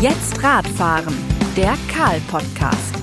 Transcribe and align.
Jetzt 0.00 0.44
Radfahren, 0.44 1.12
der 1.56 1.76
Karl-Podcast. 1.92 2.94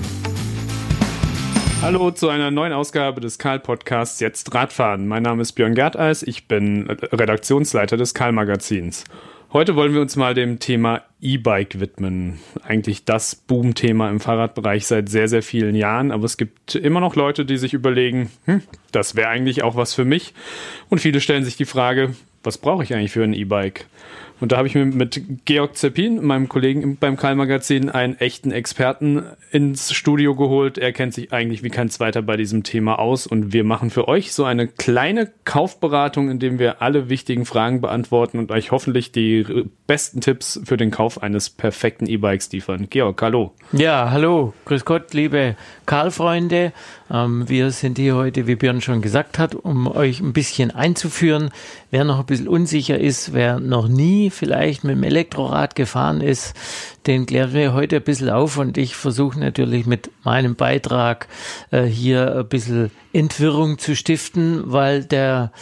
Hallo 1.82 2.10
zu 2.10 2.30
einer 2.30 2.50
neuen 2.50 2.72
Ausgabe 2.72 3.20
des 3.20 3.38
Karl-Podcasts 3.38 4.18
Jetzt 4.20 4.54
Radfahren. 4.54 5.06
Mein 5.06 5.22
Name 5.22 5.42
ist 5.42 5.52
Björn 5.52 5.74
Gerteis, 5.74 6.22
ich 6.22 6.48
bin 6.48 6.88
Redaktionsleiter 6.88 7.98
des 7.98 8.14
Karl-Magazins. 8.14 9.04
Heute 9.52 9.76
wollen 9.76 9.92
wir 9.92 10.00
uns 10.00 10.16
mal 10.16 10.32
dem 10.32 10.58
Thema 10.58 11.02
E-Bike 11.20 11.80
widmen. 11.80 12.38
Eigentlich 12.62 13.04
das 13.04 13.34
Boom-Thema 13.34 14.08
im 14.08 14.18
Fahrradbereich 14.18 14.86
seit 14.86 15.10
sehr, 15.10 15.28
sehr 15.28 15.42
vielen 15.42 15.74
Jahren. 15.74 16.12
Aber 16.12 16.24
es 16.24 16.38
gibt 16.38 16.76
immer 16.76 17.00
noch 17.00 17.14
Leute, 17.14 17.44
die 17.44 17.58
sich 17.58 17.74
überlegen, 17.74 18.30
hm, 18.46 18.62
das 18.90 19.16
wäre 19.16 19.28
eigentlich 19.28 19.62
auch 19.62 19.76
was 19.76 19.92
für 19.92 20.06
mich. 20.06 20.32
Und 20.88 21.00
viele 21.00 21.20
stellen 21.20 21.44
sich 21.44 21.56
die 21.56 21.66
Frage, 21.66 22.14
was 22.42 22.58
brauche 22.58 22.84
ich 22.84 22.94
eigentlich 22.94 23.12
für 23.12 23.24
ein 23.24 23.34
E-Bike? 23.34 23.86
Und 24.40 24.52
da 24.52 24.58
habe 24.58 24.68
ich 24.68 24.74
mir 24.74 24.84
mit 24.84 25.20
Georg 25.46 25.76
Zeppin, 25.76 26.24
meinem 26.24 26.48
Kollegen 26.48 26.96
beim 26.98 27.16
Karl-Magazin, 27.16 27.88
einen 27.88 28.18
echten 28.18 28.50
Experten 28.50 29.24
ins 29.50 29.94
Studio 29.94 30.34
geholt. 30.34 30.76
Er 30.76 30.92
kennt 30.92 31.14
sich 31.14 31.32
eigentlich 31.32 31.62
wie 31.62 31.70
kein 31.70 31.88
zweiter 31.88 32.20
bei 32.20 32.36
diesem 32.36 32.62
Thema 32.62 32.98
aus. 32.98 33.26
Und 33.26 33.54
wir 33.54 33.64
machen 33.64 33.90
für 33.90 34.08
euch 34.08 34.32
so 34.32 34.44
eine 34.44 34.66
kleine 34.66 35.30
Kaufberatung, 35.44 36.30
in 36.30 36.38
dem 36.38 36.58
wir 36.58 36.82
alle 36.82 37.08
wichtigen 37.08 37.46
Fragen 37.46 37.80
beantworten 37.80 38.38
und 38.38 38.50
euch 38.50 38.72
hoffentlich 38.72 39.10
die 39.10 39.46
besten 39.86 40.20
Tipps 40.20 40.60
für 40.64 40.76
den 40.76 40.90
Kauf 40.90 41.22
eines 41.22 41.48
perfekten 41.48 42.06
E-Bikes 42.06 42.52
liefern. 42.52 42.88
Georg, 42.90 43.20
hallo. 43.22 43.54
Ja, 43.72 44.10
hallo. 44.10 44.52
Grüß 44.66 44.84
Gott, 44.84 45.14
liebe 45.14 45.56
Karl-Freunde. 45.86 46.72
Ähm, 47.10 47.48
wir 47.48 47.70
sind 47.70 47.98
hier 47.98 48.16
heute, 48.16 48.46
wie 48.46 48.56
Björn 48.56 48.80
schon 48.80 49.00
gesagt 49.00 49.38
hat, 49.38 49.54
um 49.54 49.86
euch 49.86 50.20
ein 50.20 50.32
bisschen 50.32 50.70
einzuführen. 50.70 51.50
Wer 51.90 52.04
noch 52.04 52.20
ein 52.20 52.26
bisschen 52.26 52.48
unsicher 52.48 52.98
ist, 52.98 53.32
wer 53.32 53.60
noch 53.60 53.88
nie 53.88 54.25
vielleicht 54.30 54.84
mit 54.84 54.96
dem 54.96 55.02
Elektrorad 55.02 55.74
gefahren 55.74 56.20
ist, 56.20 56.54
den 57.06 57.26
klären 57.26 57.52
wir 57.52 57.72
heute 57.72 57.96
ein 57.96 58.02
bisschen 58.02 58.30
auf 58.30 58.58
und 58.58 58.78
ich 58.78 58.96
versuche 58.96 59.38
natürlich 59.38 59.86
mit 59.86 60.10
meinem 60.24 60.56
Beitrag 60.56 61.28
äh, 61.70 61.84
hier 61.84 62.36
ein 62.36 62.48
bisschen 62.48 62.90
Entwirrung 63.12 63.78
zu 63.78 63.94
stiften, 63.94 64.62
weil 64.66 65.04
der 65.04 65.52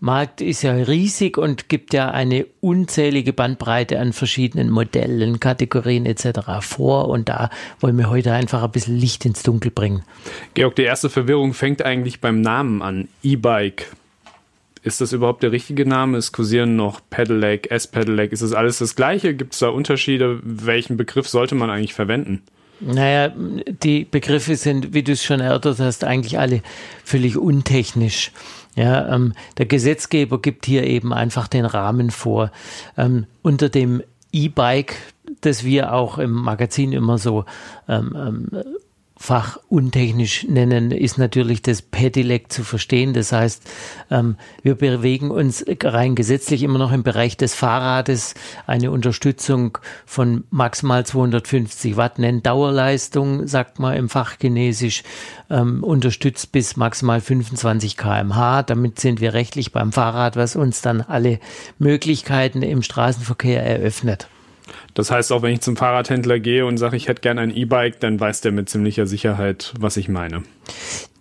Markt 0.00 0.40
ist 0.40 0.62
ja 0.62 0.72
riesig 0.72 1.36
und 1.38 1.68
gibt 1.68 1.92
ja 1.92 2.10
eine 2.10 2.46
unzählige 2.60 3.32
Bandbreite 3.32 3.98
an 3.98 4.12
verschiedenen 4.12 4.70
Modellen, 4.70 5.40
Kategorien 5.40 6.06
etc. 6.06 6.40
vor 6.60 7.08
und 7.08 7.28
da 7.28 7.50
wollen 7.80 7.98
wir 7.98 8.08
heute 8.08 8.32
einfach 8.32 8.62
ein 8.62 8.70
bisschen 8.70 8.96
Licht 8.96 9.24
ins 9.24 9.42
Dunkel 9.42 9.70
bringen. 9.70 10.02
Georg, 10.54 10.76
die 10.76 10.84
erste 10.84 11.10
Verwirrung 11.10 11.52
fängt 11.52 11.84
eigentlich 11.84 12.20
beim 12.20 12.40
Namen 12.40 12.80
an. 12.80 13.08
E-Bike. 13.22 13.86
Ist 14.82 15.00
das 15.00 15.12
überhaupt 15.12 15.42
der 15.42 15.52
richtige 15.52 15.86
Name? 15.86 16.18
Es 16.18 16.32
kursieren 16.32 16.74
noch 16.74 17.00
Pedelec, 17.08 17.70
S-Pedelec. 17.70 18.32
Ist 18.32 18.42
das 18.42 18.52
alles 18.52 18.78
das 18.78 18.96
Gleiche? 18.96 19.34
Gibt 19.34 19.52
es 19.52 19.60
da 19.60 19.68
Unterschiede? 19.68 20.40
Welchen 20.42 20.96
Begriff 20.96 21.28
sollte 21.28 21.54
man 21.54 21.70
eigentlich 21.70 21.94
verwenden? 21.94 22.42
Naja, 22.80 23.32
die 23.82 24.04
Begriffe 24.04 24.56
sind, 24.56 24.92
wie 24.92 25.04
du 25.04 25.12
es 25.12 25.22
schon 25.22 25.38
erörtert 25.38 25.78
hast, 25.78 26.02
eigentlich 26.02 26.40
alle 26.40 26.62
völlig 27.04 27.36
untechnisch. 27.36 28.32
Ja, 28.74 29.14
ähm, 29.14 29.34
der 29.58 29.66
Gesetzgeber 29.66 30.40
gibt 30.40 30.66
hier 30.66 30.84
eben 30.84 31.12
einfach 31.12 31.46
den 31.46 31.64
Rahmen 31.64 32.10
vor. 32.10 32.50
Ähm, 32.96 33.26
unter 33.42 33.68
dem 33.68 34.02
E-Bike, 34.32 34.96
das 35.42 35.62
wir 35.62 35.92
auch 35.92 36.18
im 36.18 36.32
Magazin 36.32 36.92
immer 36.92 37.18
so 37.18 37.44
ähm, 37.88 38.16
ähm 38.16 38.64
fachuntechnisch 39.22 40.48
nennen, 40.48 40.90
ist 40.90 41.16
natürlich 41.16 41.62
das 41.62 41.80
Pedelec 41.80 42.52
zu 42.52 42.64
verstehen. 42.64 43.14
Das 43.14 43.30
heißt, 43.30 43.62
ähm, 44.10 44.34
wir 44.64 44.74
bewegen 44.74 45.30
uns 45.30 45.64
rein 45.84 46.16
gesetzlich 46.16 46.64
immer 46.64 46.80
noch 46.80 46.90
im 46.90 47.04
Bereich 47.04 47.36
des 47.36 47.54
Fahrrades. 47.54 48.34
Eine 48.66 48.90
Unterstützung 48.90 49.78
von 50.06 50.42
maximal 50.50 51.06
250 51.06 51.96
Watt 51.96 52.18
nennt 52.18 52.46
Dauerleistung, 52.46 53.46
sagt 53.46 53.78
man 53.78 53.96
im 53.96 54.08
Fachchinesisch, 54.08 55.04
ähm, 55.50 55.84
unterstützt 55.84 56.50
bis 56.50 56.76
maximal 56.76 57.20
25 57.20 57.96
kmh. 57.96 58.64
Damit 58.64 58.98
sind 58.98 59.20
wir 59.20 59.34
rechtlich 59.34 59.70
beim 59.70 59.92
Fahrrad, 59.92 60.34
was 60.34 60.56
uns 60.56 60.82
dann 60.82 61.00
alle 61.00 61.38
Möglichkeiten 61.78 62.62
im 62.62 62.82
Straßenverkehr 62.82 63.64
eröffnet. 63.64 64.26
Das 64.94 65.10
heißt, 65.10 65.32
auch 65.32 65.42
wenn 65.42 65.54
ich 65.54 65.60
zum 65.60 65.76
Fahrradhändler 65.76 66.38
gehe 66.38 66.66
und 66.66 66.76
sage, 66.76 66.96
ich 66.96 67.08
hätte 67.08 67.22
gern 67.22 67.38
ein 67.38 67.54
E-Bike, 67.54 68.00
dann 68.00 68.20
weiß 68.20 68.42
der 68.42 68.52
mit 68.52 68.68
ziemlicher 68.68 69.06
Sicherheit, 69.06 69.72
was 69.78 69.96
ich 69.96 70.08
meine 70.08 70.42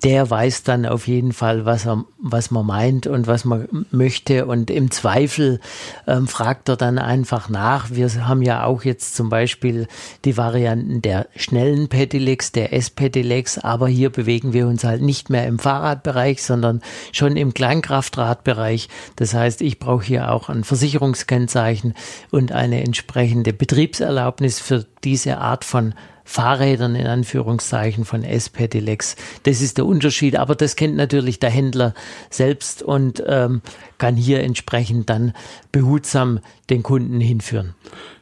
der 0.03 0.29
weiß 0.29 0.63
dann 0.63 0.87
auf 0.87 1.07
jeden 1.07 1.31
Fall, 1.31 1.65
was 1.65 1.85
er, 1.85 2.05
was 2.19 2.49
man 2.49 2.65
meint 2.65 3.05
und 3.05 3.27
was 3.27 3.45
man 3.45 3.85
möchte. 3.91 4.47
Und 4.47 4.71
im 4.71 4.89
Zweifel 4.89 5.59
ähm, 6.07 6.27
fragt 6.27 6.69
er 6.69 6.75
dann 6.75 6.97
einfach 6.97 7.49
nach. 7.49 7.91
Wir 7.91 8.09
haben 8.27 8.41
ja 8.41 8.63
auch 8.65 8.83
jetzt 8.83 9.15
zum 9.15 9.29
Beispiel 9.29 9.87
die 10.25 10.37
Varianten 10.37 11.03
der 11.03 11.27
schnellen 11.35 11.87
Pedelecs, 11.87 12.51
der 12.51 12.73
S-Pedelecs, 12.73 13.59
aber 13.59 13.87
hier 13.87 14.09
bewegen 14.09 14.53
wir 14.53 14.67
uns 14.67 14.83
halt 14.83 15.03
nicht 15.03 15.29
mehr 15.29 15.45
im 15.45 15.59
Fahrradbereich, 15.59 16.41
sondern 16.41 16.81
schon 17.11 17.37
im 17.37 17.53
Kleinkraftradbereich. 17.53 18.89
Das 19.17 19.35
heißt, 19.35 19.61
ich 19.61 19.77
brauche 19.77 20.05
hier 20.05 20.31
auch 20.31 20.49
ein 20.49 20.63
Versicherungskennzeichen 20.63 21.93
und 22.31 22.51
eine 22.51 22.83
entsprechende 22.83 23.53
Betriebserlaubnis 23.53 24.59
für 24.59 24.87
diese 25.03 25.37
Art 25.37 25.63
von 25.63 25.93
Fahrrädern 26.31 26.95
in 26.95 27.07
Anführungszeichen 27.07 28.05
von 28.05 28.23
S-Pedelecs. 28.23 29.17
Das 29.43 29.59
ist 29.59 29.77
der 29.77 29.85
Unterschied, 29.85 30.37
aber 30.37 30.55
das 30.55 30.77
kennt 30.77 30.95
natürlich 30.95 31.39
der 31.39 31.49
Händler 31.49 31.93
selbst 32.29 32.81
und 32.81 33.21
ähm, 33.27 33.61
kann 33.97 34.15
hier 34.15 34.41
entsprechend 34.41 35.09
dann 35.09 35.33
behutsam 35.73 36.39
den 36.69 36.83
Kunden 36.83 37.19
hinführen. 37.19 37.75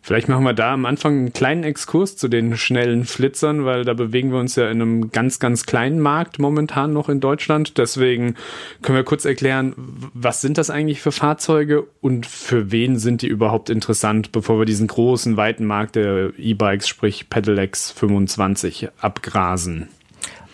Vielleicht 0.10 0.28
machen 0.28 0.44
wir 0.44 0.54
da 0.54 0.74
am 0.74 0.88
Anfang 0.88 1.20
einen 1.20 1.34
kleinen 1.34 1.64
Exkurs 1.64 2.18
zu 2.18 2.30
den 2.30 2.58
schnellen 2.58 3.06
Flitzern, 3.06 3.64
weil 3.66 3.86
da 3.86 3.94
bewegen 3.94 4.32
wir 4.32 4.40
uns 4.40 4.56
ja 4.56 4.64
in 4.68 4.82
einem 4.82 5.12
ganz, 5.12 5.38
ganz 5.38 5.68
kleinen 5.68 6.00
Markt 6.00 6.40
momentan 6.40 6.94
noch 6.94 7.10
in 7.10 7.20
Deutschland. 7.20 7.78
Deswegen 7.78 8.34
können 8.82 8.96
wir 8.96 9.04
kurz 9.04 9.26
erklären, 9.26 9.76
was 10.16 10.42
sind 10.42 10.58
das 10.58 10.72
eigentlich 10.72 11.00
für 11.00 11.12
Fahrzeuge 11.12 11.86
und 12.02 12.26
für 12.26 12.72
wen 12.72 12.98
sind 12.98 13.22
die 13.22 13.28
überhaupt 13.28 13.70
interessant, 13.70 14.32
bevor 14.32 14.58
wir 14.58 14.66
diesen 14.66 14.88
großen, 14.88 15.38
weiten 15.38 15.66
Markt 15.66 15.96
der 15.96 16.32
E-Bikes, 16.40 16.88
sprich 16.88 17.30
Pedelecs 17.30 17.92
25, 17.92 18.90
abgrasen. 19.00 19.90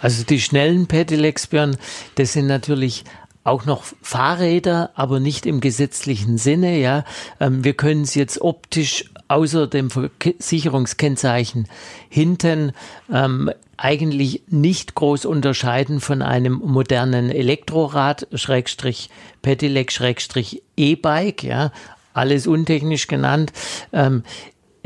Also 0.01 0.25
die 0.25 0.41
schnellen 0.41 0.87
Pedelecs, 0.87 1.47
Björn, 1.47 1.77
das 2.15 2.33
sind 2.33 2.47
natürlich 2.47 3.05
auch 3.45 3.65
noch 3.65 3.85
Fahrräder, 4.01 4.89
aber 4.95 5.21
nicht 5.21 5.45
im 5.45 5.61
gesetzlichen 5.61 6.37
Sinne. 6.37 6.77
Ja, 6.79 7.05
ähm, 7.39 7.63
wir 7.63 7.73
können 7.73 8.01
es 8.01 8.15
jetzt 8.15 8.41
optisch 8.41 9.05
außer 9.27 9.67
dem 9.67 9.89
Versicherungskennzeichen 9.89 11.67
hinten 12.09 12.73
ähm, 13.11 13.51
eigentlich 13.77 14.43
nicht 14.47 14.95
groß 14.95 15.25
unterscheiden 15.25 15.99
von 15.99 16.21
einem 16.21 16.61
modernen 16.63 17.29
Elektrorad, 17.29 18.27
Schrägstrich 18.33 19.09
Pedelec, 19.41 19.91
Schrägstrich 19.91 20.61
E-Bike, 20.77 21.43
ja, 21.43 21.71
alles 22.13 22.47
untechnisch 22.47 23.07
genannt. 23.07 23.51
Ähm, 23.91 24.23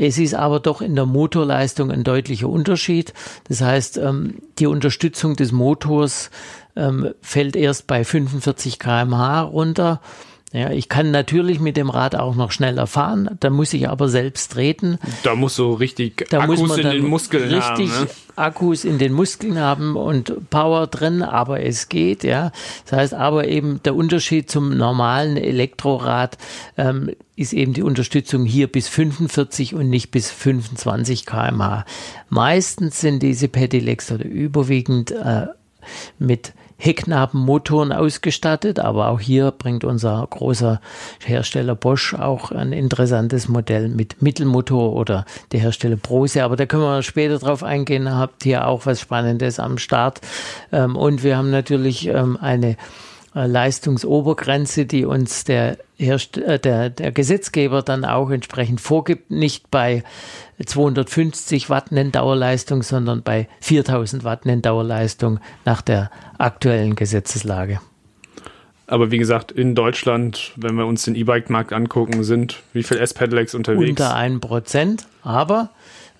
es 0.02 0.16
ist 0.16 0.34
aber 0.34 0.60
doch 0.60 0.80
in 0.80 0.94
der 0.94 1.04
Motorleistung 1.04 1.90
ein 1.90 2.04
deutlicher 2.04 2.48
Unterschied. 2.48 3.12
Das 3.48 3.60
heißt, 3.60 3.98
ähm, 3.98 4.36
die 4.58 4.66
Unterstützung 4.66 5.36
des 5.36 5.52
Motors 5.52 6.30
ähm, 6.74 7.12
fällt 7.20 7.54
erst 7.54 7.86
bei 7.86 8.02
45 8.02 8.78
kmh 8.78 9.42
runter. 9.42 10.00
Ja, 10.52 10.72
ich 10.72 10.88
kann 10.88 11.12
natürlich 11.12 11.60
mit 11.60 11.76
dem 11.76 11.90
Rad 11.90 12.16
auch 12.16 12.34
noch 12.34 12.50
schneller 12.50 12.88
fahren, 12.88 13.36
da 13.38 13.50
muss 13.50 13.72
ich 13.72 13.88
aber 13.88 14.08
selbst 14.08 14.50
treten. 14.52 14.98
Da 15.22 15.36
muss 15.36 15.54
so 15.54 15.74
richtig 15.74 16.26
da 16.28 16.40
Akkus 16.40 16.76
in 16.76 16.90
den 16.90 17.06
Muskeln 17.06 17.54
richtig 17.54 17.90
haben. 17.92 18.04
Ne? 18.04 18.10
Akkus 18.34 18.84
in 18.84 18.98
den 18.98 19.12
Muskeln 19.12 19.60
haben 19.60 19.94
und 19.94 20.50
Power 20.50 20.88
drin, 20.88 21.22
aber 21.22 21.62
es 21.62 21.88
geht, 21.88 22.24
ja. 22.24 22.50
Das 22.84 22.98
heißt 22.98 23.14
aber 23.14 23.46
eben 23.46 23.80
der 23.84 23.94
Unterschied 23.94 24.50
zum 24.50 24.76
normalen 24.76 25.36
Elektrorad 25.36 26.36
ähm, 26.76 27.12
ist 27.36 27.52
eben 27.52 27.72
die 27.72 27.82
Unterstützung 27.82 28.44
hier 28.44 28.66
bis 28.66 28.88
45 28.88 29.76
und 29.76 29.88
nicht 29.88 30.10
bis 30.10 30.32
25 30.32 31.26
kmh. 31.26 31.84
Meistens 32.28 33.00
sind 33.00 33.22
diese 33.22 33.46
Pedelecs 33.46 34.10
oder 34.10 34.24
überwiegend 34.24 35.12
äh, 35.12 35.46
mit 36.18 36.54
Hecknabenmotoren 36.80 37.92
ausgestattet, 37.92 38.80
aber 38.80 39.08
auch 39.08 39.20
hier 39.20 39.50
bringt 39.50 39.84
unser 39.84 40.26
großer 40.28 40.80
Hersteller 41.24 41.74
Bosch 41.74 42.14
auch 42.14 42.50
ein 42.50 42.72
interessantes 42.72 43.48
Modell 43.48 43.88
mit 43.88 44.22
Mittelmotor 44.22 44.94
oder 44.94 45.26
der 45.52 45.60
Hersteller 45.60 45.96
Brose, 45.96 46.42
aber 46.42 46.56
da 46.56 46.66
können 46.66 46.82
wir 46.82 47.02
später 47.02 47.38
drauf 47.38 47.62
eingehen, 47.62 48.12
habt 48.12 48.44
hier 48.44 48.66
auch 48.66 48.86
was 48.86 49.00
Spannendes 49.00 49.60
am 49.60 49.78
Start? 49.78 50.20
Ähm, 50.72 50.96
und 50.96 51.22
wir 51.22 51.36
haben 51.36 51.50
natürlich 51.50 52.06
ähm, 52.06 52.38
eine 52.40 52.76
Leistungsobergrenze, 53.34 54.86
die 54.86 55.04
uns 55.04 55.44
der, 55.44 55.78
Herst 55.98 56.36
äh, 56.38 56.58
der, 56.58 56.90
der 56.90 57.12
Gesetzgeber 57.12 57.82
dann 57.82 58.04
auch 58.04 58.30
entsprechend 58.30 58.80
vorgibt, 58.80 59.30
nicht 59.30 59.70
bei 59.70 60.02
250 60.64 61.70
Watt 61.70 61.92
Nenndauerleistung, 61.92 62.82
sondern 62.82 63.22
bei 63.22 63.48
4000 63.60 64.24
Watt 64.24 64.46
Nenndauerleistung 64.46 65.38
nach 65.64 65.82
der 65.82 66.10
aktuellen 66.38 66.96
Gesetzeslage. 66.96 67.80
Aber 68.88 69.12
wie 69.12 69.18
gesagt, 69.18 69.52
in 69.52 69.76
Deutschland, 69.76 70.50
wenn 70.56 70.74
wir 70.74 70.84
uns 70.84 71.04
den 71.04 71.14
E-Bike-Markt 71.14 71.72
angucken, 71.72 72.24
sind 72.24 72.60
wie 72.72 72.82
viele 72.82 72.98
S-Pedelecs 72.98 73.54
unterwegs? 73.54 73.90
Unter 73.90 74.16
1%. 74.16 75.04
Aber 75.22 75.70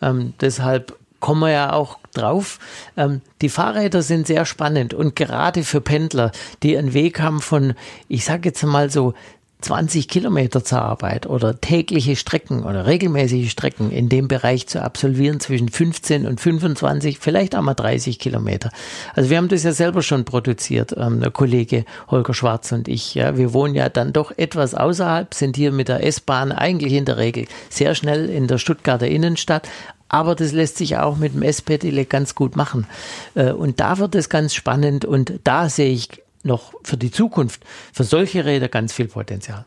ähm, 0.01 0.35
deshalb 0.41 0.97
kommen 1.21 1.41
wir 1.41 1.51
ja 1.51 1.73
auch 1.73 1.99
drauf. 2.15 2.59
Ähm, 2.97 3.21
die 3.41 3.49
Fahrräder 3.49 4.03
sind 4.03 4.27
sehr 4.27 4.45
spannend 4.45 4.95
und 4.95 5.15
gerade 5.15 5.63
für 5.63 5.81
Pendler, 5.81 6.33
die 6.63 6.77
einen 6.77 6.95
Weg 6.95 7.21
haben 7.21 7.41
von, 7.41 7.75
ich 8.09 8.25
sage 8.25 8.49
jetzt 8.49 8.63
mal 8.65 8.91
so 8.91 9.15
20 9.61 10.09
Kilometer 10.09 10.65
zur 10.65 10.83
Arbeit 10.83 11.27
oder 11.27 11.61
tägliche 11.61 12.17
Strecken 12.17 12.63
oder 12.65 12.87
regelmäßige 12.87 13.51
Strecken 13.51 13.91
in 13.91 14.09
dem 14.09 14.29
Bereich 14.29 14.67
zu 14.67 14.83
absolvieren 14.83 15.41
zwischen 15.41 15.69
15 15.69 16.27
und 16.27 16.41
25, 16.41 17.19
vielleicht 17.19 17.55
auch 17.55 17.63
mal 17.63 17.75
30 17.75 18.19
Kilometer. 18.19 18.71
Also 19.15 19.31
wir 19.31 19.37
haben 19.37 19.49
das 19.49 19.63
ja 19.63 19.73
selber 19.73 20.03
schon 20.03 20.25
produziert, 20.25 20.95
ähm, 20.97 21.21
der 21.21 21.31
Kollege 21.31 21.85
Holger 22.09 22.35
Schwarz 22.35 22.73
und 22.73 22.89
ich. 22.89 23.15
Ja, 23.15 23.37
wir 23.37 23.53
wohnen 23.53 23.75
ja 23.75 23.89
dann 23.89 24.13
doch 24.13 24.33
etwas 24.37 24.75
außerhalb, 24.75 25.35
sind 25.35 25.57
hier 25.57 25.73
mit 25.73 25.89
der 25.89 26.05
S-Bahn 26.07 26.53
eigentlich 26.53 26.93
in 26.95 27.05
der 27.05 27.19
Regel 27.19 27.47
sehr 27.69 27.95
schnell 27.95 28.31
in 28.31 28.47
der 28.47 28.59
Stuttgarter 28.59 29.09
Innenstadt, 29.09 29.69
aber 30.11 30.35
das 30.35 30.53
lässt 30.53 30.77
sich 30.77 30.99
auch 30.99 31.17
mit 31.17 31.35
dem 31.35 31.43
S-Pedelec 31.43 32.11
ganz 32.11 32.35
gut 32.35 32.57
machen. 32.57 32.87
Äh, 33.35 33.53
und 33.53 33.81
da 33.81 33.99
wird 33.99 34.15
es 34.15 34.29
ganz 34.29 34.55
spannend 34.55 35.05
und 35.07 35.41
da 35.45 35.71
sehe 35.71 35.93
ich 35.93 36.09
noch 36.43 36.75
für 36.83 36.97
die 36.97 37.11
Zukunft, 37.11 37.63
für 37.93 38.05
solche 38.05 38.45
Räder 38.45 38.69
ganz 38.69 38.93
viel 38.93 39.09
Potenzial. 39.09 39.65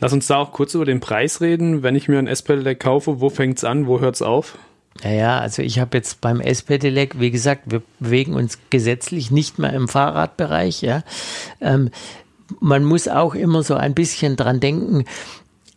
Lass 0.00 0.12
uns 0.12 0.26
da 0.26 0.36
auch 0.36 0.52
kurz 0.52 0.74
über 0.74 0.84
den 0.84 1.00
Preis 1.00 1.40
reden. 1.40 1.82
Wenn 1.82 1.96
ich 1.96 2.08
mir 2.08 2.18
ein 2.18 2.26
S-Pedelec 2.26 2.80
kaufe, 2.80 3.20
wo 3.20 3.30
fängt 3.30 3.58
es 3.58 3.64
an, 3.64 3.86
wo 3.86 4.00
hört 4.00 4.16
es 4.16 4.22
auf? 4.22 4.58
Naja, 5.02 5.38
also 5.38 5.62
ich 5.62 5.78
habe 5.78 5.96
jetzt 5.96 6.20
beim 6.20 6.40
S-Pedelec, 6.40 7.18
wie 7.18 7.30
gesagt, 7.30 7.70
wir 7.70 7.82
bewegen 8.00 8.34
uns 8.34 8.58
gesetzlich 8.68 9.30
nicht 9.30 9.58
mehr 9.58 9.72
im 9.72 9.88
Fahrradbereich. 9.88 10.82
Ja. 10.82 11.02
Ähm, 11.60 11.90
man 12.60 12.84
muss 12.84 13.08
auch 13.08 13.34
immer 13.34 13.62
so 13.62 13.74
ein 13.74 13.94
bisschen 13.94 14.36
dran 14.36 14.60
denken, 14.60 15.04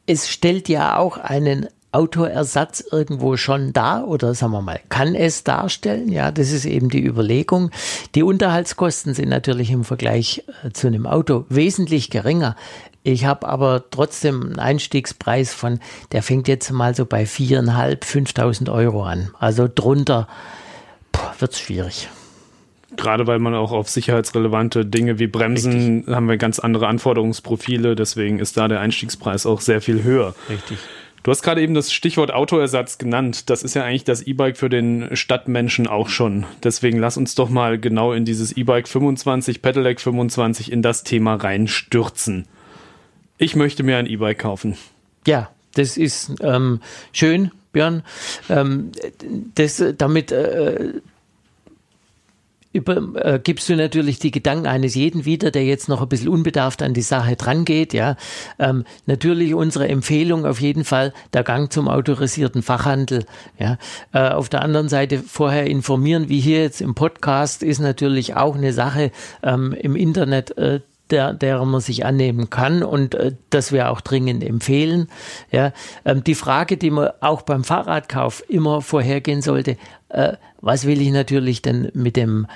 es 0.07 0.29
stellt 0.29 0.67
ja 0.67 0.97
auch 0.97 1.17
einen 1.17 1.67
Autoersatz 1.93 2.83
irgendwo 2.91 3.37
schon 3.37 3.71
da 3.73 4.03
oder 4.03 4.33
sagen 4.33 4.51
wir 4.51 4.61
mal, 4.61 4.79
kann 4.89 5.15
es 5.15 5.43
darstellen? 5.43 6.09
Ja, 6.09 6.31
das 6.31 6.51
ist 6.51 6.65
eben 6.65 6.89
die 6.89 7.03
Überlegung. 7.05 7.71
Die 8.15 8.23
Unterhaltskosten 8.23 9.13
sind 9.13 9.29
natürlich 9.29 9.71
im 9.71 9.83
Vergleich 9.83 10.43
äh, 10.63 10.71
zu 10.71 10.87
einem 10.87 11.05
Auto 11.05 11.45
wesentlich 11.49 12.09
geringer. 12.09 12.55
Ich 13.03 13.25
habe 13.25 13.47
aber 13.47 13.83
trotzdem 13.91 14.41
einen 14.41 14.59
Einstiegspreis 14.59 15.53
von, 15.53 15.79
der 16.13 16.23
fängt 16.23 16.47
jetzt 16.47 16.71
mal 16.71 16.95
so 16.95 17.05
bei 17.05 17.25
viereinhalb, 17.25 18.03
5.000 18.05 18.71
Euro 18.71 19.03
an. 19.03 19.31
Also 19.39 19.67
drunter 19.73 20.27
wird 21.39 21.51
es 21.51 21.59
schwierig. 21.59 22.09
Gerade 22.95 23.27
weil 23.27 23.39
man 23.39 23.55
auch 23.55 23.71
auf 23.71 23.89
sicherheitsrelevante 23.89 24.85
Dinge 24.85 25.19
wie 25.19 25.27
Bremsen 25.27 25.97
Richtig. 25.97 26.15
haben 26.15 26.29
wir 26.29 26.37
ganz 26.37 26.59
andere 26.59 26.87
Anforderungsprofile. 26.87 27.95
Deswegen 27.95 28.39
ist 28.39 28.55
da 28.55 28.67
der 28.67 28.79
Einstiegspreis 28.79 29.45
auch 29.45 29.61
sehr 29.61 29.81
viel 29.81 30.03
höher. 30.03 30.35
Richtig. 30.49 30.77
Du 31.23 31.31
hast 31.31 31.41
gerade 31.41 31.61
eben 31.61 31.73
das 31.73 31.93
Stichwort 31.93 32.33
Autoersatz 32.33 32.97
genannt. 32.97 33.49
Das 33.49 33.63
ist 33.63 33.75
ja 33.75 33.83
eigentlich 33.85 34.03
das 34.03 34.21
E-Bike 34.21 34.57
für 34.57 34.67
den 34.67 35.15
Stadtmenschen 35.15 35.87
auch 35.87 36.09
schon. 36.09 36.45
Deswegen 36.63 36.99
lass 36.99 37.15
uns 37.15 37.33
doch 37.33 37.49
mal 37.49 37.79
genau 37.79 38.11
in 38.11 38.25
dieses 38.25 38.51
E-Bike 38.51 38.89
25, 38.89 39.61
Pedelec 39.61 40.01
25 40.01 40.69
in 40.69 40.81
das 40.81 41.03
Thema 41.03 41.35
reinstürzen. 41.35 42.45
Ich 43.37 43.55
möchte 43.55 43.83
mir 43.83 43.97
ein 43.97 44.05
E-Bike 44.05 44.39
kaufen. 44.39 44.77
Ja, 45.25 45.49
das 45.75 45.95
ist 45.95 46.33
ähm, 46.41 46.81
schön, 47.13 47.51
Björn. 47.71 48.03
Ähm, 48.49 48.91
das, 49.55 49.81
damit 49.97 50.33
äh, 50.33 50.93
über, 52.73 52.97
äh, 53.15 53.39
gibst 53.41 53.69
du 53.69 53.75
natürlich 53.75 54.19
die 54.19 54.31
Gedanken 54.31 54.67
eines 54.67 54.95
jeden 54.95 55.25
wieder, 55.25 55.51
der 55.51 55.63
jetzt 55.63 55.87
noch 55.87 56.01
ein 56.01 56.09
bisschen 56.09 56.29
unbedarft 56.29 56.81
an 56.81 56.93
die 56.93 57.01
Sache 57.01 57.35
drangeht. 57.35 57.93
Ja, 57.93 58.17
ähm, 58.59 58.83
natürlich 59.05 59.53
unsere 59.53 59.87
Empfehlung 59.87 60.45
auf 60.45 60.59
jeden 60.59 60.83
Fall 60.83 61.13
der 61.33 61.43
Gang 61.43 61.71
zum 61.71 61.87
autorisierten 61.87 62.63
Fachhandel. 62.63 63.25
Ja, 63.57 63.77
äh, 64.11 64.29
auf 64.29 64.49
der 64.49 64.63
anderen 64.63 64.89
Seite 64.89 65.19
vorher 65.19 65.67
informieren, 65.67 66.27
wie 66.29 66.39
hier 66.39 66.61
jetzt 66.63 66.81
im 66.81 66.95
Podcast, 66.95 67.63
ist 67.63 67.79
natürlich 67.79 68.35
auch 68.35 68.55
eine 68.55 68.73
Sache 68.73 69.11
ähm, 69.43 69.73
im 69.73 69.95
Internet. 69.95 70.57
Äh, 70.57 70.81
der, 71.09 71.33
der 71.33 71.63
man 71.63 71.81
sich 71.81 72.05
annehmen 72.05 72.49
kann 72.49 72.81
und 72.81 73.13
äh, 73.13 73.33
das 73.49 73.71
wir 73.71 73.91
auch 73.91 74.01
dringend 74.01 74.43
empfehlen. 74.43 75.09
Ja, 75.51 75.71
ähm, 76.05 76.23
die 76.23 76.33
Frage, 76.33 76.75
die 76.77 76.89
man 76.89 77.09
auch 77.19 77.43
beim 77.43 77.63
Fahrradkauf 77.63 78.43
immer 78.49 78.81
vorhergehen 78.81 79.41
sollte, 79.41 79.77
äh, 80.13 80.37
was 80.61 80.85
will 80.85 81.01
ich 81.01 81.11
natürlich 81.11 81.61
denn 81.61 81.91
mit 81.93 82.15
dem 82.15 82.47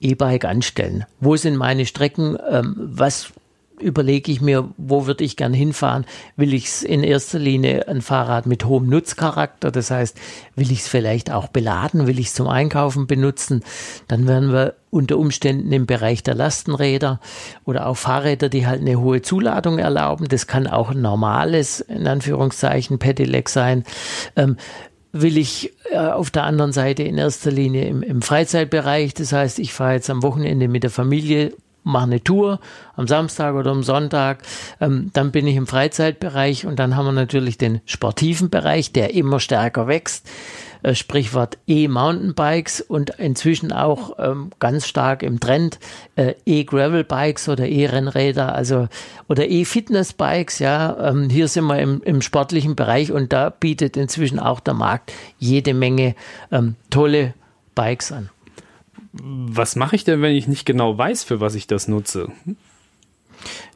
E-Bike 0.00 0.44
anstellen? 0.44 1.04
Wo 1.20 1.36
sind 1.36 1.56
meine 1.56 1.86
Strecken? 1.86 2.36
Ähm, 2.50 2.74
was 2.76 3.32
überlege 3.80 4.30
ich 4.30 4.40
mir, 4.40 4.68
wo 4.76 5.06
würde 5.06 5.24
ich 5.24 5.36
gern 5.36 5.54
hinfahren? 5.54 6.04
Will 6.36 6.54
ich 6.54 6.66
es 6.66 6.82
in 6.82 7.02
erster 7.02 7.38
Linie 7.38 7.88
ein 7.88 8.02
Fahrrad 8.02 8.46
mit 8.46 8.64
hohem 8.64 8.88
Nutzcharakter? 8.88 9.70
Das 9.70 9.90
heißt, 9.90 10.18
will 10.54 10.70
ich 10.70 10.80
es 10.80 10.88
vielleicht 10.88 11.30
auch 11.30 11.48
beladen? 11.48 12.06
Will 12.06 12.18
ich 12.18 12.28
es 12.28 12.34
zum 12.34 12.48
Einkaufen 12.48 13.06
benutzen? 13.06 13.62
Dann 14.08 14.26
werden 14.28 14.52
wir 14.52 14.74
unter 14.90 15.18
Umständen 15.18 15.72
im 15.72 15.86
Bereich 15.86 16.22
der 16.22 16.34
Lastenräder 16.34 17.20
oder 17.64 17.86
auch 17.86 17.96
Fahrräder, 17.96 18.48
die 18.48 18.66
halt 18.66 18.80
eine 18.80 19.00
hohe 19.00 19.22
Zuladung 19.22 19.78
erlauben. 19.78 20.28
Das 20.28 20.46
kann 20.46 20.66
auch 20.66 20.90
ein 20.90 21.00
normales, 21.00 21.80
in 21.80 22.06
Anführungszeichen, 22.06 22.98
Pedelec 22.98 23.48
sein. 23.48 23.84
Ähm, 24.36 24.56
will 25.12 25.38
ich 25.38 25.72
äh, 25.90 25.98
auf 25.98 26.30
der 26.30 26.44
anderen 26.44 26.72
Seite 26.72 27.02
in 27.02 27.18
erster 27.18 27.50
Linie 27.50 27.86
im, 27.86 28.02
im 28.02 28.22
Freizeitbereich. 28.22 29.14
Das 29.14 29.32
heißt, 29.32 29.58
ich 29.58 29.72
fahre 29.72 29.94
jetzt 29.94 30.10
am 30.10 30.22
Wochenende 30.22 30.68
mit 30.68 30.82
der 30.82 30.90
Familie 30.90 31.52
mache 31.82 32.04
eine 32.04 32.22
Tour 32.22 32.60
am 32.94 33.06
Samstag 33.06 33.54
oder 33.54 33.70
am 33.70 33.82
Sonntag, 33.82 34.42
ähm, 34.80 35.10
dann 35.12 35.32
bin 35.32 35.46
ich 35.46 35.56
im 35.56 35.66
Freizeitbereich 35.66 36.66
und 36.66 36.78
dann 36.78 36.96
haben 36.96 37.06
wir 37.06 37.12
natürlich 37.12 37.58
den 37.58 37.80
sportiven 37.86 38.50
Bereich, 38.50 38.92
der 38.92 39.14
immer 39.14 39.40
stärker 39.40 39.86
wächst. 39.86 40.28
Äh, 40.82 40.94
Sprichwort 40.94 41.58
E-Mountainbikes 41.66 42.80
und 42.80 43.10
inzwischen 43.18 43.72
auch 43.72 44.18
ähm, 44.18 44.50
ganz 44.58 44.86
stark 44.86 45.22
im 45.22 45.40
Trend 45.40 45.78
äh, 46.16 46.34
E-Gravel-Bikes 46.46 47.48
oder 47.48 47.68
E-Rennräder, 47.68 48.54
also 48.54 48.88
oder 49.28 49.48
E-Fitness-Bikes. 49.48 50.58
Ja, 50.58 51.10
ähm, 51.10 51.28
hier 51.28 51.48
sind 51.48 51.64
wir 51.66 51.78
im, 51.78 52.02
im 52.02 52.22
sportlichen 52.22 52.76
Bereich 52.76 53.12
und 53.12 53.32
da 53.32 53.50
bietet 53.50 53.96
inzwischen 53.96 54.38
auch 54.38 54.60
der 54.60 54.74
Markt 54.74 55.12
jede 55.38 55.74
Menge 55.74 56.14
ähm, 56.50 56.76
tolle 56.88 57.34
Bikes 57.74 58.12
an. 58.12 58.30
Was 59.12 59.76
mache 59.76 59.96
ich 59.96 60.04
denn, 60.04 60.22
wenn 60.22 60.34
ich 60.36 60.46
nicht 60.48 60.64
genau 60.64 60.96
weiß, 60.96 61.24
für 61.24 61.40
was 61.40 61.54
ich 61.54 61.66
das 61.66 61.88
nutze? 61.88 62.28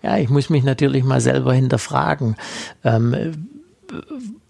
Ja, 0.02 0.17
ich 0.19 0.28
muss 0.28 0.50
mich 0.50 0.62
natürlich 0.62 1.02
mal 1.02 1.21
selber 1.21 1.52
hinterfragen. 1.55 2.37
Ähm, 2.85 3.49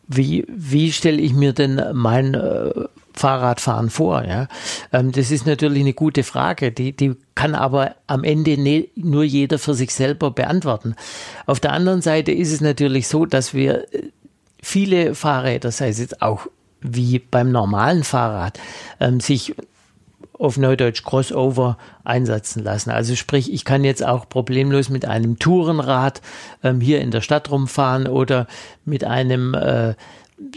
wie, 0.06 0.44
wie 0.48 0.92
stelle 0.92 1.20
ich 1.20 1.32
mir 1.32 1.52
denn 1.52 1.82
mein 1.92 2.34
äh, 2.34 2.70
Fahrradfahren 3.14 3.90
vor? 3.90 4.24
Ja? 4.24 4.48
Ähm, 4.92 5.12
das 5.12 5.30
ist 5.30 5.46
natürlich 5.46 5.80
eine 5.80 5.94
gute 5.94 6.22
Frage, 6.22 6.72
die, 6.72 6.92
die 6.92 7.16
kann 7.34 7.54
aber 7.54 7.94
am 8.06 8.24
Ende 8.24 8.60
ne, 8.60 8.88
nur 8.96 9.24
jeder 9.24 9.58
für 9.58 9.74
sich 9.74 9.92
selber 9.94 10.30
beantworten. 10.30 10.94
Auf 11.46 11.60
der 11.60 11.72
anderen 11.72 12.02
Seite 12.02 12.32
ist 12.32 12.52
es 12.52 12.60
natürlich 12.60 13.08
so, 13.08 13.26
dass 13.26 13.54
wir 13.54 13.92
äh, 13.94 14.10
viele 14.62 15.14
Fahrräder, 15.14 15.70
sei 15.70 15.88
es 15.88 15.98
jetzt 15.98 16.22
auch 16.22 16.46
wie 16.80 17.18
beim 17.18 17.50
normalen 17.50 18.04
Fahrrad, 18.04 18.60
ähm, 19.00 19.20
sich 19.20 19.54
auf 20.38 20.56
Neudeutsch 20.56 21.04
Crossover 21.04 21.78
einsetzen 22.02 22.62
lassen. 22.62 22.90
Also 22.90 23.14
sprich, 23.14 23.52
ich 23.52 23.64
kann 23.64 23.84
jetzt 23.84 24.04
auch 24.04 24.28
problemlos 24.28 24.88
mit 24.88 25.06
einem 25.06 25.38
Tourenrad 25.38 26.20
ähm, 26.62 26.80
hier 26.80 27.00
in 27.00 27.10
der 27.10 27.20
Stadt 27.20 27.50
rumfahren 27.50 28.06
oder 28.06 28.46
mit 28.84 29.04
einem 29.04 29.54
äh, 29.54 29.94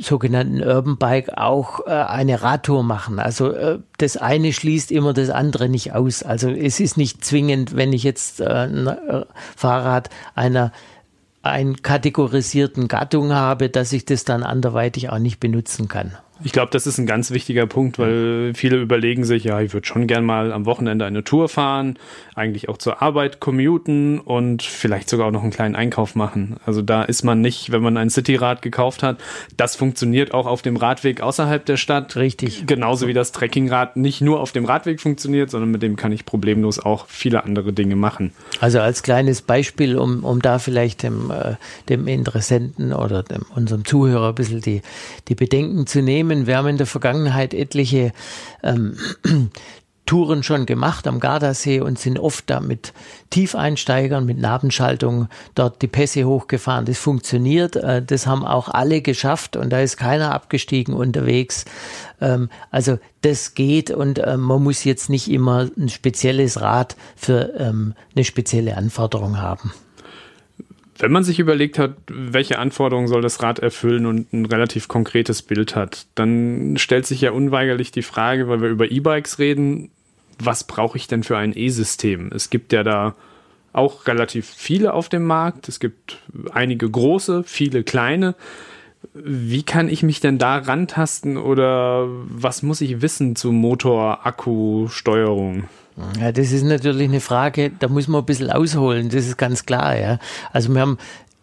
sogenannten 0.02 0.62
Urban 0.64 0.98
Bike 0.98 1.38
auch 1.38 1.86
äh, 1.86 1.92
eine 1.92 2.42
Radtour 2.42 2.84
machen. 2.84 3.20
Also 3.20 3.52
äh, 3.52 3.80
das 3.98 4.18
eine 4.18 4.52
schließt 4.52 4.92
immer 4.92 5.14
das 5.14 5.30
andere 5.30 5.70
nicht 5.70 5.94
aus. 5.94 6.24
Also 6.24 6.50
es 6.50 6.80
ist 6.80 6.98
nicht 6.98 7.24
zwingend, 7.24 7.76
wenn 7.76 7.94
ich 7.94 8.04
jetzt 8.04 8.42
äh, 8.42 8.46
ein 8.46 8.88
äh, 8.88 9.26
Fahrrad 9.56 10.10
einer 10.36 10.72
einen 11.44 11.82
kategorisierten 11.82 12.90
Gattung 12.90 13.32
habe, 13.32 13.70
dass 13.70 13.94
ich 13.94 14.04
das 14.04 14.26
dann 14.26 14.44
anderweitig 14.44 15.10
auch 15.10 15.20
nicht 15.20 15.40
benutzen 15.40 15.88
kann. 15.88 16.18
Ich 16.44 16.52
glaube, 16.52 16.70
das 16.72 16.86
ist 16.86 16.98
ein 16.98 17.06
ganz 17.06 17.32
wichtiger 17.32 17.66
Punkt, 17.66 17.98
weil 17.98 18.54
viele 18.54 18.78
überlegen 18.78 19.24
sich, 19.24 19.44
ja, 19.44 19.60
ich 19.62 19.74
würde 19.74 19.88
schon 19.88 20.08
gern 20.08 20.24
mal 20.24 20.52
am 20.52 20.66
Wochenende 20.66 21.06
eine 21.06 21.24
Tour 21.24 21.50
fahren, 21.50 21.98
eigentlich 22.36 22.70
auch 22.70 22.78
zur 22.78 23.02
Arbeit 23.02 23.40
commuten 23.40 24.20
und 24.20 24.62
vielleicht 24.62 25.10
sogar 25.10 25.28
auch 25.28 25.32
noch 25.32 25.42
einen 25.42 25.52
kleinen 25.52 25.76
Einkauf 25.76 26.16
machen. 26.16 26.58
Also 26.66 26.82
da 26.82 27.04
ist 27.04 27.24
man 27.24 27.42
nicht, 27.42 27.72
wenn 27.72 27.82
man 27.82 27.98
ein 27.98 28.10
Cityrad 28.10 28.62
gekauft 28.62 29.04
hat, 29.04 29.18
das 29.58 29.76
funktioniert 29.76 30.34
auch 30.34 30.46
auf 30.46 30.62
dem 30.62 30.78
Radweg 30.78 31.22
außerhalb 31.22 31.66
der 31.66 31.78
Stadt. 31.78 32.16
Richtig. 32.16 32.68
Genauso 32.68 33.08
wie 33.08 33.14
das 33.14 33.32
Trekkingrad 33.32 33.98
nicht 33.98 34.22
nur 34.22 34.40
auf 34.40 34.52
dem 34.52 34.66
Radweg 34.66 35.02
funktioniert, 35.02 35.50
sondern 35.50 35.72
mit 35.72 35.82
dem 35.82 35.96
kann 35.96 36.12
ich 36.12 36.26
problemlos 36.26 36.80
auch 36.80 37.08
viele 37.08 37.44
andere 37.44 37.74
Dinge 37.74 37.96
machen. 37.96 38.34
Also 38.60 38.80
als 38.80 39.02
kleines 39.02 39.42
Beispiel, 39.42 39.98
um, 39.98 40.24
um 40.24 40.42
da 40.42 40.60
vielleicht 40.60 41.04
dem, 41.04 41.32
äh, 41.32 41.56
dem 41.90 42.08
Interessenten 42.08 42.94
oder 42.94 43.24
dem, 43.24 43.44
unserem 43.56 43.86
Zuhörer 43.86 44.30
ein 44.30 44.36
bisschen 44.36 44.62
die, 44.62 44.82
die 45.28 45.36
Bedenken 45.36 45.88
zu 45.88 46.02
nehmen, 46.02 46.27
Unternehmen. 46.28 46.48
Wir 46.48 46.58
haben 46.58 46.68
in 46.68 46.78
der 46.78 46.88
Vergangenheit 46.88 47.54
etliche 47.54 48.12
ähm, 48.64 48.98
Touren 50.06 50.42
schon 50.42 50.66
gemacht 50.66 51.06
am 51.06 51.20
Gardasee 51.20 51.82
und 51.82 52.00
sind 52.00 52.18
oft 52.18 52.50
da 52.50 52.62
mit 52.62 52.94
Tiefeinsteigern, 53.30 54.26
mit 54.26 54.38
Nabenschaltung 54.38 55.28
dort 55.54 55.82
die 55.82 55.88
Pässe 55.88 56.24
hochgefahren. 56.24 56.86
Das 56.86 56.98
funktioniert. 56.98 57.76
Äh, 57.76 58.02
das 58.02 58.26
haben 58.26 58.46
auch 58.46 58.70
alle 58.70 59.02
geschafft 59.02 59.58
und 59.58 59.70
da 59.72 59.82
ist 59.82 59.98
keiner 59.98 60.34
abgestiegen 60.34 60.94
unterwegs. 60.94 61.66
Ähm, 62.22 62.50
also 62.72 63.00
das 63.22 63.54
geht 63.54 63.92
und 63.92 64.20
äh, 64.20 64.38
man 64.38 64.64
muss 64.64 64.86
jetzt 64.86 65.10
nicht 65.10 65.30
immer 65.30 65.70
ein 65.78 65.90
spezielles 65.90 66.62
Rad 66.62 66.96
für 67.16 67.54
ähm, 67.58 67.94
eine 68.16 68.24
spezielle 68.24 68.78
Anforderung 68.78 69.42
haben. 69.42 69.74
Wenn 71.00 71.12
man 71.12 71.24
sich 71.24 71.40
überlegt 71.40 71.78
hat, 71.78 71.96
welche 72.08 72.58
Anforderungen 72.58 73.08
soll 73.08 73.22
das 73.22 73.44
Rad 73.44 73.60
erfüllen 73.60 74.06
und 74.06 74.34
ein 74.34 74.46
relativ 74.46 74.88
konkretes 74.88 75.42
Bild 75.44 75.76
hat, 75.76 76.08
dann 76.16 76.76
stellt 76.78 77.06
sich 77.06 77.22
ja 77.22 77.32
unweigerlich 77.32 77.92
die 77.92 78.02
Frage, 78.02 78.48
weil 78.48 78.62
wir 78.62 78.70
über 78.70 78.90
E-Bikes 78.90 79.38
reden, 79.38 79.92
was 80.40 80.64
brauche 80.66 80.98
ich 80.98 81.08
denn 81.08 81.24
für 81.24 81.38
ein 81.38 81.56
E-System? 81.56 82.32
Es 82.34 82.50
gibt 82.50 82.74
ja 82.74 82.84
da 82.84 83.16
auch 83.74 84.08
relativ 84.08 84.48
viele 84.48 84.94
auf 84.94 85.10
dem 85.10 85.24
Markt. 85.24 85.70
Es 85.70 85.80
gibt 85.80 86.20
einige 86.52 86.90
große, 86.90 87.44
viele 87.44 87.84
kleine. 87.84 88.36
Wie 89.14 89.64
kann 89.64 89.90
ich 89.90 90.02
mich 90.02 90.20
denn 90.20 90.40
da 90.40 90.58
rantasten 90.58 91.38
oder 91.38 92.08
was 92.08 92.64
muss 92.64 92.82
ich 92.82 93.02
wissen 93.02 93.36
zu 93.36 93.52
Motor, 93.52 94.26
Akku, 94.26 94.88
Steuerung? 94.90 95.66
Ja, 96.20 96.32
das 96.32 96.52
ist 96.52 96.64
natürlich 96.64 97.10
eine 97.10 97.22
Frage, 97.22 97.72
da 97.72 97.88
muss 97.88 98.08
man 98.08 98.22
ein 98.22 98.26
bisschen 98.26 98.52
ausholen, 98.52 99.10
das 99.10 99.26
ist 99.26 99.38
ganz 99.38 99.66
klar, 99.66 99.98
ja. 99.98 100.20
Also 100.54 100.74
wir 100.74 100.82
haben, 100.82 100.98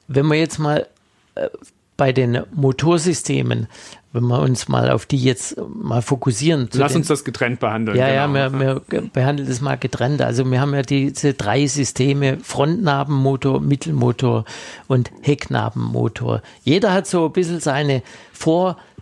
wenn 0.06 0.26
wir 0.26 0.36
jetzt 0.36 0.58
mal 0.58 0.86
äh, 1.34 1.48
bei 1.96 2.12
den 2.12 2.42
Motorsystemen, 2.54 3.68
wenn 4.12 4.24
wir 4.28 4.40
uns 4.40 4.68
mal 4.68 4.90
auf 4.90 5.06
die 5.06 5.16
jetzt 5.16 5.56
mal 5.68 6.00
fokussieren. 6.00 6.68
Lass 6.74 6.92
den, 6.92 7.00
uns 7.00 7.08
das 7.08 7.24
getrennt 7.24 7.58
behandeln. 7.58 7.98
Ja, 7.98 8.26
genau. 8.26 8.38
ja, 8.38 8.52
wir, 8.52 8.82
wir 8.88 9.02
behandeln 9.12 9.48
das 9.48 9.60
mal 9.60 9.74
getrennt. 9.76 10.22
Also 10.22 10.48
wir 10.48 10.60
haben 10.60 10.72
ja 10.72 10.82
diese 10.82 11.34
drei 11.34 11.66
Systeme, 11.66 12.38
Frontnabenmotor, 12.40 13.60
Mittelmotor 13.60 14.44
und 14.86 15.10
Hecknabenmotor. 15.22 16.42
Jeder 16.62 16.92
hat 16.92 17.08
so 17.08 17.26
ein 17.26 17.32
bisschen 17.32 17.58
seine 17.58 18.02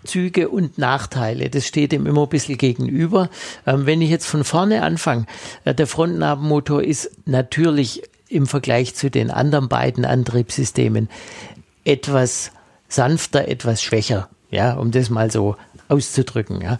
Vorzüge 0.03 0.49
und 0.49 0.79
Nachteile. 0.79 1.49
Das 1.49 1.67
steht 1.67 1.93
ihm 1.93 2.07
immer 2.07 2.23
ein 2.23 2.29
bisschen 2.29 2.59
gegenüber. 2.59 3.31
Ähm, 3.67 3.87
wenn 3.87 4.03
ich 4.03 4.11
jetzt 4.11 4.27
von 4.27 4.45
vorne 4.45 4.83
anfange, 4.83 5.27
äh, 5.65 5.75
der 5.75 5.87
Frontnabenmotor 5.87 6.83
ist 6.83 7.11
natürlich 7.25 8.03
im 8.29 8.47
Vergleich 8.47 8.95
zu 8.95 9.11
den 9.11 9.31
anderen 9.31 9.69
beiden 9.69 10.05
Antriebssystemen 10.05 11.09
etwas 11.85 12.51
sanfter, 12.89 13.49
etwas 13.49 13.83
schwächer, 13.83 14.29
ja, 14.51 14.75
um 14.75 14.91
das 14.91 15.11
mal 15.11 15.31
so 15.31 15.57
auszudrücken, 15.89 16.61
ja. 16.61 16.79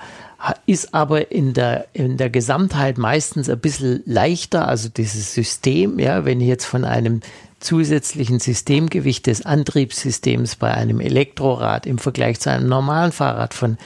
Ist 0.67 0.93
aber 0.93 1.31
in 1.31 1.53
der, 1.53 1.87
in 1.93 2.17
der 2.17 2.29
Gesamtheit 2.29 2.99
meistens 2.99 3.49
ein 3.49 3.61
bisschen 3.61 4.03
leichter, 4.07 4.67
also 4.67 4.89
dieses 4.89 5.33
System, 5.35 6.01
ja, 6.01 6.25
wenn 6.25 6.41
ich 6.41 6.49
jetzt 6.49 6.65
von 6.65 6.85
einem 6.85 7.21
zusätzlichen 7.63 8.41
Systemgewicht 8.41 9.27
des 9.27 9.47
Antriebssystems 9.47 10.57
bei 10.57 10.73
einem 10.73 11.01
Elektrorad 11.01 11.87
im 11.87 11.99
Vergleich 11.99 12.41
zu 12.41 12.51
einem 12.51 12.69
normalen 12.69 13.13
Fahrrad 13.13 13.55
von, 13.55 13.79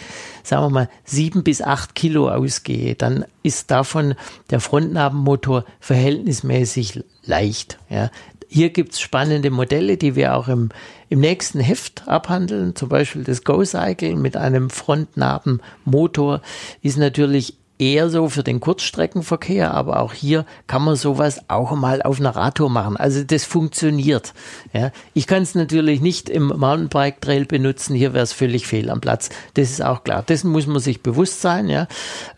sagen 0.42 0.64
wir 0.64 0.70
mal, 0.70 0.90
sieben 1.04 1.44
bis 1.44 1.62
acht 1.62 1.94
Kilo 1.94 2.28
ausgehe, 2.28 2.94
dann 2.94 3.24
ist 3.42 3.70
davon 3.70 4.14
der 4.50 4.60
Frontnabenmotor 4.60 5.64
verhältnismäßig 5.80 7.04
leicht. 7.24 7.78
Ja. 7.88 8.10
Hier 8.48 8.70
gibt 8.70 8.92
es 8.92 9.00
spannende 9.00 9.50
Modelle, 9.50 9.96
die 9.96 10.14
wir 10.14 10.36
auch 10.36 10.48
im, 10.48 10.70
im 11.08 11.20
nächsten 11.20 11.60
Heft 11.60 12.06
abhandeln. 12.06 12.76
Zum 12.76 12.88
Beispiel 12.88 13.24
das 13.24 13.44
Go-Cycle 13.44 14.16
mit 14.16 14.36
einem 14.36 14.70
Frontnabenmotor 14.70 16.40
ist 16.80 16.96
natürlich 16.96 17.56
eher 17.78 18.08
so 18.08 18.28
für 18.28 18.42
den 18.42 18.60
Kurzstreckenverkehr, 18.60 19.72
aber 19.72 20.00
auch 20.00 20.12
hier 20.12 20.46
kann 20.66 20.82
man 20.82 20.96
sowas 20.96 21.40
auch 21.48 21.72
mal 21.72 22.02
auf 22.02 22.20
einer 22.20 22.34
Radtour 22.34 22.70
machen. 22.70 22.96
Also 22.96 23.22
das 23.22 23.44
funktioniert. 23.44 24.32
Ja. 24.72 24.92
Ich 25.14 25.26
kann 25.26 25.42
es 25.42 25.54
natürlich 25.54 26.00
nicht 26.00 26.28
im 26.28 26.48
Mountainbike 26.48 27.20
Trail 27.20 27.44
benutzen, 27.44 27.94
hier 27.94 28.14
wäre 28.14 28.24
es 28.24 28.32
völlig 28.32 28.66
fehl 28.66 28.90
am 28.90 29.00
Platz. 29.00 29.28
Das 29.54 29.70
ist 29.70 29.82
auch 29.82 30.04
klar. 30.04 30.22
Dessen 30.22 30.50
muss 30.50 30.66
man 30.66 30.80
sich 30.80 31.02
bewusst 31.02 31.40
sein. 31.40 31.68
Ja. 31.68 31.86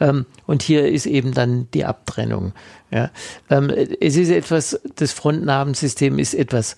Ähm, 0.00 0.26
und 0.47 0.62
hier 0.62 0.88
ist 0.88 1.07
eben 1.07 1.33
dann 1.33 1.68
die 1.73 1.85
Abtrennung. 1.85 2.52
Ja. 2.90 3.11
Ähm, 3.50 3.71
es 4.00 4.16
ist 4.16 4.30
etwas, 4.30 4.80
das 4.97 5.12
Frontnabensystem 5.12 6.18
ist 6.18 6.35
etwas 6.35 6.76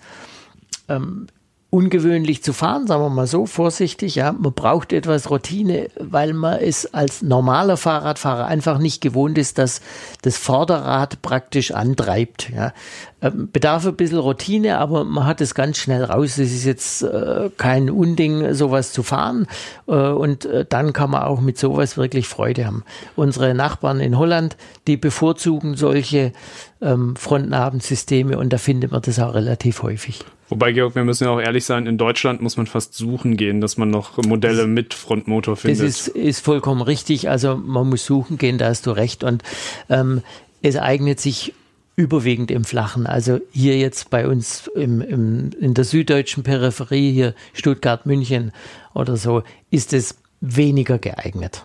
ähm, 0.89 1.27
ungewöhnlich 1.71 2.43
zu 2.43 2.51
fahren, 2.51 2.85
sagen 2.85 3.01
wir 3.01 3.09
mal 3.09 3.27
so 3.27 3.45
vorsichtig. 3.45 4.15
Ja, 4.15 4.33
man 4.33 4.53
braucht 4.53 4.91
etwas 4.91 5.29
Routine, 5.31 5.87
weil 5.97 6.33
man 6.33 6.59
es 6.59 6.93
als 6.93 7.21
normaler 7.21 7.77
Fahrradfahrer 7.77 8.45
einfach 8.45 8.77
nicht 8.77 9.01
gewohnt 9.01 9.37
ist, 9.37 9.57
dass 9.57 9.81
das 10.21 10.37
Vorderrad 10.37 11.21
praktisch 11.21 11.71
antreibt. 11.71 12.49
Ja, 12.49 12.73
ähm, 13.21 13.49
bedarf 13.51 13.85
ein 13.85 13.95
bisschen 13.95 14.17
Routine, 14.17 14.79
aber 14.79 15.03
man 15.03 15.25
hat 15.25 15.41
es 15.41 15.53
ganz 15.53 15.77
schnell 15.77 16.03
raus. 16.03 16.37
Es 16.37 16.51
ist 16.51 16.65
jetzt 16.65 17.03
äh, 17.03 17.49
kein 17.57 17.89
Unding, 17.89 18.53
sowas 18.53 18.93
zu 18.93 19.03
fahren. 19.03 19.47
Äh, 19.87 19.91
und 19.91 20.45
äh, 20.45 20.65
dann 20.67 20.93
kann 20.93 21.11
man 21.11 21.23
auch 21.23 21.41
mit 21.41 21.57
sowas 21.57 21.97
wirklich 21.97 22.27
Freude 22.27 22.65
haben. 22.65 22.83
Unsere 23.15 23.53
Nachbarn 23.53 23.99
in 23.99 24.17
Holland, 24.17 24.57
die 24.87 24.97
bevorzugen 24.97 25.75
solche 25.75 26.33
ähm, 26.81 27.15
Frontnabensysteme 27.15 28.37
und 28.37 28.51
da 28.51 28.57
findet 28.57 28.91
man 28.91 29.01
das 29.01 29.19
auch 29.19 29.35
relativ 29.35 29.83
häufig. 29.83 30.23
Wobei, 30.49 30.73
Georg, 30.73 30.95
wir 30.95 31.05
müssen 31.05 31.23
ja 31.23 31.29
auch 31.29 31.39
ehrlich 31.39 31.63
sein, 31.63 31.85
in 31.85 31.97
Deutschland 31.97 32.41
muss 32.41 32.57
man 32.57 32.67
fast 32.67 32.93
suchen 32.93 33.37
gehen, 33.37 33.61
dass 33.61 33.77
man 33.77 33.89
noch 33.89 34.17
Modelle 34.17 34.67
mit 34.67 34.93
Frontmotor 34.93 35.55
findet. 35.55 35.79
Das 35.79 36.07
ist, 36.07 36.07
ist 36.09 36.39
vollkommen 36.43 36.81
richtig. 36.81 37.29
Also 37.29 37.55
man 37.55 37.87
muss 37.87 38.05
suchen 38.05 38.37
gehen, 38.37 38.57
da 38.57 38.65
hast 38.65 38.85
du 38.85 38.91
recht. 38.91 39.23
Und 39.23 39.43
ähm, 39.89 40.21
es 40.61 40.75
eignet 40.75 41.21
sich 41.21 41.53
überwiegend 41.95 42.51
im 42.51 42.63
Flachen. 42.63 43.05
Also 43.05 43.39
hier 43.51 43.77
jetzt 43.77 44.09
bei 44.09 44.27
uns 44.27 44.67
im, 44.75 45.01
im, 45.01 45.51
in 45.59 45.73
der 45.73 45.83
süddeutschen 45.83 46.43
Peripherie, 46.43 47.11
hier 47.11 47.35
Stuttgart, 47.53 48.05
München 48.05 48.51
oder 48.93 49.17
so, 49.17 49.43
ist 49.69 49.93
es 49.93 50.17
weniger 50.39 50.97
geeignet. 50.97 51.63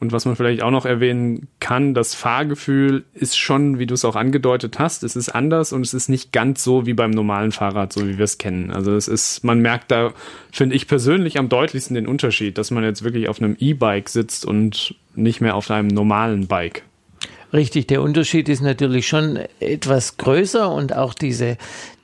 Und 0.00 0.12
was 0.12 0.26
man 0.26 0.36
vielleicht 0.36 0.62
auch 0.62 0.70
noch 0.70 0.86
erwähnen 0.86 1.48
kann, 1.58 1.92
das 1.92 2.14
Fahrgefühl 2.14 3.04
ist 3.14 3.36
schon, 3.36 3.80
wie 3.80 3.86
du 3.86 3.94
es 3.94 4.04
auch 4.04 4.14
angedeutet 4.14 4.78
hast, 4.78 5.02
es 5.02 5.16
ist 5.16 5.30
anders 5.30 5.72
und 5.72 5.80
es 5.80 5.92
ist 5.92 6.08
nicht 6.08 6.30
ganz 6.30 6.62
so 6.62 6.86
wie 6.86 6.94
beim 6.94 7.10
normalen 7.10 7.50
Fahrrad, 7.50 7.92
so 7.92 8.06
wie 8.06 8.16
wir 8.16 8.24
es 8.24 8.38
kennen. 8.38 8.70
Also 8.70 8.94
es 8.94 9.08
ist, 9.08 9.42
man 9.42 9.60
merkt 9.60 9.90
da, 9.90 10.12
finde 10.52 10.76
ich 10.76 10.86
persönlich 10.86 11.36
am 11.36 11.48
deutlichsten 11.48 11.94
den 11.94 12.06
Unterschied, 12.06 12.58
dass 12.58 12.70
man 12.70 12.84
jetzt 12.84 13.02
wirklich 13.02 13.28
auf 13.28 13.42
einem 13.42 13.56
E-Bike 13.58 14.08
sitzt 14.08 14.46
und 14.46 14.94
nicht 15.16 15.40
mehr 15.40 15.56
auf 15.56 15.68
einem 15.68 15.88
normalen 15.88 16.46
Bike. 16.46 16.84
Richtig, 17.52 17.86
der 17.86 18.02
Unterschied 18.02 18.48
ist 18.50 18.60
natürlich 18.60 19.08
schon 19.08 19.38
etwas 19.58 20.18
größer 20.18 20.70
und 20.70 20.94
auch 20.94 21.14
diese, 21.14 21.56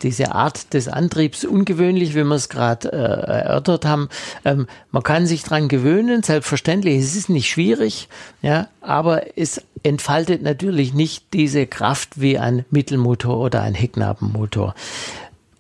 diese 0.03 0.35
Art 0.35 0.73
des 0.73 0.89
Antriebs 0.89 1.45
ungewöhnlich, 1.45 2.15
wie 2.15 2.25
wir 2.25 2.35
es 2.35 2.49
gerade 2.49 2.91
äh, 2.91 2.97
erörtert 2.97 3.85
haben. 3.85 4.09
Ähm, 4.47 4.67
man 4.91 5.03
kann 5.03 5.27
sich 5.27 5.43
dran 5.43 5.69
gewöhnen, 5.69 6.23
selbstverständlich, 6.23 6.97
es 6.97 7.15
ist 7.15 7.29
nicht 7.29 7.51
schwierig, 7.51 8.09
ja, 8.41 8.69
aber 8.81 9.37
es 9.37 9.61
entfaltet 9.83 10.43
natürlich 10.43 10.95
nicht 10.95 11.35
diese 11.35 11.67
Kraft 11.67 12.21
wie 12.21 12.39
ein 12.39 12.65
Mittelmotor 12.71 13.39
oder 13.39 13.61
ein 13.61 13.75
Hecknabenmotor 13.75 14.75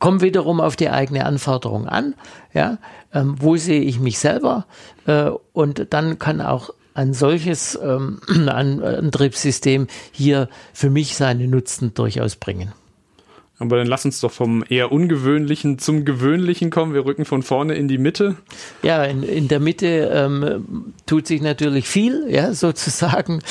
kommt 0.00 0.20
wiederum 0.20 0.60
auf 0.60 0.76
die 0.76 0.90
eigene 0.90 1.24
Anforderung 1.24 1.88
an. 1.88 2.14
Ja, 2.52 2.76
ähm, 3.14 3.36
wo 3.38 3.56
sehe 3.56 3.80
ich 3.80 4.00
mich 4.00 4.18
selber? 4.18 4.66
Äh, 5.06 5.30
und 5.54 5.86
dann 5.94 6.18
kann 6.18 6.42
auch 6.42 6.68
ein 6.94 7.12
solches 7.12 7.78
ähm, 7.82 8.20
Antriebssystem 8.48 9.88
hier 10.12 10.48
für 10.72 10.90
mich 10.90 11.16
seine 11.16 11.48
Nutzen 11.48 11.92
durchaus 11.94 12.36
bringen. 12.36 12.72
Aber 13.58 13.76
dann 13.76 13.86
lass 13.86 14.04
uns 14.04 14.20
doch 14.20 14.32
vom 14.32 14.64
eher 14.68 14.90
ungewöhnlichen 14.90 15.78
zum 15.78 16.04
gewöhnlichen 16.04 16.70
kommen. 16.70 16.92
Wir 16.92 17.04
rücken 17.04 17.24
von 17.24 17.42
vorne 17.42 17.74
in 17.74 17.86
die 17.86 17.98
Mitte. 17.98 18.36
Ja, 18.82 19.04
in, 19.04 19.22
in 19.22 19.46
der 19.46 19.60
Mitte 19.60 20.10
ähm, 20.12 20.92
tut 21.06 21.26
sich 21.26 21.40
natürlich 21.40 21.86
viel, 21.86 22.26
ja, 22.28 22.52
sozusagen. 22.54 23.42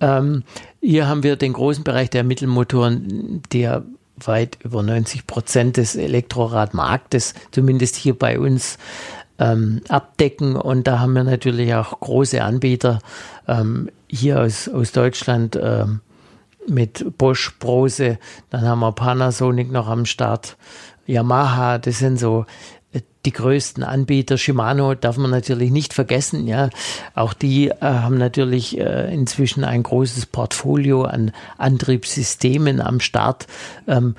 Ähm, 0.00 0.42
hier 0.80 1.06
haben 1.06 1.22
wir 1.22 1.36
den 1.36 1.52
großen 1.52 1.84
Bereich 1.84 2.10
der 2.10 2.24
Mittelmotoren, 2.24 3.42
der 3.52 3.84
weit 4.16 4.58
über 4.62 4.82
90 4.82 5.26
Prozent 5.26 5.76
des 5.76 5.96
Elektroradmarktes, 5.96 7.34
zumindest 7.50 7.96
hier 7.96 8.14
bei 8.18 8.38
uns, 8.38 8.78
ähm, 9.42 9.80
abdecken. 9.88 10.56
Und 10.56 10.86
da 10.86 11.00
haben 11.00 11.14
wir 11.14 11.24
natürlich 11.24 11.74
auch 11.74 11.98
große 11.98 12.42
Anbieter 12.42 13.00
ähm, 13.48 13.90
hier 14.08 14.40
aus, 14.40 14.68
aus 14.68 14.92
Deutschland 14.92 15.58
ähm, 15.60 16.00
mit 16.68 17.18
Bosch, 17.18 17.56
Brose, 17.58 18.18
dann 18.50 18.62
haben 18.62 18.80
wir 18.80 18.92
Panasonic 18.92 19.72
noch 19.72 19.88
am 19.88 20.06
Start, 20.06 20.56
Yamaha, 21.06 21.78
das 21.78 21.98
sind 21.98 22.20
so 22.20 22.46
äh, 22.92 23.00
die 23.24 23.32
größten 23.32 23.82
Anbieter. 23.82 24.38
Shimano 24.38 24.94
darf 24.94 25.16
man 25.16 25.32
natürlich 25.32 25.72
nicht 25.72 25.92
vergessen. 25.92 26.46
Ja, 26.46 26.70
auch 27.16 27.32
die 27.32 27.70
äh, 27.70 27.74
haben 27.80 28.16
natürlich 28.16 28.78
äh, 28.78 29.12
inzwischen 29.12 29.64
ein 29.64 29.82
großes 29.82 30.26
Portfolio 30.26 31.02
an 31.02 31.32
Antriebssystemen 31.58 32.80
am 32.80 33.00
Start. 33.00 33.48
Ähm, 33.88 34.14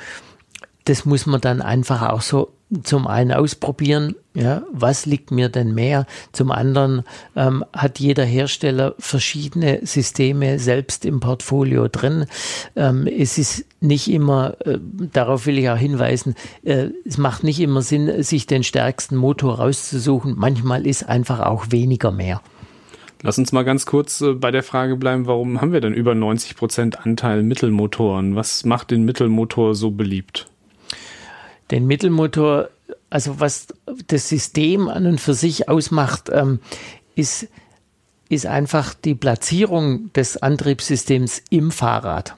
das 0.84 1.06
muss 1.06 1.26
man 1.26 1.40
dann 1.40 1.62
einfach 1.62 2.10
auch 2.10 2.22
so 2.22 2.52
zum 2.84 3.08
einen 3.08 3.32
ausprobieren, 3.32 4.16
ja, 4.34 4.64
was 4.72 5.06
liegt 5.06 5.30
mir 5.30 5.50
denn 5.50 5.76
mehr? 5.76 6.08
Zum 6.32 6.52
anderen 6.52 7.04
ähm, 7.36 7.64
hat 7.72 8.00
jeder 8.00 8.26
Hersteller 8.26 8.96
verschiedene 8.98 9.86
Systeme 9.86 10.58
selbst 10.58 11.06
im 11.06 11.20
Portfolio 11.20 11.88
drin. 11.88 12.26
Ähm, 12.76 13.06
es 13.06 13.38
ist 13.38 13.66
nicht 13.80 14.10
immer, 14.10 14.56
äh, 14.66 14.80
darauf 14.82 15.46
will 15.46 15.60
ich 15.60 15.70
auch 15.70 15.78
hinweisen, 15.78 16.34
äh, 16.64 16.88
es 17.06 17.18
macht 17.18 17.44
nicht 17.44 17.60
immer 17.60 17.84
Sinn, 17.84 18.24
sich 18.24 18.48
den 18.48 18.64
stärksten 18.64 19.16
Motor 19.16 19.60
rauszusuchen. 19.60 20.34
Manchmal 20.36 20.88
ist 20.88 21.08
einfach 21.08 21.40
auch 21.42 21.68
weniger 21.70 22.12
mehr. 22.12 22.42
Lass 23.26 23.38
uns 23.38 23.54
mal 23.54 23.64
ganz 23.64 23.86
kurz 23.86 24.20
äh, 24.20 24.34
bei 24.34 24.52
der 24.52 24.64
Frage 24.64 24.98
bleiben, 24.98 25.28
warum 25.28 25.62
haben 25.62 25.72
wir 25.72 25.80
denn 25.80 25.94
über 25.94 26.14
90 26.14 26.58
Prozent 26.58 27.06
Anteil 27.06 27.42
Mittelmotoren? 27.42 28.36
Was 28.36 28.66
macht 28.66 28.92
den 28.92 29.04
Mittelmotor 29.04 29.76
so 29.76 29.92
beliebt? 29.92 30.48
Den 31.74 31.88
Mittelmotor 31.88 32.70
also 33.14 33.40
was 33.40 33.68
das 34.08 34.28
System 34.28 34.90
an 34.90 35.06
und 35.06 35.22
für 35.22 35.36
sich 35.36 35.70
ausmacht, 35.70 36.32
ähm, 36.34 36.60
ist, 37.16 37.48
ist 38.28 38.48
einfach 38.48 38.96
die 38.96 39.14
Platzierung 39.14 40.12
des 40.14 40.38
Antriebssystems 40.38 41.44
im 41.52 41.70
Fahrrad. 41.70 42.36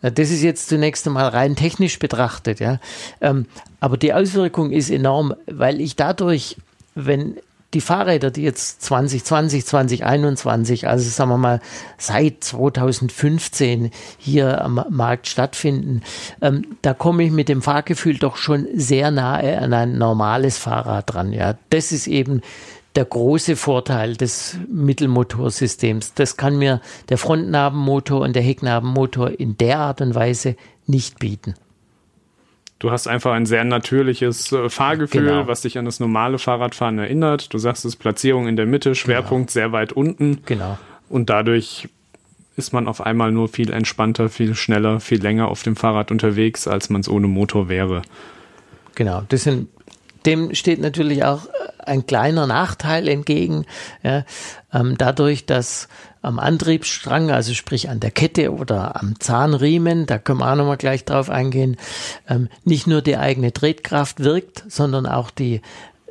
Das 0.00 0.30
ist 0.30 0.42
jetzt 0.42 0.68
zunächst 0.68 1.06
einmal 1.06 1.28
rein 1.28 1.54
technisch 1.54 1.98
betrachtet, 1.98 2.60
ja. 2.60 2.80
Ähm, 3.20 3.44
aber 3.78 3.98
die 3.98 4.14
Auswirkung 4.14 4.70
ist 4.72 4.88
enorm, 4.88 5.34
weil 5.46 5.82
ich 5.82 5.96
dadurch, 5.96 6.56
wenn 6.94 7.36
die 7.74 7.80
Fahrräder, 7.80 8.30
die 8.30 8.42
jetzt 8.42 8.82
2020, 8.82 9.66
2021, 9.66 10.88
also 10.88 11.08
sagen 11.08 11.30
wir 11.30 11.36
mal 11.36 11.60
seit 11.98 12.44
2015 12.44 13.90
hier 14.18 14.62
am 14.62 14.84
Markt 14.88 15.26
stattfinden, 15.26 16.02
ähm, 16.40 16.76
da 16.82 16.94
komme 16.94 17.24
ich 17.24 17.32
mit 17.32 17.48
dem 17.48 17.62
Fahrgefühl 17.62 18.18
doch 18.18 18.36
schon 18.36 18.66
sehr 18.74 19.10
nahe 19.10 19.58
an 19.58 19.72
ein 19.72 19.98
normales 19.98 20.58
Fahrrad 20.58 21.12
dran. 21.12 21.32
Ja, 21.32 21.56
das 21.70 21.92
ist 21.92 22.06
eben 22.06 22.40
der 22.94 23.04
große 23.04 23.56
Vorteil 23.56 24.16
des 24.16 24.56
Mittelmotorsystems. 24.68 26.14
Das 26.14 26.36
kann 26.36 26.56
mir 26.56 26.80
der 27.10 27.18
Frontnabenmotor 27.18 28.22
und 28.22 28.34
der 28.34 28.42
Hecknabenmotor 28.42 29.38
in 29.38 29.58
der 29.58 29.80
Art 29.80 30.00
und 30.00 30.14
Weise 30.14 30.56
nicht 30.86 31.18
bieten. 31.18 31.54
Du 32.78 32.90
hast 32.90 33.06
einfach 33.06 33.32
ein 33.32 33.46
sehr 33.46 33.64
natürliches 33.64 34.52
äh, 34.52 34.68
Fahrgefühl, 34.68 35.24
genau. 35.24 35.46
was 35.46 35.62
dich 35.62 35.78
an 35.78 35.86
das 35.86 35.98
normale 35.98 36.38
Fahrradfahren 36.38 36.98
erinnert. 36.98 37.52
Du 37.54 37.58
sagst 37.58 37.84
es, 37.84 37.96
Platzierung 37.96 38.48
in 38.48 38.56
der 38.56 38.66
Mitte, 38.66 38.94
Schwerpunkt 38.94 39.48
genau. 39.48 39.52
sehr 39.52 39.72
weit 39.72 39.92
unten. 39.92 40.40
Genau. 40.44 40.78
Und 41.08 41.30
dadurch 41.30 41.88
ist 42.56 42.72
man 42.72 42.88
auf 42.88 43.00
einmal 43.00 43.32
nur 43.32 43.48
viel 43.48 43.72
entspannter, 43.72 44.28
viel 44.28 44.54
schneller, 44.54 45.00
viel 45.00 45.22
länger 45.22 45.48
auf 45.48 45.62
dem 45.62 45.76
Fahrrad 45.76 46.10
unterwegs, 46.10 46.66
als 46.68 46.90
man 46.90 47.00
es 47.00 47.08
ohne 47.08 47.28
Motor 47.28 47.68
wäre. 47.68 48.02
Genau, 48.94 49.22
das 49.28 49.44
sind, 49.44 49.68
dem 50.26 50.54
steht 50.54 50.80
natürlich 50.80 51.24
auch 51.24 51.48
ein 51.78 52.06
kleiner 52.06 52.46
Nachteil 52.46 53.08
entgegen. 53.08 53.64
Ja, 54.02 54.24
ähm, 54.72 54.96
dadurch, 54.98 55.46
dass 55.46 55.88
am 56.20 56.40
Antriebsstrang, 56.40 57.30
also 57.30 57.54
sprich 57.54 57.88
an 57.88 58.00
der 58.00 58.10
Kette 58.10 58.52
oder 58.52 59.00
am 59.00 59.18
Zahnriemen, 59.20 60.06
da 60.06 60.18
können 60.18 60.40
wir 60.40 60.50
auch 60.50 60.56
nochmal 60.56 60.76
gleich 60.76 61.04
drauf 61.04 61.30
eingehen, 61.30 61.76
ähm, 62.28 62.48
nicht 62.64 62.88
nur 62.88 63.00
die 63.00 63.16
eigene 63.16 63.52
Tretkraft 63.52 64.20
wirkt, 64.20 64.64
sondern 64.68 65.06
auch 65.06 65.30
die 65.30 65.60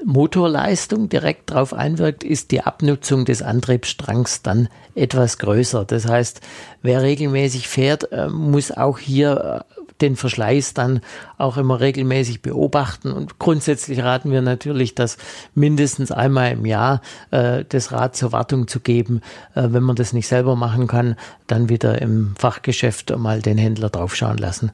Motorleistung 0.06 1.10
direkt 1.10 1.52
darauf 1.52 1.74
einwirkt, 1.74 2.24
ist 2.24 2.52
die 2.52 2.62
Abnutzung 2.62 3.26
des 3.26 3.42
Antriebsstrangs 3.42 4.42
dann 4.42 4.70
etwas 4.94 5.38
größer. 5.38 5.84
Das 5.84 6.08
heißt, 6.08 6.42
wer 6.82 7.02
regelmäßig 7.02 7.68
fährt, 7.68 8.12
äh, 8.12 8.30
muss 8.30 8.72
auch 8.72 9.00
hier 9.00 9.66
äh, 9.68 9.82
den 10.02 10.16
Verschleiß 10.16 10.74
dann 10.74 11.02
auch 11.38 11.58
immer 11.58 11.80
regelmäßig 11.80 12.42
beobachten. 12.42 13.12
Und 13.12 13.40
grundsätzlich 13.40 14.04
raten 14.04 14.32
wir 14.32 14.42
natürlich, 14.42 14.96
das 14.96 15.18
mindestens 15.54 16.12
einmal 16.12 16.52
im 16.52 16.66
Jahr 16.66 17.02
äh, 17.32 17.64
das 17.68 17.92
Rad 17.92 18.16
zur 18.16 18.32
Wartung 18.32 18.68
zu 18.68 18.80
geben. 18.80 19.22
Äh, 19.54 19.68
wenn 19.70 19.84
man 19.84 19.96
das 19.96 20.14
nicht 20.14 20.28
selber 20.28 20.56
machen 20.56 20.88
kann, 20.88 21.16
dann 21.48 21.70
wieder 21.70 22.02
im 22.02 22.36
Fachgeschäft 22.38 23.16
mal 23.18 23.42
den 23.42 23.58
Händler 23.58 23.90
draufschauen 23.90 24.38
lassen. 24.38 24.72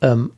Ähm, 0.00 0.30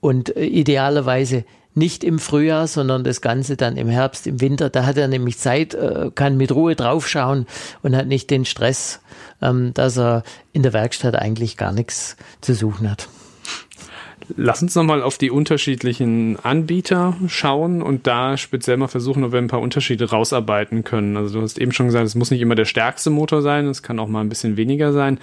und 0.00 0.30
idealerweise 0.30 1.44
nicht 1.74 2.02
im 2.02 2.18
Frühjahr, 2.18 2.66
sondern 2.66 3.04
das 3.04 3.20
Ganze 3.20 3.56
dann 3.56 3.76
im 3.76 3.88
Herbst, 3.88 4.26
im 4.26 4.40
Winter. 4.40 4.70
Da 4.70 4.86
hat 4.86 4.96
er 4.96 5.08
nämlich 5.08 5.38
Zeit, 5.38 5.74
äh, 5.74 6.10
kann 6.14 6.36
mit 6.36 6.52
Ruhe 6.52 6.74
draufschauen 6.74 7.46
und 7.82 7.94
hat 7.94 8.06
nicht 8.06 8.30
den 8.30 8.44
Stress, 8.44 9.00
ähm, 9.40 9.72
dass 9.74 9.96
er 9.96 10.24
in 10.52 10.62
der 10.62 10.72
Werkstatt 10.72 11.14
eigentlich 11.14 11.56
gar 11.56 11.72
nichts 11.72 12.16
zu 12.40 12.54
suchen 12.54 12.90
hat. 12.90 13.08
Lass 14.36 14.62
uns 14.62 14.74
nochmal 14.74 15.02
auf 15.02 15.18
die 15.18 15.30
unterschiedlichen 15.30 16.38
Anbieter 16.42 17.16
schauen 17.26 17.82
und 17.82 18.06
da 18.06 18.36
speziell 18.36 18.76
mal 18.76 18.88
versuchen, 18.88 19.24
ob 19.24 19.32
wir 19.32 19.38
ein 19.38 19.48
paar 19.48 19.60
Unterschiede 19.60 20.10
rausarbeiten 20.10 20.84
können. 20.84 21.16
Also 21.16 21.38
du 21.38 21.42
hast 21.42 21.58
eben 21.58 21.72
schon 21.72 21.86
gesagt, 21.86 22.06
es 22.06 22.14
muss 22.14 22.30
nicht 22.30 22.40
immer 22.40 22.54
der 22.54 22.64
stärkste 22.64 23.10
Motor 23.10 23.42
sein, 23.42 23.66
es 23.66 23.82
kann 23.82 23.98
auch 23.98 24.08
mal 24.08 24.20
ein 24.20 24.28
bisschen 24.28 24.56
weniger 24.56 24.92
sein. 24.92 25.18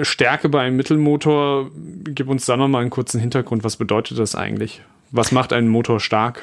Stärke 0.00 0.48
bei 0.48 0.62
einem 0.62 0.76
Mittelmotor, 0.76 1.70
gib 2.04 2.28
uns 2.28 2.46
da 2.46 2.56
nochmal 2.56 2.82
einen 2.82 2.90
kurzen 2.90 3.20
Hintergrund. 3.20 3.64
Was 3.64 3.76
bedeutet 3.76 4.18
das 4.18 4.34
eigentlich? 4.34 4.80
Was 5.10 5.30
macht 5.30 5.52
einen 5.52 5.68
Motor 5.68 6.00
stark? 6.00 6.42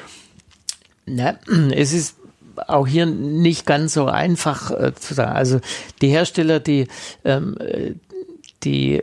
Na, 1.06 1.36
es 1.74 1.92
ist 1.92 2.16
auch 2.68 2.86
hier 2.86 3.06
nicht 3.06 3.66
ganz 3.66 3.94
so 3.94 4.06
einfach 4.06 4.70
äh, 4.70 4.94
zu 4.94 5.14
sagen. 5.14 5.32
Also 5.32 5.60
die 6.00 6.08
Hersteller, 6.08 6.60
die, 6.60 6.86
ähm, 7.24 7.56
äh, 7.58 7.94
die 8.62 9.02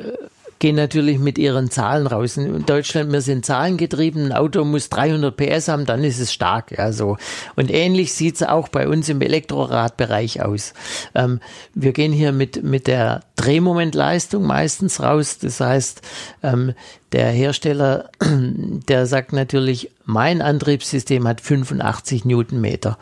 gehen 0.59 0.75
natürlich 0.75 1.19
mit 1.19 1.37
ihren 1.37 1.71
Zahlen 1.71 2.05
raus. 2.05 2.37
In 2.37 2.65
Deutschland, 2.65 3.11
wir 3.11 3.21
sind 3.21 3.45
zahlengetrieben, 3.45 4.25
ein 4.25 4.33
Auto 4.33 4.65
muss 4.65 4.89
300 4.89 5.35
PS 5.35 5.69
haben, 5.69 5.85
dann 5.85 6.03
ist 6.03 6.19
es 6.19 6.33
stark. 6.33 6.77
Ja, 6.77 6.91
so. 6.91 7.17
Und 7.55 7.71
ähnlich 7.71 8.13
sieht 8.13 8.35
es 8.35 8.43
auch 8.43 8.67
bei 8.67 8.87
uns 8.87 9.07
im 9.09 9.21
Elektroradbereich 9.21 10.43
aus. 10.43 10.73
Ähm, 11.15 11.39
wir 11.73 11.93
gehen 11.93 12.11
hier 12.11 12.33
mit, 12.33 12.63
mit 12.63 12.87
der 12.87 13.21
Drehmomentleistung 13.37 14.45
meistens 14.45 15.01
raus. 15.01 15.37
Das 15.39 15.61
heißt, 15.61 16.01
ähm, 16.43 16.73
der 17.13 17.27
Hersteller, 17.31 18.09
der 18.21 19.05
sagt 19.05 19.31
natürlich, 19.31 19.91
mein 20.05 20.41
Antriebssystem 20.41 21.27
hat 21.27 21.39
85 21.39 22.25
Newtonmeter 22.25 22.97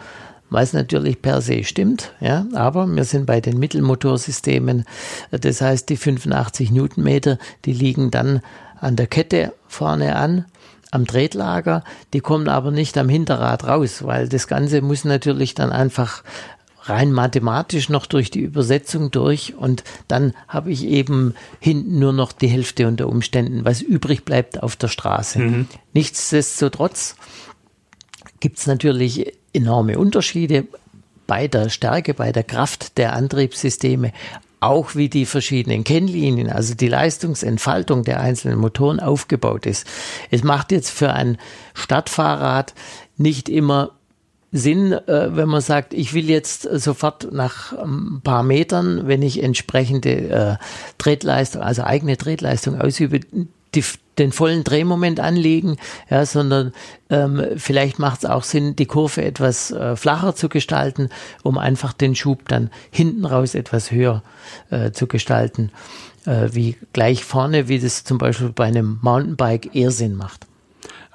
was 0.50 0.74
natürlich 0.74 1.22
per 1.22 1.42
se 1.42 1.64
stimmt, 1.64 2.14
ja, 2.20 2.46
aber 2.54 2.88
wir 2.88 3.04
sind 3.04 3.26
bei 3.26 3.42
den 3.42 3.60
Mittelmotorsystemen, 3.60 4.86
das 5.32 5.62
heißt 5.62 5.90
die 5.90 5.98
85 5.98 6.72
Newtonmeter, 6.72 7.38
die 7.66 7.74
liegen 7.74 8.12
dann 8.12 8.42
an 8.80 8.96
der 8.96 9.08
Kette 9.08 9.54
vorne 9.68 10.16
an, 10.16 10.46
am 10.92 11.06
Tretlager, 11.06 11.84
die 12.14 12.22
kommen 12.22 12.48
aber 12.48 12.72
nicht 12.72 12.98
am 12.98 13.10
Hinterrad 13.10 13.66
raus, 13.66 14.04
weil 14.06 14.30
das 14.30 14.48
Ganze 14.48 14.82
muss 14.82 15.04
natürlich 15.04 15.54
dann 15.54 15.72
einfach 15.72 16.24
rein 16.84 17.12
mathematisch 17.12 17.90
noch 17.90 18.06
durch 18.06 18.32
die 18.32 18.40
Übersetzung 18.40 19.12
durch 19.12 19.56
und 19.56 19.84
dann 20.08 20.34
habe 20.48 20.72
ich 20.72 20.86
eben 20.86 21.36
hinten 21.60 22.00
nur 22.00 22.14
noch 22.14 22.32
die 22.32 22.48
Hälfte 22.48 22.88
unter 22.88 23.10
Umständen, 23.10 23.66
was 23.66 23.82
übrig 23.82 24.24
bleibt 24.24 24.64
auf 24.64 24.76
der 24.76 24.88
Straße. 24.88 25.40
Mhm. 25.40 25.68
Nichtsdestotrotz 25.94 27.16
gibt 28.40 28.60
es 28.60 28.68
natürlich 28.68 29.34
enorme 29.58 29.98
Unterschiede 30.00 30.66
bei 31.28 31.48
der 31.48 31.70
Stärke, 31.70 32.14
bei 32.14 32.32
der 32.32 32.44
Kraft 32.44 32.98
der 32.98 33.14
Antriebssysteme, 33.14 34.14
auch 34.60 34.96
wie 34.96 35.10
die 35.10 35.26
verschiedenen 35.26 35.84
Kennlinien, 35.84 36.50
also 36.50 36.74
die 36.74 36.88
Leistungsentfaltung 36.88 38.04
der 38.04 38.20
einzelnen 38.20 38.58
Motoren 38.58 39.00
aufgebaut 39.00 39.66
ist. 39.66 39.86
Es 40.32 40.44
macht 40.44 40.72
jetzt 40.72 40.90
für 40.90 41.14
ein 41.14 41.38
Stadtfahrrad 41.74 42.74
nicht 43.18 43.50
immer 43.50 43.92
Sinn, 44.52 44.94
äh, 44.94 45.36
wenn 45.36 45.50
man 45.50 45.62
sagt, 45.62 45.94
ich 45.94 46.14
will 46.14 46.30
jetzt 46.30 46.64
sofort 46.64 47.32
nach 47.32 47.74
ein 47.74 48.22
paar 48.24 48.44
Metern, 48.44 49.08
wenn 49.08 49.22
ich 49.22 49.44
entsprechende 49.44 50.10
äh, 50.10 50.56
Tretleistung, 50.98 51.62
also 51.62 51.84
eigene 51.84 52.18
Tretleistung 52.18 52.80
ausübe, 52.80 53.20
die, 53.76 53.84
den 54.20 54.32
vollen 54.32 54.64
Drehmoment 54.64 55.20
anlegen, 55.20 55.78
ja, 56.10 56.26
sondern 56.26 56.74
ähm, 57.10 57.44
vielleicht 57.58 58.00
macht 58.00 58.24
es 58.24 58.30
auch 58.30 58.44
Sinn, 58.44 58.76
die 58.76 58.86
Kurve 58.86 59.24
etwas 59.24 59.72
äh, 59.72 59.96
flacher 59.96 60.36
zu 60.36 60.50
gestalten, 60.50 61.10
um 61.44 61.58
einfach 61.58 61.94
den 61.94 62.16
Schub 62.16 62.48
dann 62.50 62.70
hinten 62.92 63.26
raus 63.26 63.56
etwas 63.56 63.92
höher 63.92 64.24
äh, 64.70 64.92
zu 64.92 65.08
gestalten, 65.08 65.72
äh, 66.26 66.50
wie 66.52 66.78
gleich 66.94 67.24
vorne, 67.24 67.68
wie 67.68 67.80
das 67.80 68.04
zum 68.04 68.18
Beispiel 68.18 68.50
bei 68.50 68.66
einem 68.66 69.00
Mountainbike 69.02 69.76
eher 69.76 69.92
Sinn 69.92 70.16
macht. 70.16 70.48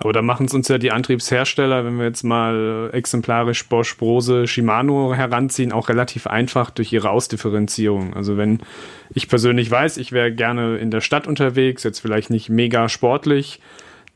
Aber 0.03 0.13
da 0.13 0.21
machen 0.21 0.47
es 0.47 0.55
uns 0.55 0.67
ja 0.67 0.79
die 0.79 0.91
Antriebshersteller, 0.91 1.85
wenn 1.85 1.97
wir 1.97 2.07
jetzt 2.07 2.25
mal 2.25 2.91
äh, 2.93 2.97
exemplarisch 2.97 3.69
Bosch, 3.69 3.97
Brose, 3.97 4.49
Shimano 4.49 5.15
heranziehen, 5.15 5.71
auch 5.71 5.89
relativ 5.89 6.27
einfach 6.27 6.71
durch 6.71 6.93
ihre 6.93 7.11
Ausdifferenzierung. 7.11 8.13
Also 8.15 8.37
wenn 8.37 8.59
ich 9.15 9.29
persönlich 9.29 9.71
weiß, 9.71 9.99
ich 9.99 10.11
wäre 10.11 10.33
gerne 10.33 10.79
in 10.79 10.91
der 10.91 11.03
Stadt 11.03 11.29
unterwegs, 11.29 11.85
jetzt 11.85 12.01
vielleicht 12.01 12.31
nicht 12.31 12.49
mega 12.49 12.89
sportlich, 12.89 13.61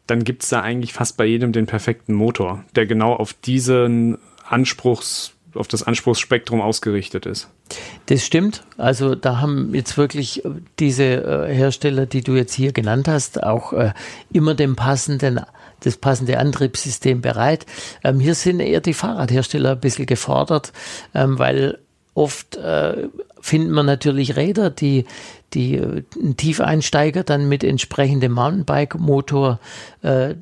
dann 0.09 0.25
gibt 0.25 0.43
es 0.43 0.49
da 0.49 0.61
eigentlich 0.61 0.93
fast 0.93 1.17
bei 1.17 1.25
jedem 1.25 1.53
den 1.53 1.67
perfekten 1.67 2.15
Motor, 2.15 2.65
der 2.75 2.87
genau 2.87 3.13
auf 3.13 3.33
diesen 3.33 4.19
Anspruchs 4.49 5.37
auf 5.55 5.69
das 5.69 5.83
Anspruchsspektrum 5.85 6.61
ausgerichtet 6.61 7.25
ist. 7.25 7.49
Das 8.07 8.27
stimmt. 8.27 8.65
Also 8.77 9.15
da 9.15 9.41
haben 9.41 9.75
jetzt 9.75 9.97
wirklich 9.97 10.43
diese 10.79 11.05
äh, 11.05 11.55
Hersteller, 11.55 12.05
die 12.05 12.23
du 12.23 12.35
jetzt 12.35 12.53
hier 12.53 12.73
genannt 12.73 13.09
hast, 13.09 13.43
auch 13.43 13.73
äh, 13.73 13.93
immer 14.31 14.55
den 14.55 14.77
passenden 14.77 15.41
das 15.81 15.97
passende 15.97 16.39
Antriebssystem 16.39 17.21
bereit. 17.21 17.67
Ähm, 18.03 18.21
hier 18.21 18.35
sind 18.35 18.61
eher 18.61 18.81
die 18.81 18.95
Fahrradhersteller 18.95 19.73
ein 19.73 19.81
bisschen 19.81 20.07
gefordert, 20.07 20.73
ähm, 21.15 21.39
weil 21.39 21.79
oft 22.15 22.57
äh, 22.57 23.09
finden 23.41 23.73
wir 23.73 23.83
natürlich 23.83 24.37
Räder, 24.37 24.71
die, 24.71 25.05
die 25.55 25.77
äh, 25.77 26.03
ein 26.21 26.37
Tiefeinsteiger 26.37 27.23
dann 27.23 27.49
mit 27.49 27.63
entsprechendem 27.63 28.33
Mountainbike-Motor 28.33 29.61
äh, 30.03 30.35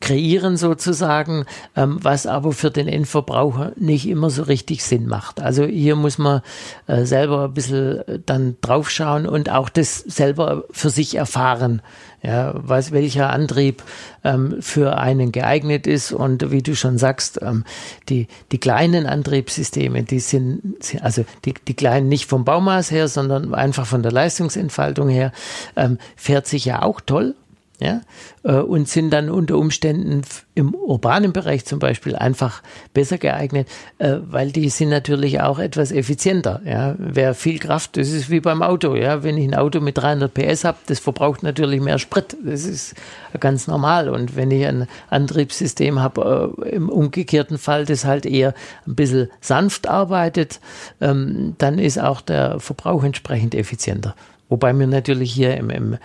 kreieren 0.00 0.56
sozusagen, 0.56 1.46
ähm, 1.74 1.98
was 2.02 2.26
aber 2.26 2.52
für 2.52 2.70
den 2.70 2.86
Endverbraucher 2.86 3.72
nicht 3.76 4.06
immer 4.06 4.30
so 4.30 4.42
richtig 4.42 4.84
Sinn 4.84 5.06
macht. 5.06 5.40
Also 5.40 5.64
hier 5.64 5.96
muss 5.96 6.18
man 6.18 6.42
äh, 6.86 7.04
selber 7.04 7.44
ein 7.44 7.54
bisschen 7.54 7.98
äh, 8.06 8.18
dann 8.24 8.56
draufschauen 8.60 9.26
und 9.26 9.50
auch 9.50 9.68
das 9.68 9.98
selber 9.98 10.64
für 10.70 10.90
sich 10.90 11.14
erfahren, 11.16 11.80
ja, 12.22 12.52
was, 12.56 12.92
welcher 12.92 13.30
Antrieb 13.30 13.82
ähm, 14.22 14.56
für 14.60 14.98
einen 14.98 15.32
geeignet 15.32 15.86
ist. 15.86 16.12
Und 16.12 16.50
wie 16.50 16.62
du 16.62 16.74
schon 16.76 16.98
sagst, 16.98 17.40
ähm, 17.42 17.64
die, 18.08 18.28
die 18.52 18.58
kleinen 18.58 19.06
Antriebssysteme, 19.06 20.02
die 20.02 20.20
sind, 20.20 20.76
also 21.00 21.24
die, 21.44 21.54
die 21.66 21.74
kleinen 21.74 22.08
nicht 22.08 22.26
vom 22.26 22.44
Baumaß 22.44 22.90
her, 22.90 23.08
sondern 23.08 23.54
einfach 23.54 23.86
von 23.86 24.02
der 24.02 24.12
Leistungsentfaltung 24.12 25.08
her, 25.08 25.32
ähm, 25.74 25.98
fährt 26.16 26.46
sich 26.46 26.64
ja 26.64 26.82
auch 26.82 27.00
toll 27.00 27.34
ja, 27.78 28.00
äh, 28.42 28.52
und 28.54 28.88
sind 28.88 29.10
dann 29.10 29.28
unter 29.28 29.58
Umständen 29.58 30.22
im 30.54 30.74
urbanen 30.74 31.34
Bereich 31.34 31.66
zum 31.66 31.78
Beispiel 31.78 32.16
einfach 32.16 32.62
besser 32.94 33.18
geeignet, 33.18 33.68
äh, 33.98 34.16
weil 34.22 34.50
die 34.50 34.70
sind 34.70 34.88
natürlich 34.88 35.40
auch 35.42 35.58
etwas 35.58 35.92
effizienter. 35.92 36.62
Ja, 36.64 36.94
wer 36.98 37.34
viel 37.34 37.58
Kraft, 37.58 37.98
das 37.98 38.10
ist 38.10 38.30
wie 38.30 38.40
beim 38.40 38.62
Auto. 38.62 38.94
Ja, 38.94 39.22
wenn 39.22 39.36
ich 39.36 39.46
ein 39.46 39.54
Auto 39.54 39.80
mit 39.80 39.98
300 39.98 40.32
PS 40.32 40.64
habe, 40.64 40.78
das 40.86 41.00
verbraucht 41.00 41.42
natürlich 41.42 41.82
mehr 41.82 41.98
Sprit. 41.98 42.36
Das 42.42 42.64
ist 42.64 42.94
ganz 43.40 43.66
normal. 43.66 44.08
Und 44.08 44.36
wenn 44.36 44.50
ich 44.50 44.66
ein 44.66 44.86
Antriebssystem 45.10 46.00
habe, 46.00 46.54
äh, 46.62 46.70
im 46.70 46.88
umgekehrten 46.88 47.58
Fall, 47.58 47.84
das 47.84 48.06
halt 48.06 48.24
eher 48.24 48.54
ein 48.86 48.94
bisschen 48.94 49.28
sanft 49.42 49.86
arbeitet, 49.86 50.60
ähm, 51.02 51.54
dann 51.58 51.78
ist 51.78 52.00
auch 52.00 52.22
der 52.22 52.58
Verbrauch 52.58 53.04
entsprechend 53.04 53.54
effizienter. 53.54 54.14
Wobei 54.48 54.72
wir 54.72 54.86
natürlich 54.86 55.32
hier 55.32 55.56
im, 55.56 55.68
im 55.70 55.98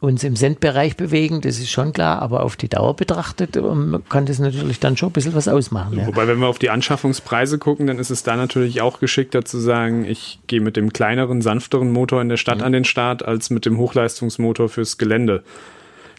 uns 0.00 0.24
im 0.24 0.34
Centbereich 0.34 0.96
bewegen, 0.96 1.42
das 1.42 1.58
ist 1.58 1.70
schon 1.70 1.92
klar, 1.92 2.22
aber 2.22 2.42
auf 2.42 2.56
die 2.56 2.68
Dauer 2.68 2.96
betrachtet 2.96 3.56
ähm, 3.56 4.02
kann 4.08 4.24
das 4.24 4.38
natürlich 4.38 4.80
dann 4.80 4.96
schon 4.96 5.10
ein 5.10 5.12
bisschen 5.12 5.34
was 5.34 5.46
ausmachen. 5.46 5.98
Ja. 5.98 6.06
Wobei, 6.06 6.26
wenn 6.26 6.38
wir 6.38 6.48
auf 6.48 6.58
die 6.58 6.70
Anschaffungspreise 6.70 7.58
gucken, 7.58 7.86
dann 7.86 7.98
ist 7.98 8.08
es 8.08 8.22
da 8.22 8.34
natürlich 8.34 8.80
auch 8.80 8.98
geschickter 8.98 9.44
zu 9.44 9.58
sagen, 9.58 10.06
ich 10.06 10.38
gehe 10.46 10.62
mit 10.62 10.76
dem 10.76 10.94
kleineren, 10.94 11.42
sanfteren 11.42 11.92
Motor 11.92 12.22
in 12.22 12.30
der 12.30 12.38
Stadt 12.38 12.58
mhm. 12.58 12.64
an 12.64 12.72
den 12.72 12.84
Start, 12.84 13.22
als 13.22 13.50
mit 13.50 13.66
dem 13.66 13.76
Hochleistungsmotor 13.76 14.70
fürs 14.70 14.96
Gelände. 14.96 15.44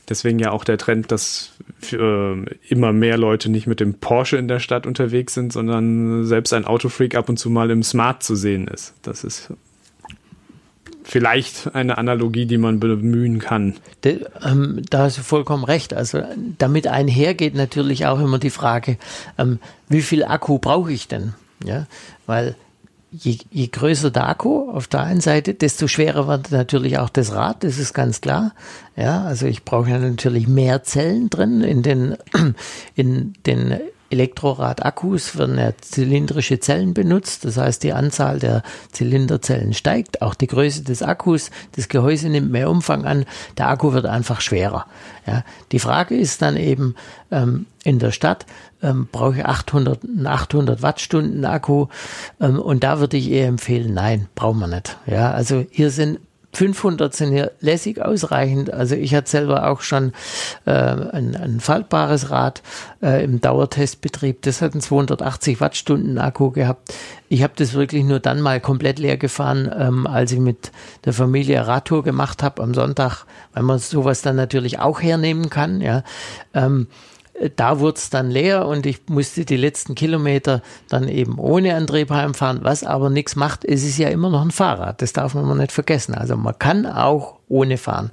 Deswegen 0.10 0.38
ja 0.40 0.52
auch 0.52 0.64
der 0.64 0.78
Trend, 0.78 1.12
dass 1.12 1.54
äh, 1.92 2.34
immer 2.68 2.94
mehr 2.94 3.18
Leute 3.18 3.50
nicht 3.50 3.66
mit 3.66 3.80
dem 3.80 3.96
Porsche 3.96 4.38
in 4.38 4.48
der 4.48 4.60
Stadt 4.60 4.86
unterwegs 4.86 5.34
sind, 5.34 5.54
sondern 5.54 6.26
selbst 6.26 6.54
ein 6.54 6.66
Autofreak 6.66 7.16
ab 7.16 7.30
und 7.30 7.38
zu 7.38 7.50
mal 7.50 7.72
im 7.72 7.82
Smart 7.82 8.22
zu 8.22 8.36
sehen 8.36 8.68
ist. 8.68 8.94
Das 9.02 9.24
ist 9.24 9.54
vielleicht 11.04 11.74
eine 11.76 11.98
Analogie, 11.98 12.46
die 12.46 12.58
man 12.58 12.80
bemühen 12.80 13.40
kann. 13.40 13.76
De, 14.04 14.26
ähm, 14.44 14.82
da 14.90 15.04
hast 15.04 15.18
du 15.18 15.24
vollkommen 15.24 15.64
recht. 15.64 15.94
Also 15.94 16.22
damit 16.58 16.88
einhergeht 16.88 17.56
natürlich 17.56 18.06
auch 18.06 18.20
immer 18.20 18.40
die 18.40 18.50
Frage, 18.50 18.98
ähm, 19.38 19.60
wie 19.90 20.02
viel 20.02 20.24
Akku 20.24 20.60
brauche 20.60 20.92
ich 20.92 21.08
denn? 21.08 21.34
Ja, 21.64 21.88
weil 22.26 22.56
je, 23.12 23.38
je 23.52 23.68
größer 23.68 24.10
der 24.10 24.28
Akku 24.28 24.70
auf 24.72 24.88
der 24.88 25.02
einen 25.02 25.22
Seite, 25.22 25.54
desto 25.54 25.88
schwerer 25.88 26.28
wird 26.28 26.52
natürlich 26.52 26.98
auch 26.98 27.10
das 27.10 27.34
Rad, 27.34 27.64
das 27.64 27.78
ist 27.78 27.94
ganz 27.94 28.22
klar. 28.22 28.54
Ja, 28.96 29.24
also 29.24 29.48
ich 29.48 29.64
brauche 29.64 29.90
natürlich 29.90 30.48
mehr 30.48 30.84
Zellen 30.84 31.30
drin 31.30 31.62
in 31.62 31.84
den, 31.84 32.16
in 32.96 33.34
den 33.46 33.80
Elektrorad-Akkus 34.12 35.38
werden 35.38 35.58
ja 35.58 35.72
zylindrische 35.80 36.60
Zellen 36.60 36.94
benutzt. 36.94 37.46
Das 37.46 37.58
heißt, 37.58 37.84
die 37.84 37.94
Anzahl 37.94 38.40
der 38.40 38.64
Zylinderzellen 38.92 39.74
steigt. 39.74 40.22
Auch 40.22 40.36
die 40.36 40.48
Größe 40.48 40.84
des 40.84 41.02
Akkus, 41.02 41.52
das 41.76 41.90
Gehäuse 41.90 42.30
nimmt 42.30 42.52
mehr 42.52 42.70
Umfang 42.70 43.06
an. 43.06 43.26
Der 43.58 43.70
Akku 43.70 43.94
wird 43.94 44.06
einfach 44.06 44.42
schwerer. 44.42 44.86
Ja, 45.26 45.44
die 45.72 45.80
Frage 45.80 46.16
ist 46.16 46.42
dann 46.42 46.58
eben 46.58 46.96
ähm, 47.32 47.66
in 47.84 48.00
der 48.00 48.12
Stadt, 48.12 48.46
ähm, 48.82 49.08
brauche 49.12 49.38
ich 49.38 49.46
800, 49.46 50.04
einen 50.04 50.28
800 50.28 50.82
Wattstunden 50.82 51.46
Akku 51.46 51.88
ähm, 52.40 52.60
und 52.60 52.84
da 52.84 53.00
würde 53.00 53.18
ich 53.18 53.30
eher 53.30 53.48
empfehlen, 53.48 53.94
nein, 53.94 54.28
brauchen 54.36 54.60
wir 54.60 54.68
nicht. 54.68 54.98
Ja, 55.06 55.32
also 55.32 55.66
hier 55.70 55.92
sind 55.92 56.20
500 56.54 57.14
sind 57.16 57.32
hier 57.32 57.52
lässig 57.60 58.02
ausreichend. 58.02 58.74
Also 58.74 58.96
ich 58.96 59.16
hatte 59.16 59.30
selber 59.30 59.70
auch 59.70 59.82
schon 59.82 60.12
äh, 60.66 60.72
ein, 60.72 61.36
ein 61.36 61.60
faltbares 61.60 62.30
Rad 62.30 62.62
äh, 63.02 63.24
im 63.24 63.40
Dauertestbetrieb. 63.40 64.42
Das 64.42 64.62
hat 64.62 64.74
einen 64.74 64.82
280 64.82 65.62
Wattstunden 65.62 66.18
Akku 66.18 66.52
gehabt. 66.52 66.94
Ich 67.30 67.44
habe 67.44 67.54
das 67.56 67.74
wirklich 67.74 68.04
nur 68.04 68.20
dann 68.20 68.42
mal 68.42 68.60
komplett 68.60 69.00
leer 69.00 69.18
gefahren, 69.18 69.72
ähm, 69.78 70.06
als 70.08 70.34
ich 70.34 70.40
mit 70.40 70.72
der 71.06 71.14
Familie 71.14 71.66
Radtour 71.66 72.04
gemacht 72.04 72.44
habe 72.44 72.62
am 72.62 72.74
Sonntag, 72.74 73.26
weil 73.54 73.64
man 73.64 73.80
sowas 73.80 74.22
dann 74.22 74.36
natürlich 74.36 74.80
auch 74.80 75.02
hernehmen 75.02 75.50
kann. 75.50 75.80
Ja. 75.80 76.04
Ähm, 76.54 76.88
da 77.56 77.80
wurde 77.80 77.98
es 77.98 78.10
dann 78.10 78.30
leer 78.30 78.68
und 78.68 78.86
ich 78.86 79.02
musste 79.08 79.46
die 79.46 79.58
letzten 79.58 79.96
Kilometer 79.96 80.62
dann 80.90 81.08
eben 81.08 81.40
ohne 81.40 81.76
Antrieb 81.76 82.12
heimfahren, 82.12 82.60
was 82.64 82.84
aber 82.84 83.10
nichts 83.10 83.36
macht. 83.36 83.66
Es 83.66 83.84
ist 83.84 83.98
ja 83.98 84.10
immer 84.10 84.30
noch 84.30 84.42
ein 84.42 84.52
Fahrrad, 84.52 85.02
das 85.02 85.14
darf 85.14 85.34
man 85.34 85.58
nicht 85.58 85.72
vergessen. 85.72 86.14
Also 86.14 86.38
man 86.38 86.60
kann 86.60 86.86
auch 86.86 87.40
ohne 87.48 87.78
fahren. 87.78 88.12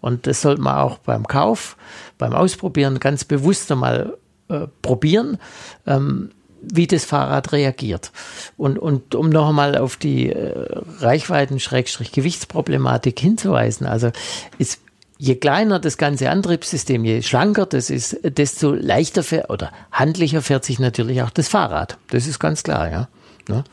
Und 0.00 0.26
das 0.26 0.42
sollte 0.42 0.62
man 0.62 0.76
auch 0.76 0.98
beim 0.98 1.26
Kauf, 1.26 1.76
beim 2.18 2.32
Ausprobieren 2.32 3.00
ganz 3.00 3.24
bewusst 3.24 3.70
einmal 3.72 4.16
äh, 4.48 4.66
probieren. 4.82 5.38
Ähm, 5.86 6.30
wie 6.68 6.86
das 6.86 7.04
Fahrrad 7.04 7.52
reagiert. 7.52 8.10
Und, 8.56 8.78
und 8.78 9.14
um 9.14 9.28
noch 9.30 9.50
einmal 9.50 9.78
auf 9.78 9.96
die 9.96 10.32
äh, 10.32 10.52
Reichweiten-Gewichtsproblematik 10.98 13.20
hinzuweisen, 13.20 13.86
also 13.86 14.10
es 14.58 14.80
je 15.18 15.36
kleiner 15.36 15.78
das 15.78 15.96
ganze 15.98 16.30
Antriebssystem, 16.30 17.04
je 17.04 17.22
schlanker 17.22 17.66
das 17.66 17.90
ist, 17.90 18.18
desto 18.22 18.72
leichter 18.72 19.22
fährt, 19.22 19.50
oder 19.50 19.72
handlicher 19.92 20.42
fährt 20.42 20.64
sich 20.64 20.78
natürlich 20.78 21.22
auch 21.22 21.30
das 21.30 21.48
Fahrrad. 21.48 21.98
Das 22.08 22.26
ist 22.26 22.38
ganz 22.38 22.62
klar, 22.62 22.90
ja. 22.90 23.08
Ne? 23.48 23.64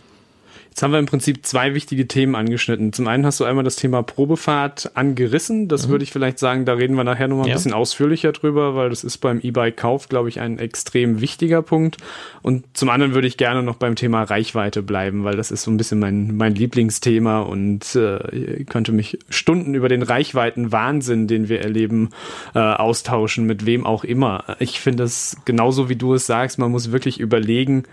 Jetzt 0.74 0.82
haben 0.82 0.92
wir 0.92 0.98
im 0.98 1.06
Prinzip 1.06 1.46
zwei 1.46 1.76
wichtige 1.76 2.08
Themen 2.08 2.34
angeschnitten. 2.34 2.94
Zum 2.94 3.08
einen 3.08 3.28
hast 3.28 3.40
du 3.40 3.44
einmal 3.44 3.64
das 3.64 3.76
Thema 3.76 4.02
Probefahrt 4.02 4.98
angerissen. 4.98 5.68
Das 5.68 5.86
mhm. 5.86 5.92
würde 5.92 6.04
ich 6.04 6.12
vielleicht 6.12 6.40
sagen, 6.40 6.66
da 6.66 6.74
reden 6.74 6.96
wir 6.96 7.04
nachher 7.04 7.28
nochmal 7.28 7.46
ein 7.46 7.50
ja. 7.50 7.54
bisschen 7.54 7.74
ausführlicher 7.74 8.32
drüber, 8.32 8.74
weil 8.74 8.90
das 8.90 9.04
ist 9.04 9.20
beim 9.20 9.40
E-Bike-Kauf, 9.40 10.10
glaube 10.10 10.30
ich, 10.30 10.40
ein 10.40 10.58
extrem 10.58 11.22
wichtiger 11.22 11.62
Punkt. 11.62 11.98
Und 12.42 12.66
zum 12.74 12.90
anderen 12.90 13.14
würde 13.14 13.28
ich 13.28 13.38
gerne 13.38 13.62
noch 13.62 13.76
beim 13.76 13.96
Thema 13.96 14.24
Reichweite 14.24 14.82
bleiben, 14.82 15.24
weil 15.24 15.36
das 15.36 15.52
ist 15.52 15.62
so 15.62 15.70
ein 15.70 15.78
bisschen 15.78 16.00
mein, 16.00 16.36
mein 16.38 16.56
Lieblingsthema 16.56 17.42
und 17.42 17.96
äh, 17.96 18.64
könnte 18.64 18.94
mich 18.94 19.20
Stunden 19.30 19.76
über 19.76 19.90
den 19.90 20.02
Reichweiten-Wahnsinn, 20.02 21.28
den 21.28 21.50
wir 21.50 21.62
erleben, 21.62 22.10
äh, 22.56 22.58
austauschen, 22.58 23.46
mit 23.46 23.68
wem 23.68 23.86
auch 23.86 24.04
immer. 24.04 24.58
Ich 24.58 24.80
finde 24.80 25.04
es 25.04 25.38
genauso, 25.46 25.88
wie 25.88 25.98
du 25.98 26.16
es 26.16 26.26
sagst, 26.26 26.58
man 26.58 26.72
muss 26.72 26.92
wirklich 26.92 27.20
überlegen, 27.20 27.84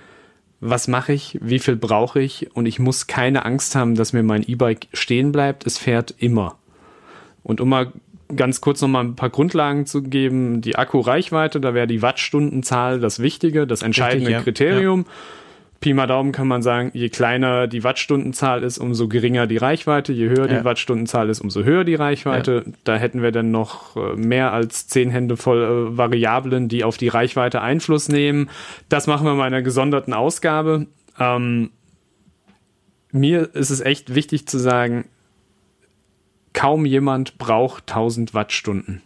was 0.61 0.89
mache 0.89 1.13
ich, 1.13 1.39
wie 1.41 1.59
viel 1.59 1.77
brauche 1.77 2.21
ich 2.21 2.55
und 2.55 2.67
ich 2.67 2.79
muss 2.79 3.07
keine 3.07 3.45
Angst 3.45 3.75
haben, 3.75 3.95
dass 3.95 4.13
mir 4.13 4.23
mein 4.23 4.43
E-Bike 4.47 4.89
stehen 4.93 5.33
bleibt. 5.33 5.67
Es 5.67 5.79
fährt 5.79 6.15
immer. 6.19 6.57
Und 7.43 7.61
um 7.61 7.71
mal 7.71 7.93
ganz 8.37 8.61
kurz 8.61 8.81
nochmal 8.83 9.05
ein 9.05 9.17
paar 9.17 9.31
Grundlagen 9.31 9.87
zu 9.87 10.03
geben, 10.03 10.61
die 10.61 10.77
Akkureichweite, 10.77 11.61
da 11.61 11.75
wäre 11.75 11.87
die 11.87 12.03
Wattstundenzahl 12.03 13.01
das 13.01 13.21
Wichtige, 13.21 13.67
das 13.67 13.83
entscheidende 13.83 14.27
Richtig, 14.27 14.33
ja. 14.33 14.43
Kriterium. 14.43 15.01
Ja. 15.01 15.13
Pi 15.81 15.95
mal 15.95 16.07
Daumen 16.07 16.33
kann 16.33 16.47
man 16.47 16.61
sagen, 16.61 16.91
je 16.93 17.09
kleiner 17.09 17.67
die 17.67 17.83
Wattstundenzahl 17.83 18.63
ist, 18.63 18.77
umso 18.77 19.09
geringer 19.09 19.47
die 19.47 19.57
Reichweite. 19.57 20.13
Je 20.13 20.29
höher 20.29 20.51
ja. 20.51 20.59
die 20.59 20.65
Wattstundenzahl 20.65 21.31
ist, 21.31 21.41
umso 21.41 21.65
höher 21.65 21.85
die 21.85 21.95
Reichweite. 21.95 22.65
Ja. 22.67 22.73
Da 22.85 22.97
hätten 22.97 23.23
wir 23.23 23.33
dann 23.33 23.51
noch 23.51 23.97
äh, 23.97 24.15
mehr 24.15 24.53
als 24.53 24.89
zehn 24.89 25.09
Hände 25.09 25.39
voll 25.39 25.63
äh, 25.63 25.97
Variablen, 25.97 26.69
die 26.69 26.85
auf 26.85 26.99
die 26.99 27.09
Reichweite 27.09 27.63
Einfluss 27.63 28.11
nehmen. 28.11 28.51
Das 28.91 29.07
machen 29.07 29.27
wir 29.27 29.35
mal 29.35 29.49
in 29.49 29.55
einer 29.55 29.63
gesonderten 29.63 30.13
Ausgabe. 30.13 30.87
Ähm, 31.19 31.71
mir 33.11 33.55
ist 33.55 33.71
es 33.71 33.81
echt 33.81 34.15
wichtig 34.15 34.47
zu 34.47 34.59
sagen, 34.59 35.07
kaum 36.53 36.85
jemand 36.85 37.39
braucht 37.39 37.91
1000 37.91 38.35
Wattstunden. 38.35 39.01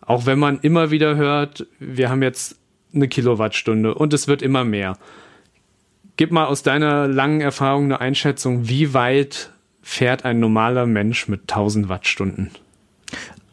Auch 0.00 0.24
wenn 0.24 0.38
man 0.38 0.58
immer 0.60 0.90
wieder 0.90 1.16
hört, 1.16 1.66
wir 1.78 2.08
haben 2.08 2.22
jetzt 2.22 2.56
eine 2.94 3.08
Kilowattstunde 3.08 3.94
und 3.94 4.14
es 4.14 4.26
wird 4.26 4.40
immer 4.40 4.64
mehr. 4.64 4.96
Gib 6.16 6.32
mal 6.32 6.46
aus 6.46 6.62
deiner 6.62 7.08
langen 7.08 7.40
Erfahrung 7.40 7.84
eine 7.84 8.00
Einschätzung, 8.00 8.68
wie 8.68 8.94
weit 8.94 9.50
fährt 9.82 10.24
ein 10.24 10.40
normaler 10.40 10.86
Mensch 10.86 11.28
mit 11.28 11.42
1000 11.42 11.88
Wattstunden? 11.88 12.50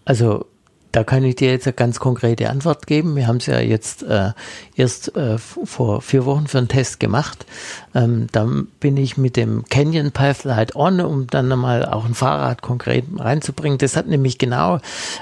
Also 0.06 0.46
da 0.94 1.04
kann 1.04 1.24
ich 1.24 1.36
dir 1.36 1.50
jetzt 1.50 1.66
eine 1.66 1.74
ganz 1.74 2.00
konkrete 2.00 2.52
Antwort 2.52 2.86
geben. 2.86 3.16
Wir 3.16 3.26
haben 3.26 3.38
es 3.38 3.48
ja 3.48 3.60
jetzt 3.60 4.04
äh, 4.04 4.32
erst 4.76 5.16
äh, 5.18 5.40
vor 5.40 6.04
vier 6.04 6.26
Wochen 6.26 6.46
für 6.46 6.60
einen 6.60 6.68
Test 6.68 7.00
gemacht. 7.00 7.48
Ähm, 7.96 8.28
dann 8.32 8.68
bin 8.80 8.96
ich 8.96 9.18
mit 9.18 9.36
dem 9.36 9.66
Canyon 9.66 10.12
Pathlight 10.12 10.76
On, 10.76 11.02
um 11.02 11.26
dann 11.26 11.48
nochmal 11.48 11.84
auch 11.84 12.06
ein 12.06 12.14
Fahrrad 12.14 12.62
konkret 12.62 13.06
reinzubringen. 13.18 13.80
Das 13.80 13.98
hat 13.98 14.06
nämlich 14.06 14.38
genau, 14.38 14.80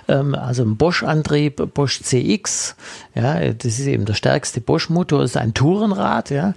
ähm, 0.10 0.36
also 0.36 0.63
ein 0.63 0.75
Bosch-Antrieb, 0.75 1.73
Bosch 1.73 2.01
CX. 2.01 2.75
Ja, 3.15 3.39
das 3.53 3.79
ist 3.79 3.88
eben 3.88 4.03
der 4.03 4.15
stärkste 4.15 4.60
Bosch-Motor, 4.60 5.23
ist 5.23 5.38
ein 5.38 5.53
Tourenrad, 5.53 6.31
ja, 6.31 6.53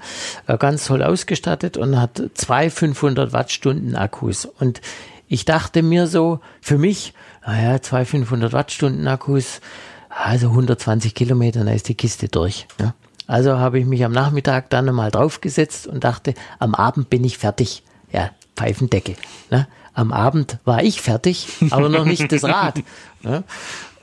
äh, 0.49 0.59
ganz 0.59 0.87
toll 0.87 1.05
ausgestattet 1.05 1.77
und 1.77 2.01
hat 2.01 2.21
zwei 2.35 2.69
500 2.69 3.33
Wattstunden 3.33 3.95
Akkus. 3.95 4.45
Und 4.45 4.81
ich 5.29 5.45
dachte 5.45 5.83
mir 5.83 6.07
so, 6.07 6.41
für 6.61 6.79
mich, 6.79 7.15
naja, 7.47 7.81
zwei 7.83 8.05
500 8.05 8.53
Wattstunden 8.53 9.07
Akkus, 9.07 9.61
also 10.09 10.49
120 10.49 11.15
Kilometer, 11.15 11.65
dann 11.65 11.75
ist 11.75 11.89
die 11.89 11.95
Kiste 11.95 12.29
durch. 12.29 12.67
Ja. 12.81 12.95
Also 13.27 13.59
habe 13.59 13.79
ich 13.79 13.87
mich 13.87 14.05
am 14.05 14.13
Nachmittag 14.13 14.71
dann 14.71 14.89
einmal 14.89 15.11
draufgesetzt 15.11 15.87
und 15.87 16.05
dachte, 16.05 16.35
am 16.59 16.75
Abend 16.75 17.11
bin 17.11 17.25
ich 17.25 17.39
fertig. 17.39 17.83
Ja, 18.13 18.31
Pfeifendecke. 18.57 19.17
Ne? 19.51 19.67
Am 19.95 20.13
Abend 20.13 20.59
war 20.65 20.83
ich 20.83 21.01
fertig, 21.01 21.49
aber 21.71 21.89
noch 21.89 22.05
nicht 22.05 22.31
das 22.31 22.45
Rad. 22.45 22.83
Ne? 23.23 23.43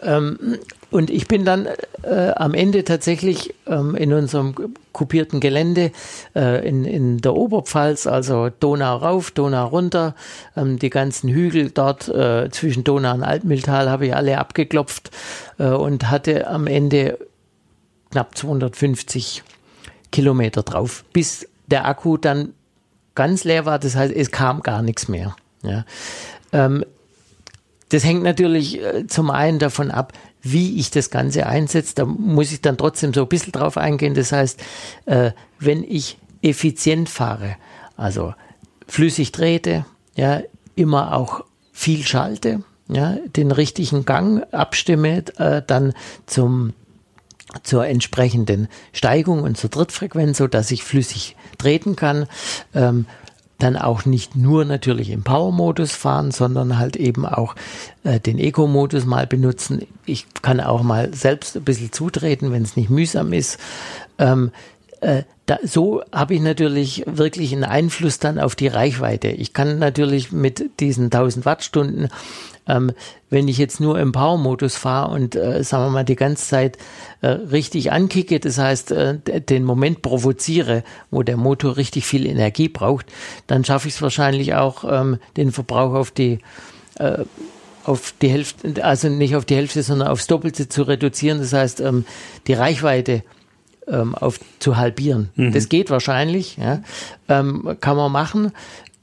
Ähm, 0.01 0.57
und 0.89 1.09
ich 1.09 1.27
bin 1.27 1.45
dann 1.45 1.67
äh, 2.03 2.31
am 2.35 2.53
Ende 2.53 2.83
tatsächlich 2.83 3.53
ähm, 3.65 3.95
in 3.95 4.11
unserem 4.11 4.53
kopierten 4.91 5.39
Gelände 5.39 5.91
äh, 6.35 6.67
in, 6.67 6.83
in 6.83 7.19
der 7.19 7.33
Oberpfalz, 7.33 8.07
also 8.07 8.49
Donau 8.49 8.97
rauf, 8.97 9.31
Donau 9.31 9.67
runter, 9.67 10.15
ähm, 10.57 10.79
die 10.79 10.89
ganzen 10.89 11.29
Hügel 11.29 11.69
dort 11.69 12.09
äh, 12.09 12.49
zwischen 12.51 12.83
Donau 12.83 13.13
und 13.13 13.23
Altmühltal 13.23 13.89
habe 13.89 14.07
ich 14.07 14.15
alle 14.15 14.37
abgeklopft 14.37 15.11
äh, 15.59 15.67
und 15.67 16.09
hatte 16.09 16.47
am 16.47 16.67
Ende 16.67 17.17
knapp 18.11 18.37
250 18.37 19.43
Kilometer 20.11 20.63
drauf, 20.63 21.05
bis 21.13 21.47
der 21.67 21.85
Akku 21.85 22.17
dann 22.17 22.53
ganz 23.15 23.45
leer 23.45 23.65
war. 23.65 23.79
Das 23.79 23.95
heißt, 23.95 24.13
es 24.13 24.31
kam 24.31 24.61
gar 24.61 24.81
nichts 24.81 25.07
mehr. 25.07 25.35
Ja. 25.63 25.85
Ähm, 26.51 26.83
das 27.91 28.05
hängt 28.05 28.23
natürlich 28.23 28.81
äh, 28.81 29.05
zum 29.07 29.29
einen 29.29 29.59
davon 29.59 29.91
ab, 29.91 30.13
wie 30.41 30.79
ich 30.79 30.91
das 30.91 31.09
Ganze 31.09 31.45
einsetze. 31.45 31.93
Da 31.95 32.05
muss 32.05 32.51
ich 32.51 32.61
dann 32.61 32.77
trotzdem 32.77 33.13
so 33.13 33.23
ein 33.23 33.27
bisschen 33.27 33.51
drauf 33.51 33.77
eingehen. 33.77 34.13
Das 34.13 34.31
heißt, 34.31 34.61
äh, 35.05 35.31
wenn 35.59 35.83
ich 35.83 36.17
effizient 36.41 37.09
fahre, 37.09 37.57
also 37.97 38.33
flüssig 38.87 39.33
trete, 39.33 39.85
ja, 40.15 40.41
immer 40.75 41.13
auch 41.15 41.43
viel 41.73 42.03
schalte, 42.03 42.63
ja, 42.87 43.17
den 43.35 43.51
richtigen 43.51 44.05
Gang 44.05 44.45
abstimme, 44.53 45.23
äh, 45.37 45.61
dann 45.65 45.93
zum 46.25 46.73
zur 47.63 47.85
entsprechenden 47.85 48.69
Steigung 48.93 49.43
und 49.43 49.57
zur 49.57 49.69
Trittfrequenz, 49.69 50.37
so 50.37 50.47
dass 50.47 50.71
ich 50.71 50.85
flüssig 50.85 51.35
treten 51.57 51.97
kann. 51.97 52.27
Ähm, 52.73 53.05
dann 53.61 53.77
auch 53.77 54.05
nicht 54.05 54.35
nur 54.35 54.65
natürlich 54.65 55.09
im 55.09 55.23
Power-Modus 55.23 55.91
fahren, 55.91 56.31
sondern 56.31 56.77
halt 56.77 56.95
eben 56.95 57.25
auch 57.25 57.55
äh, 58.03 58.19
den 58.19 58.39
Eco-Modus 58.39 59.05
mal 59.05 59.27
benutzen. 59.27 59.85
Ich 60.05 60.25
kann 60.41 60.59
auch 60.59 60.83
mal 60.83 61.13
selbst 61.13 61.55
ein 61.55 61.63
bisschen 61.63 61.91
zutreten, 61.91 62.51
wenn 62.51 62.63
es 62.63 62.75
nicht 62.75 62.89
mühsam 62.89 63.33
ist. 63.33 63.59
Ähm, 64.17 64.51
äh, 65.01 65.23
da, 65.45 65.57
so 65.63 66.01
habe 66.11 66.35
ich 66.35 66.41
natürlich 66.41 67.03
wirklich 67.07 67.51
einen 67.53 67.63
Einfluss 67.63 68.19
dann 68.19 68.39
auf 68.39 68.55
die 68.55 68.67
Reichweite. 68.67 69.29
Ich 69.29 69.53
kann 69.53 69.79
natürlich 69.79 70.31
mit 70.31 70.79
diesen 70.79 71.05
1000 71.05 71.45
Wattstunden 71.45 72.09
ähm, 72.67 72.91
wenn 73.29 73.47
ich 73.47 73.57
jetzt 73.57 73.79
nur 73.79 73.99
im 73.99 74.11
Power-Modus 74.11 74.75
fahre 74.75 75.11
und, 75.11 75.35
äh, 75.35 75.63
sagen 75.63 75.85
wir 75.85 75.89
mal, 75.91 76.03
die 76.03 76.15
ganze 76.15 76.45
Zeit 76.47 76.77
äh, 77.21 77.27
richtig 77.27 77.91
ankicke, 77.91 78.39
das 78.39 78.57
heißt, 78.57 78.91
äh, 78.91 79.41
den 79.41 79.63
Moment 79.63 80.01
provoziere, 80.01 80.83
wo 81.09 81.23
der 81.23 81.37
Motor 81.37 81.77
richtig 81.77 82.05
viel 82.05 82.25
Energie 82.25 82.69
braucht, 82.69 83.07
dann 83.47 83.65
schaffe 83.65 83.87
ich 83.87 83.95
es 83.95 84.01
wahrscheinlich 84.01 84.55
auch, 84.55 84.83
ähm, 84.83 85.17
den 85.37 85.51
Verbrauch 85.51 85.93
auf 85.93 86.11
die 86.11 86.39
äh, 86.95 87.23
auf 87.83 88.13
die 88.21 88.29
Hälfte, 88.29 88.83
also 88.83 89.09
nicht 89.09 89.35
auf 89.35 89.45
die 89.45 89.55
Hälfte, 89.55 89.81
sondern 89.81 90.07
aufs 90.07 90.27
Doppelte 90.27 90.69
zu 90.69 90.83
reduzieren. 90.83 91.39
Das 91.39 91.51
heißt, 91.51 91.81
ähm, 91.81 92.05
die 92.45 92.53
Reichweite 92.53 93.23
ähm, 93.87 94.15
auf, 94.15 94.39
zu 94.59 94.77
halbieren. 94.77 95.29
Mhm. 95.35 95.51
Das 95.51 95.69
geht 95.69 95.89
wahrscheinlich, 95.89 96.57
ja. 96.57 96.81
ähm, 97.27 97.77
kann 97.81 97.97
man 97.97 98.11
machen 98.11 98.51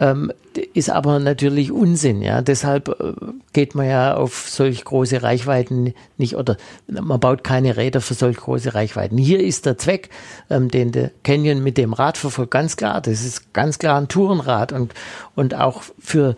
ähm, 0.01 0.33
ist 0.75 0.91
aber 0.91 1.19
natürlich 1.19 1.73
Unsinn. 1.73 2.23
Ja, 2.23 2.43
deshalb 2.43 2.89
äh, 2.89 3.13
geht 3.53 3.75
man 3.75 3.87
ja 3.87 4.17
auf 4.17 4.49
solch 4.49 4.85
große 4.85 5.23
Reichweiten 5.23 5.95
nicht 6.17 6.37
oder 6.37 6.57
man 6.87 7.21
baut 7.21 7.45
keine 7.45 7.77
Räder 7.77 8.01
für 8.01 8.15
solch 8.15 8.37
große 8.37 8.75
Reichweiten. 8.75 9.19
Hier 9.19 9.41
ist 9.41 9.67
der 9.67 9.79
Zweck, 9.79 10.11
ähm, 10.51 10.71
den 10.71 10.93
der 10.93 11.11
Canyon 11.25 11.63
mit 11.63 11.79
dem 11.79 11.93
Rad 11.93 12.19
verfolgt, 12.19 12.51
ganz 12.51 12.77
klar. 12.77 13.01
Das 13.01 13.25
ist 13.25 13.53
ganz 13.53 13.79
klar 13.79 14.01
ein 14.01 14.09
Tourenrad 14.09 14.73
und 14.73 14.95
und 15.35 15.55
auch 15.55 15.83
für 15.99 16.37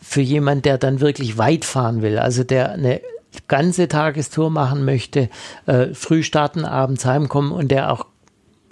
für 0.00 0.20
jemand, 0.20 0.64
der 0.64 0.78
dann 0.78 1.00
wirklich 1.00 1.38
weit 1.38 1.64
fahren 1.64 2.02
will, 2.02 2.18
also 2.18 2.44
der 2.44 2.72
eine 2.72 3.00
ganze 3.48 3.88
Tagestour 3.88 4.50
machen 4.50 4.84
möchte, 4.84 5.30
äh, 5.66 5.94
früh 5.94 6.22
starten, 6.22 6.64
abends 6.64 7.04
heimkommen 7.04 7.52
und 7.52 7.68
der 7.68 7.92
auch 7.92 8.06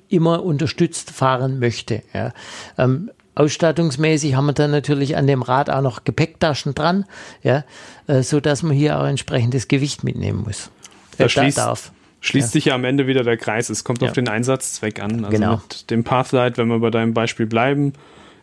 immer 0.08 0.42
unterstützt 0.42 1.10
fahren 1.10 1.58
möchte. 1.60 2.02
Ja. 2.12 2.32
Ähm, 2.76 3.10
Ausstattungsmäßig 3.34 4.34
haben 4.34 4.46
wir 4.46 4.52
dann 4.52 4.70
natürlich 4.70 5.16
an 5.16 5.26
dem 5.26 5.42
Rad 5.42 5.70
auch 5.70 5.82
noch 5.82 6.04
Gepäcktaschen 6.04 6.74
dran, 6.74 7.04
ja, 7.42 7.64
äh, 8.06 8.22
so 8.22 8.40
dass 8.40 8.62
man 8.62 8.72
hier 8.72 8.98
auch 8.98 9.04
entsprechendes 9.04 9.68
Gewicht 9.68 10.04
mitnehmen 10.04 10.42
muss. 10.44 10.70
Da 11.16 11.28
schließt, 11.28 11.58
darf. 11.58 11.92
Schließt 12.20 12.48
ja. 12.48 12.52
sich 12.52 12.64
ja 12.66 12.74
am 12.74 12.84
Ende 12.84 13.06
wieder 13.06 13.22
der 13.22 13.36
Kreis. 13.36 13.70
Es 13.70 13.84
kommt 13.84 14.02
ja. 14.02 14.08
auf 14.08 14.14
den 14.14 14.28
Einsatzzweck 14.28 15.00
an. 15.00 15.24
Also 15.24 15.30
genau. 15.36 15.56
mit 15.56 15.90
dem 15.90 16.04
Pathlight, 16.04 16.58
wenn 16.58 16.68
wir 16.68 16.78
bei 16.80 16.90
deinem 16.90 17.14
Beispiel 17.14 17.46
bleiben, 17.46 17.92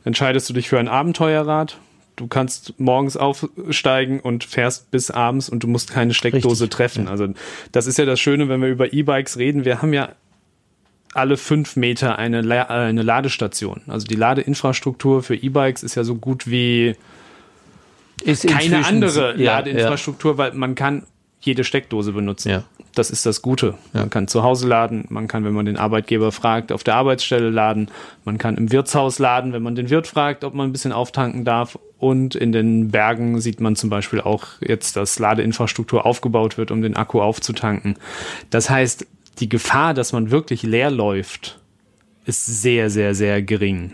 entscheidest 0.03 0.49
du 0.49 0.53
dich 0.53 0.69
für 0.69 0.79
ein 0.79 0.87
Abenteuerrad. 0.87 1.77
Du 2.15 2.25
kannst 2.25 2.79
morgens 2.79 3.15
aufsteigen 3.15 4.19
und 4.19 4.43
fährst 4.43 4.89
bis 4.89 5.11
abends 5.11 5.49
und 5.49 5.61
du 5.61 5.67
musst 5.67 5.91
keine 5.91 6.15
Steckdose 6.15 6.63
Richtig. 6.63 6.69
treffen. 6.69 7.05
Ja. 7.05 7.11
Also 7.11 7.27
das 7.71 7.85
ist 7.85 7.99
ja 7.99 8.05
das 8.05 8.19
Schöne, 8.19 8.49
wenn 8.49 8.61
wir 8.61 8.69
über 8.69 8.91
E-Bikes 8.91 9.37
reden. 9.37 9.65
Wir 9.65 9.83
haben 9.83 9.93
ja 9.93 10.09
alle 11.17 11.37
fünf 11.37 11.75
Meter 11.75 12.19
eine, 12.19 12.41
La 12.41 12.63
eine 12.63 13.01
Ladestation. 13.01 13.81
Also 13.87 14.07
die 14.07 14.15
Ladeinfrastruktur 14.15 15.23
für 15.23 15.35
E-Bikes 15.35 15.83
ist 15.83 15.95
ja 15.95 16.03
so 16.03 16.15
gut 16.15 16.49
wie 16.49 16.95
keine 18.25 18.85
andere 18.85 19.35
ja, 19.37 19.57
Ladeinfrastruktur, 19.57 20.33
ja. 20.33 20.37
weil 20.37 20.53
man 20.53 20.75
kann 20.75 21.03
jede 21.39 21.63
Steckdose 21.63 22.11
benutzen. 22.11 22.49
Ja. 22.49 22.63
Das 22.93 23.11
ist 23.11 23.27
das 23.27 23.43
Gute. 23.43 23.75
Man 23.93 24.09
kann 24.09 24.27
zu 24.27 24.41
Hause 24.41 24.67
laden, 24.67 25.05
man 25.09 25.27
kann, 25.27 25.45
wenn 25.45 25.53
man 25.53 25.67
den 25.67 25.77
Arbeitgeber 25.77 26.31
fragt, 26.31 26.71
auf 26.71 26.83
der 26.83 26.95
Arbeitsstelle 26.95 27.51
laden, 27.51 27.89
man 28.25 28.39
kann 28.39 28.57
im 28.57 28.71
Wirtshaus 28.71 29.19
laden, 29.19 29.53
wenn 29.53 29.61
man 29.61 29.75
den 29.75 29.91
Wirt 29.91 30.07
fragt, 30.07 30.43
ob 30.43 30.55
man 30.55 30.69
ein 30.69 30.71
bisschen 30.71 30.91
auftanken 30.91 31.45
darf. 31.45 31.77
Und 31.99 32.35
in 32.35 32.51
den 32.51 32.89
Bergen 32.89 33.39
sieht 33.39 33.59
man 33.59 33.75
zum 33.75 33.89
Beispiel 33.89 34.19
auch 34.21 34.45
jetzt, 34.61 34.95
dass 34.95 35.19
Ladeinfrastruktur 35.19 36.05
aufgebaut 36.05 36.57
wird, 36.57 36.71
um 36.71 36.81
den 36.81 36.95
Akku 36.95 37.21
aufzutanken. 37.21 37.97
Das 38.49 38.69
heißt, 38.69 39.05
die 39.39 39.49
Gefahr, 39.49 39.93
dass 39.93 40.13
man 40.13 40.31
wirklich 40.31 40.63
leer 40.63 40.91
läuft, 40.91 41.59
ist 42.25 42.45
sehr, 42.45 42.89
sehr, 42.89 43.15
sehr 43.15 43.41
gering. 43.41 43.93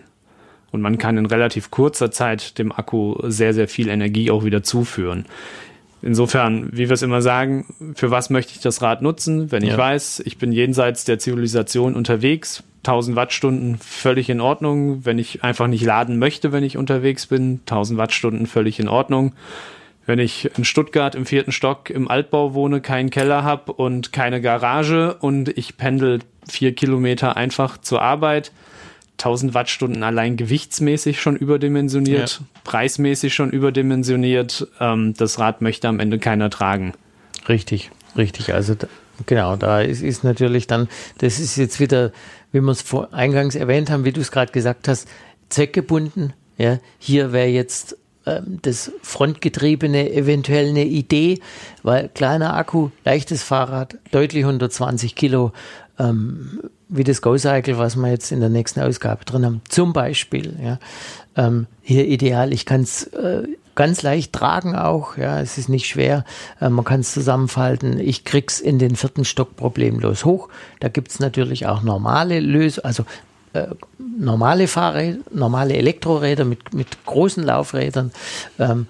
Und 0.72 0.82
man 0.82 0.98
kann 0.98 1.18
in 1.18 1.28
relativ 1.28 1.70
kurzer 1.70 2.12
Zeit 2.12 2.58
dem 2.58 2.72
Akku 2.72 3.16
sehr, 3.30 3.54
sehr 3.54 3.68
viel 3.68 3.90
Energie 3.90 4.32
auch 4.32 4.44
wieder 4.44 4.64
zuführen. 4.64 5.26
Insofern, 6.02 6.70
wie 6.72 6.90
wir 6.90 6.94
es 6.94 7.02
immer 7.02 7.22
sagen, 7.22 7.94
für 7.96 8.12
was 8.12 8.30
möchte 8.30 8.54
ich 8.56 8.60
das 8.60 8.82
Rad 8.82 9.02
nutzen? 9.02 9.52
Wenn 9.52 9.64
ich 9.64 9.70
ja. 9.70 9.78
weiß, 9.78 10.24
ich 10.26 10.38
bin 10.38 10.52
jenseits 10.52 11.06
der 11.06 11.20
Zivilisation 11.20 11.96
unterwegs, 11.96 12.64
1000 12.80 13.16
Wattstunden 13.16 13.78
völlig 13.78 14.30
in 14.30 14.42
Ordnung. 14.42 15.06
Wenn 15.06 15.18
ich 15.18 15.44
einfach 15.44 15.68
nicht 15.68 15.86
laden 15.86 16.20
möchte, 16.20 16.52
wenn 16.52 16.64
ich 16.64 16.76
unterwegs 16.76 17.28
bin, 17.28 17.62
1000 17.62 17.98
Wattstunden 17.98 18.48
völlig 18.48 18.80
in 18.80 18.90
Ordnung 18.90 19.34
wenn 20.06 20.20
ich 20.20 20.50
in 20.58 20.66
Stuttgart 20.66 21.16
im 21.16 21.26
vierten 21.26 21.52
Stock 21.52 21.90
im 21.90 22.08
Altbau 22.08 22.54
wohne, 22.54 22.82
keinen 22.82 23.10
Keller 23.10 23.44
habe 23.44 23.74
und 23.74 24.12
keine 24.12 24.42
Garage 24.42 25.16
und 25.16 25.50
ich 25.58 25.78
pendel 25.78 26.20
vier 26.48 26.74
Kilometer 26.74 27.38
einfach 27.38 27.78
zur 27.78 28.02
Arbeit, 28.02 28.52
1000 29.14 29.54
Wattstunden 29.54 30.04
allein 30.04 30.36
gewichtsmäßig 30.36 31.22
schon 31.22 31.38
überdimensioniert, 31.38 32.42
ja. 32.42 32.46
preismäßig 32.64 33.34
schon 33.34 33.52
überdimensioniert. 33.52 34.68
Ähm, 34.80 35.14
das 35.16 35.40
Rad 35.40 35.62
möchte 35.62 35.88
am 35.88 36.00
Ende 36.00 36.20
keiner 36.20 36.50
tragen. 36.50 36.94
Richtig, 37.48 37.92
richtig. 38.18 38.54
Also 38.54 38.76
genau, 39.26 39.56
da 39.56 39.82
ist, 39.82 40.02
ist 40.02 40.24
natürlich 40.24 40.68
dann, 40.68 40.90
das 41.20 41.40
ist 41.40 41.56
jetzt 41.56 41.80
wieder, 41.80 42.12
wie 42.52 42.60
wir 42.60 42.72
es 42.72 42.82
vor 42.82 43.14
eingangs 43.14 43.56
erwähnt 43.56 43.90
haben, 43.90 44.04
wie 44.04 44.12
du 44.12 44.20
es 44.20 44.32
gerade 44.32 44.52
gesagt 44.52 44.88
hast, 44.88 45.08
zweckgebunden. 45.50 46.34
Ja, 46.58 46.80
hier 47.00 47.32
wäre 47.32 47.48
jetzt 47.48 47.98
das 48.26 48.92
Frontgetriebene 49.02 50.14
eventuell 50.14 50.70
eine 50.70 50.86
Idee, 50.86 51.40
weil 51.84 52.10
kleiner 52.10 52.56
Akku, 52.56 52.90
leichtes 53.04 53.44
Fahrrad, 53.44 53.98
deutlich 54.12 54.44
120 54.46 55.16
Kilo, 55.16 55.52
ähm, 56.00 56.62
wie 56.90 57.04
das 57.04 57.22
Go-Cycle, 57.22 57.78
was 57.78 57.96
wir 57.96 58.10
jetzt 58.10 58.32
in 58.32 58.40
der 58.40 58.50
nächsten 58.50 58.82
Ausgabe 58.82 59.26
drin 59.26 59.46
haben, 59.46 59.62
zum 59.68 59.94
Beispiel. 59.94 60.58
Ja. 60.62 60.80
Ähm, 61.36 61.68
hier 61.82 62.08
ideal, 62.08 62.54
ich 62.54 62.66
kann 62.66 62.82
es 62.82 63.08
äh, 63.08 63.44
ganz 63.76 64.04
leicht 64.04 64.34
tragen 64.34 64.76
auch. 64.76 65.18
Ja, 65.18 65.40
es 65.40 65.58
ist 65.58 65.70
nicht 65.70 65.88
schwer. 65.88 66.24
Äh, 66.62 66.70
man 66.70 66.86
kann 66.86 67.02
es 67.02 67.12
zusammenfalten. 67.12 68.00
Ich 68.00 68.24
krieg's 68.24 68.60
in 68.60 68.80
den 68.80 68.96
vierten 68.96 69.26
Stock 69.26 69.56
problemlos 69.56 70.26
hoch. 70.26 70.50
Da 70.80 70.90
gibt's 70.90 71.20
natürlich 71.20 71.66
auch 71.66 71.82
normale 71.82 72.40
Lösungen, 72.40 72.86
also 72.86 73.06
äh, 73.54 73.68
normale 73.98 74.68
Fahrräder, 74.68 75.20
normale 75.32 75.76
Elektroräder 75.76 76.46
mit, 76.46 76.74
mit 76.74 77.06
großen 77.06 77.44
Laufrädern, 77.44 78.12
ähm, 78.60 78.88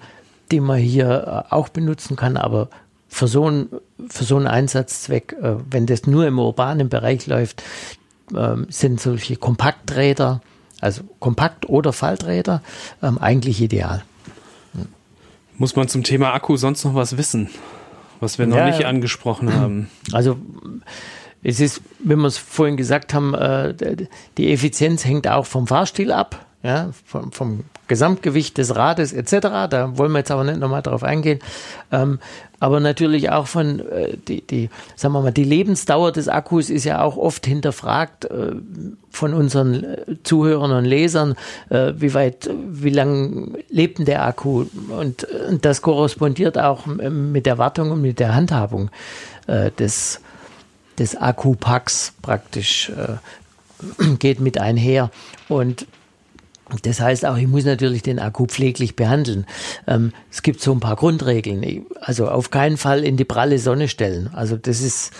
die 0.50 0.60
man 0.60 0.78
hier 0.78 1.44
äh, 1.50 1.54
auch 1.54 1.68
benutzen 1.68 2.16
kann, 2.16 2.36
aber 2.36 2.68
für 3.08 3.28
so, 3.28 3.48
ein, 3.48 3.68
für 4.08 4.24
so 4.24 4.36
einen 4.36 4.46
Einsatzzweck, 4.46 5.36
äh, 5.40 5.56
wenn 5.70 5.86
das 5.86 6.06
nur 6.06 6.26
im 6.26 6.38
urbanen 6.38 6.88
Bereich 6.88 7.26
läuft, 7.26 7.62
äh, 8.34 8.56
sind 8.68 9.00
solche 9.00 9.36
Kompakträder, 9.36 10.40
also 10.80 11.02
Kompakt- 11.20 11.68
oder 11.68 11.92
Falträder, 11.92 12.62
ähm, 13.02 13.18
eigentlich 13.18 13.62
ideal. 13.62 14.02
Muss 15.56 15.76
man 15.76 15.88
zum 15.88 16.02
Thema 16.02 16.32
Akku 16.32 16.56
sonst 16.56 16.84
noch 16.84 16.94
was 16.94 17.16
wissen, 17.16 17.48
was 18.18 18.38
wir 18.38 18.46
noch 18.46 18.56
ja, 18.56 18.66
nicht 18.66 18.84
angesprochen 18.84 19.54
haben? 19.54 19.88
Also 20.12 20.36
es 21.44 21.60
ist, 21.60 21.82
wie 22.00 22.16
wir 22.16 22.24
es 22.24 22.38
vorhin 22.38 22.76
gesagt 22.76 23.12
haben, 23.14 23.34
äh, 23.34 23.74
die 24.38 24.52
Effizienz 24.52 25.04
hängt 25.04 25.28
auch 25.28 25.44
vom 25.44 25.66
Fahrstil 25.66 26.10
ab, 26.10 26.44
ja, 26.62 26.90
vom, 27.04 27.30
vom 27.30 27.64
Gesamtgewicht 27.86 28.56
des 28.56 28.74
Rades 28.74 29.12
etc. 29.12 29.68
Da 29.68 29.98
wollen 29.98 30.12
wir 30.12 30.20
jetzt 30.20 30.30
aber 30.30 30.44
nicht 30.44 30.58
nochmal 30.58 30.80
drauf 30.80 31.04
eingehen. 31.04 31.40
Ähm, 31.92 32.18
aber 32.60 32.80
natürlich 32.80 33.28
auch 33.28 33.46
von 33.46 33.80
äh, 33.80 34.16
die, 34.16 34.40
die, 34.40 34.70
sagen 34.96 35.12
wir 35.12 35.20
mal, 35.20 35.32
die 35.32 35.44
Lebensdauer 35.44 36.12
des 36.12 36.28
Akkus 36.28 36.70
ist 36.70 36.84
ja 36.84 37.02
auch 37.02 37.18
oft 37.18 37.44
hinterfragt 37.44 38.24
äh, 38.24 38.52
von 39.10 39.34
unseren 39.34 39.84
Zuhörern 40.24 40.72
und 40.72 40.84
Lesern, 40.86 41.36
wie 41.68 42.14
weit, 42.14 42.50
wie 42.68 42.90
lang 42.90 43.56
lebt 43.68 43.98
denn 43.98 44.06
der 44.06 44.26
Akku? 44.26 44.64
Und, 44.88 45.28
das 45.60 45.82
korrespondiert 45.82 46.58
auch 46.58 46.86
mit 46.86 47.46
der 47.46 47.56
Wartung 47.58 47.92
und 47.92 48.02
mit 48.02 48.18
der 48.18 48.34
Handhabung 48.34 48.90
des, 49.46 50.20
des 50.98 51.16
Akkupacks 51.16 52.14
praktisch 52.22 52.90
äh, 52.90 54.14
geht 54.18 54.40
mit 54.40 54.58
einher. 54.58 55.10
Und 55.48 55.86
das 56.82 57.00
heißt 57.00 57.26
auch, 57.26 57.36
ich 57.36 57.46
muss 57.46 57.64
natürlich 57.64 58.02
den 58.02 58.18
Akku 58.18 58.46
pfleglich 58.46 58.96
behandeln. 58.96 59.44
Ähm, 59.86 60.12
es 60.30 60.42
gibt 60.42 60.62
so 60.62 60.72
ein 60.72 60.80
paar 60.80 60.96
Grundregeln. 60.96 61.84
Also 62.00 62.28
auf 62.28 62.50
keinen 62.50 62.78
Fall 62.78 63.04
in 63.04 63.16
die 63.16 63.24
pralle 63.24 63.58
Sonne 63.58 63.86
stellen. 63.86 64.30
Also 64.32 64.56
das 64.56 64.80
ist 64.80 65.12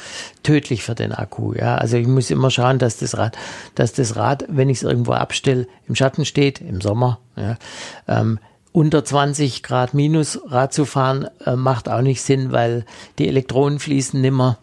tödlich 0.43 0.83
für 0.83 0.95
den 0.95 1.13
Akku. 1.13 1.53
Ja, 1.53 1.77
also 1.77 1.99
ich 1.99 2.07
muss 2.07 2.31
immer 2.31 2.51
schauen, 2.51 2.79
dass 2.79 2.97
das 2.97 3.19
Rad, 3.19 3.37
dass 3.75 3.93
das 3.93 4.17
Rad, 4.17 4.47
wenn 4.49 4.71
ich 4.71 4.79
es 4.79 4.83
irgendwo 4.85 5.13
abstelle, 5.13 5.67
im 5.87 5.95
Schatten 5.95 6.25
steht, 6.25 6.61
im 6.61 6.81
Sommer. 6.81 7.19
Ja, 7.37 7.57
ähm, 8.09 8.39
unter 8.73 9.05
20 9.05 9.63
Grad 9.63 9.93
minus 9.95 10.41
Rad 10.47 10.73
zu 10.73 10.85
fahren 10.87 11.29
äh, 11.45 11.57
macht 11.57 11.89
auch 11.89 12.01
nicht 12.01 12.23
Sinn, 12.23 12.53
weil 12.53 12.87
die 13.19 13.29
Elektronen 13.29 13.79
fließen 13.79 14.21
nimmer 14.21 14.59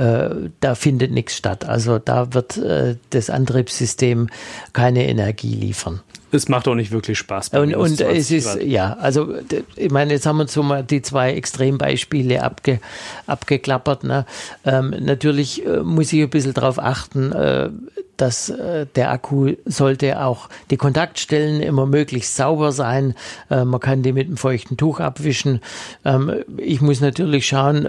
äh, 0.00 0.50
da 0.60 0.74
findet 0.74 1.12
nichts 1.12 1.36
statt. 1.36 1.66
Also 1.66 1.98
da 1.98 2.32
wird 2.32 2.56
äh, 2.56 2.96
das 3.10 3.28
Antriebssystem 3.28 4.28
keine 4.72 5.06
Energie 5.06 5.54
liefern. 5.54 6.00
Es 6.32 6.48
macht 6.48 6.68
auch 6.68 6.74
nicht 6.74 6.92
wirklich 6.92 7.18
Spaß. 7.18 7.50
Und, 7.50 7.74
und 7.74 8.00
es 8.00 8.30
ist, 8.30 8.46
Grad. 8.46 8.62
ja, 8.62 8.96
also 9.00 9.34
ich 9.76 9.90
meine, 9.90 10.12
jetzt 10.12 10.26
haben 10.26 10.38
wir 10.38 10.46
so 10.46 10.62
mal 10.62 10.84
die 10.84 11.02
zwei 11.02 11.32
Extrembeispiele 11.34 12.42
abge, 12.42 12.78
abgeklappert. 13.26 14.04
Ne? 14.04 14.26
Ähm, 14.64 14.94
natürlich 15.00 15.66
äh, 15.66 15.80
muss 15.80 16.12
ich 16.12 16.22
ein 16.22 16.30
bisschen 16.30 16.54
darauf 16.54 16.78
achten, 16.78 17.32
äh, 17.32 17.70
dass 18.16 18.48
äh, 18.48 18.86
der 18.94 19.10
Akku 19.10 19.54
sollte 19.64 20.22
auch 20.22 20.48
die 20.70 20.76
Kontaktstellen 20.76 21.60
immer 21.60 21.86
möglichst 21.86 22.36
sauber 22.36 22.70
sein. 22.70 23.14
Äh, 23.50 23.64
man 23.64 23.80
kann 23.80 24.02
die 24.02 24.12
mit 24.12 24.28
einem 24.28 24.36
feuchten 24.36 24.76
Tuch 24.76 25.00
abwischen. 25.00 25.60
Ähm, 26.04 26.44
ich 26.58 26.80
muss 26.80 27.00
natürlich 27.00 27.46
schauen, 27.46 27.86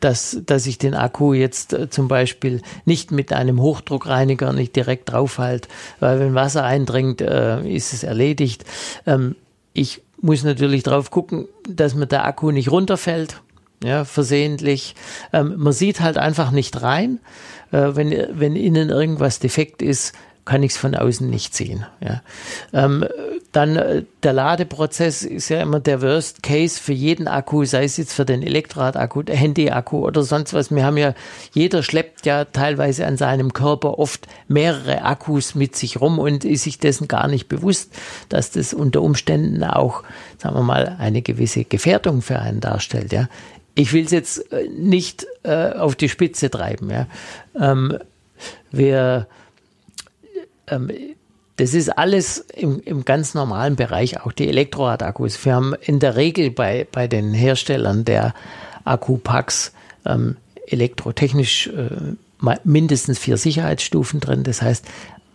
dass, 0.00 0.38
dass 0.46 0.66
ich 0.66 0.78
den 0.78 0.94
Akku 0.94 1.32
jetzt 1.32 1.72
äh, 1.72 1.90
zum 1.90 2.08
Beispiel 2.08 2.62
nicht 2.84 3.12
mit 3.12 3.32
einem 3.32 3.60
Hochdruckreiniger 3.60 4.52
nicht 4.52 4.76
direkt 4.76 5.10
draufhalte, 5.10 5.68
weil 6.00 6.20
wenn 6.20 6.34
Wasser 6.34 6.64
eindringt, 6.64 7.20
äh, 7.20 7.62
ist 7.68 7.92
es 7.92 8.02
erledigt. 8.02 8.64
Ähm, 9.06 9.36
ich 9.72 10.02
muss 10.20 10.44
natürlich 10.44 10.82
drauf 10.82 11.10
gucken, 11.10 11.46
dass 11.68 11.94
mir 11.94 12.06
der 12.06 12.24
Akku 12.26 12.50
nicht 12.50 12.70
runterfällt 12.70 13.40
ja, 13.82 14.04
versehentlich. 14.04 14.94
Ähm, 15.32 15.54
man 15.56 15.72
sieht 15.72 16.00
halt 16.00 16.18
einfach 16.18 16.50
nicht 16.50 16.82
rein. 16.82 17.18
Äh, 17.72 17.94
wenn, 17.94 18.10
wenn 18.32 18.56
innen 18.56 18.90
irgendwas 18.90 19.38
defekt 19.38 19.80
ist, 19.80 20.14
kann 20.44 20.62
ich 20.62 20.72
es 20.72 20.78
von 20.78 20.94
außen 20.94 21.28
nicht 21.28 21.54
sehen. 21.54 21.86
Ja. 22.00 22.22
Ähm, 22.72 23.06
dann 23.52 23.76
äh, 23.76 24.04
der 24.22 24.32
Ladeprozess 24.32 25.22
ist 25.22 25.48
ja 25.48 25.60
immer 25.60 25.80
der 25.80 26.02
Worst 26.02 26.42
Case 26.42 26.80
für 26.80 26.92
jeden 26.92 27.28
Akku, 27.28 27.64
sei 27.64 27.84
es 27.84 27.96
jetzt 27.96 28.12
für 28.12 28.24
den 28.24 28.42
Elektroradakku, 28.42 29.22
der 29.22 29.36
Handyakku 29.36 30.06
oder 30.06 30.22
sonst 30.22 30.54
was. 30.54 30.70
Wir 30.70 30.84
haben 30.84 30.96
ja, 30.96 31.14
jeder 31.52 31.82
schleppt 31.82 32.26
ja 32.26 32.44
teilweise 32.44 33.06
an 33.06 33.16
seinem 33.16 33.52
Körper 33.52 33.98
oft 33.98 34.26
mehrere 34.48 35.02
Akkus 35.02 35.54
mit 35.54 35.76
sich 35.76 36.00
rum 36.00 36.18
und 36.18 36.44
ist 36.44 36.64
sich 36.64 36.78
dessen 36.78 37.08
gar 37.08 37.28
nicht 37.28 37.48
bewusst, 37.48 37.92
dass 38.28 38.50
das 38.50 38.74
unter 38.74 39.02
Umständen 39.02 39.64
auch, 39.64 40.02
sagen 40.38 40.56
wir 40.56 40.62
mal, 40.62 40.96
eine 40.98 41.22
gewisse 41.22 41.64
Gefährdung 41.64 42.22
für 42.22 42.38
einen 42.38 42.60
darstellt. 42.60 43.12
Ja 43.12 43.28
ich 43.74 43.92
will 43.92 44.04
es 44.04 44.10
jetzt 44.10 44.52
äh, 44.52 44.68
nicht 44.68 45.26
äh, 45.42 45.70
auf 45.72 45.96
die 45.96 46.08
Spitze 46.08 46.50
treiben. 46.50 46.90
Ja. 46.90 47.06
Ähm, 47.58 47.98
wir, 48.70 49.26
das 51.56 51.74
ist 51.74 51.90
alles 51.90 52.38
im, 52.38 52.80
im 52.80 53.04
ganz 53.04 53.34
normalen 53.34 53.76
Bereich, 53.76 54.20
auch 54.20 54.32
die 54.32 54.48
Elektroradakkus. 54.48 55.44
Wir 55.44 55.54
haben 55.54 55.74
in 55.74 55.98
der 55.98 56.16
Regel 56.16 56.50
bei, 56.50 56.86
bei 56.90 57.06
den 57.06 57.34
Herstellern 57.34 58.04
der 58.04 58.34
Akkupacks 58.84 59.72
ähm, 60.06 60.36
elektrotechnisch 60.66 61.66
äh, 61.66 62.14
mindestens 62.64 63.18
vier 63.18 63.36
Sicherheitsstufen 63.36 64.20
drin. 64.20 64.42
Das 64.42 64.62
heißt, 64.62 64.86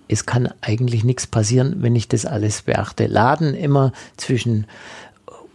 es 0.07 0.25
kann 0.25 0.51
eigentlich 0.61 1.03
nichts 1.03 1.27
passieren, 1.27 1.75
wenn 1.79 1.95
ich 1.95 2.07
das 2.07 2.25
alles 2.25 2.63
beachte. 2.63 3.07
Laden 3.07 3.53
immer 3.53 3.91
zwischen 4.17 4.65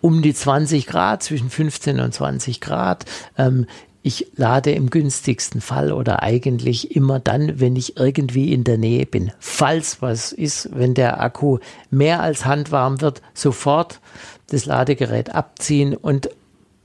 um 0.00 0.22
die 0.22 0.34
20 0.34 0.86
Grad, 0.86 1.22
zwischen 1.22 1.50
15 1.50 2.00
und 2.00 2.14
20 2.14 2.60
Grad. 2.60 3.04
Ähm, 3.36 3.66
ich 4.02 4.28
lade 4.36 4.72
im 4.72 4.88
günstigsten 4.88 5.60
Fall 5.60 5.92
oder 5.92 6.22
eigentlich 6.22 6.96
immer 6.96 7.18
dann, 7.20 7.60
wenn 7.60 7.76
ich 7.76 7.96
irgendwie 7.98 8.52
in 8.52 8.64
der 8.64 8.78
Nähe 8.78 9.04
bin. 9.04 9.32
Falls 9.38 10.00
was 10.00 10.32
ist, 10.32 10.70
wenn 10.72 10.94
der 10.94 11.20
Akku 11.20 11.58
mehr 11.90 12.22
als 12.22 12.46
handwarm 12.46 13.00
wird, 13.00 13.20
sofort 13.34 14.00
das 14.48 14.64
Ladegerät 14.64 15.34
abziehen 15.34 15.94
und 15.94 16.30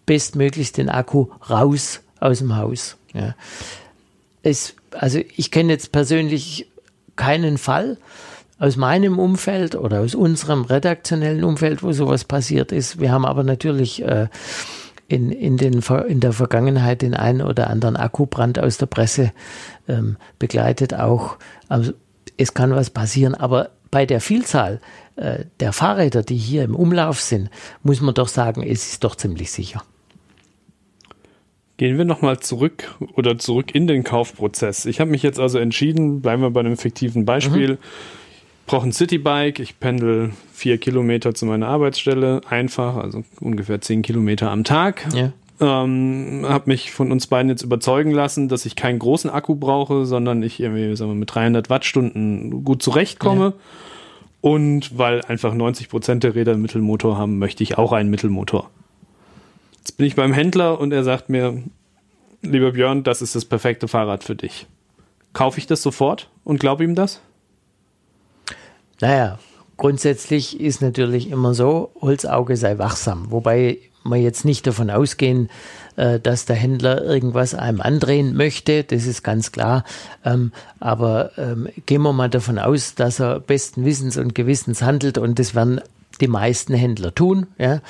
bestmöglichst 0.06 0.78
den 0.78 0.89
Akku 0.89 1.28
raus 1.49 2.01
aus 2.19 2.39
dem 2.39 2.58
Haus. 2.58 2.97
Ja. 3.13 3.36
Es, 4.43 4.75
also 4.91 5.19
ich 5.36 5.51
kenne 5.51 5.71
jetzt 5.71 5.91
persönlich 5.91 6.69
keinen 7.15 7.58
Fall, 7.58 7.97
aus 8.58 8.78
meinem 8.78 9.19
Umfeld 9.19 9.75
oder 9.75 9.99
aus 9.99 10.15
unserem 10.15 10.63
redaktionellen 10.63 11.43
Umfeld, 11.43 11.84
wo 11.84 11.91
sowas 11.91 12.23
passiert 12.23 12.71
ist. 12.71 12.99
Wir 12.99 13.12
haben 13.12 13.25
aber 13.25 13.43
natürlich 13.43 14.01
äh, 14.01 14.28
in, 15.08 15.32
in, 15.32 15.58
den, 15.58 15.82
in 16.08 16.20
der 16.20 16.34
Vergangenheit 16.34 17.02
den 17.02 17.13
einen 17.13 17.41
oder 17.41 17.70
anderen 17.70 17.96
Akkubrand 17.96 18.60
aus 18.60 18.78
der 18.78 18.88
Presse 18.88 19.32
ähm, 19.88 20.18
begleitet 20.39 20.94
auch. 20.94 21.38
Also 21.70 21.94
es 22.38 22.54
kann 22.54 22.72
was 22.72 22.89
passieren, 22.89 23.36
aber 23.36 23.72
bei 23.91 24.06
der 24.06 24.20
Vielzahl 24.20 24.82
äh, 25.15 25.46
der 25.60 25.74
Fahrräder, 25.74 26.24
die 26.24 26.38
hier 26.38 26.63
im 26.63 26.76
Umlauf 26.76 27.22
sind, 27.22 27.50
muss 27.84 28.02
man 28.02 28.13
doch 28.13 28.28
sagen, 28.28 28.63
es 28.63 28.91
ist 28.91 29.04
doch 29.04 29.15
ziemlich 29.15 29.52
sicher. 29.52 29.84
Gehen 31.78 31.98
wir 31.98 32.06
nochmal 32.06 32.39
zurück 32.39 32.96
oder 33.15 33.38
zurück 33.38 33.76
in 33.76 33.86
den 33.86 34.04
Kaufprozess. 34.04 34.86
Ich 34.86 35.00
habe 35.00 35.12
mich 35.12 35.24
jetzt 35.24 35.39
also 35.39 35.60
entschieden, 35.60 36.22
bleiben 36.22 36.41
wir 36.41 36.50
bei 36.50 36.62
einem 36.62 36.78
fiktiven 36.78 37.26
Beispiel. 37.26 37.74
Mhm 37.74 37.78
brauche 38.65 38.88
ein 38.88 38.94
Citybike, 38.94 39.62
ich 39.62 39.80
pendel 39.80 40.32
vier 40.56 40.78
Kilometer 40.78 41.34
zu 41.34 41.46
meiner 41.46 41.68
Arbeitsstelle, 41.68 42.41
einfach, 42.50 42.96
also 42.96 43.24
ungefähr 43.41 43.82
zehn 43.82 44.02
Kilometer 44.02 44.50
am 44.50 44.63
Tag. 44.63 45.06
Ja. 45.13 45.34
Ähm, 45.60 46.46
habe 46.48 46.63
mich 46.68 46.91
von 46.91 47.12
uns 47.12 47.28
beiden 47.28 47.50
jetzt 47.50 47.62
überzeugen 47.62 48.12
lassen, 48.12 48.50
dass 48.50 48.65
ich 48.65 48.76
keinen 48.76 49.00
großen 49.00 49.30
Akku 49.30 49.56
brauche, 49.56 50.06
sondern 50.06 50.44
ich 50.44 50.60
irgendwie 50.60 50.96
sagen 50.96 51.12
wir, 51.12 51.15
mit 51.15 51.34
300 51.34 51.70
Wattstunden 51.70 52.63
gut 52.63 52.82
zurechtkomme. 52.82 53.46
Ja. 53.46 53.54
Und 54.41 54.98
weil 54.98 55.22
einfach 55.22 55.54
90 55.54 55.89
Prozent 55.89 56.24
der 56.24 56.36
Räder 56.36 56.54
einen 56.54 56.62
Mittelmotor 56.62 57.18
haben, 57.18 57.38
möchte 57.38 57.63
ich 57.63 57.78
auch 57.78 57.91
einen 57.91 58.10
Mittelmotor. 58.10 58.70
Jetzt 59.78 59.98
bin 59.98 60.06
ich 60.08 60.15
beim 60.15 60.34
Händler 60.34 60.80
und 60.80 60.91
er 60.91 61.04
sagt 61.04 61.30
mir, 61.30 61.62
lieber 62.41 62.72
Björn, 62.72 63.04
das 63.04 63.22
ist 63.22 63.36
das 63.36 63.46
perfekte 63.46 63.88
Fahrrad 63.88 64.24
für 64.24 64.36
dich. 64.36 64.68
Kaufe 65.34 65.58
ich 65.58 65.68
das 65.68 65.82
sofort 65.82 66.30
und 66.44 66.60
glaube 66.60 66.84
ihm 66.84 66.96
das? 66.96 67.22
Naja, 69.02 69.40
grundsätzlich 69.78 70.60
ist 70.60 70.82
natürlich 70.82 71.30
immer 71.30 71.54
so, 71.54 71.92
Holzauge 72.02 72.58
sei 72.58 72.78
wachsam. 72.78 73.32
Wobei 73.32 73.80
wir 74.04 74.17
jetzt 74.17 74.46
nicht 74.46 74.67
davon 74.67 74.90
ausgehen, 74.90 75.50
äh, 75.96 76.19
dass 76.19 76.46
der 76.46 76.56
Händler 76.56 77.04
irgendwas 77.04 77.56
einem 77.56 77.82
andrehen 77.82 78.36
möchte, 78.36 78.84
das 78.84 79.06
ist 79.06 79.23
ganz 79.23 79.52
klar. 79.52 79.84
Ähm, 80.23 80.52
aber 80.80 81.32
ähm, 81.38 81.67
gehen 81.86 82.04
wir 82.04 82.13
mal 82.13 82.30
davon 82.30 82.60
aus, 82.60 82.96
dass 82.96 83.19
er 83.19 83.40
besten 83.40 83.84
Wissens 83.84 84.17
und 84.17 84.36
Gewissens 84.36 84.82
handelt 84.82 85.17
und 85.17 85.40
das 85.40 85.56
werden 85.56 85.82
die 86.21 86.28
meisten 86.28 86.73
Händler 86.73 87.13
tun, 87.13 87.48
ja, 87.58 87.82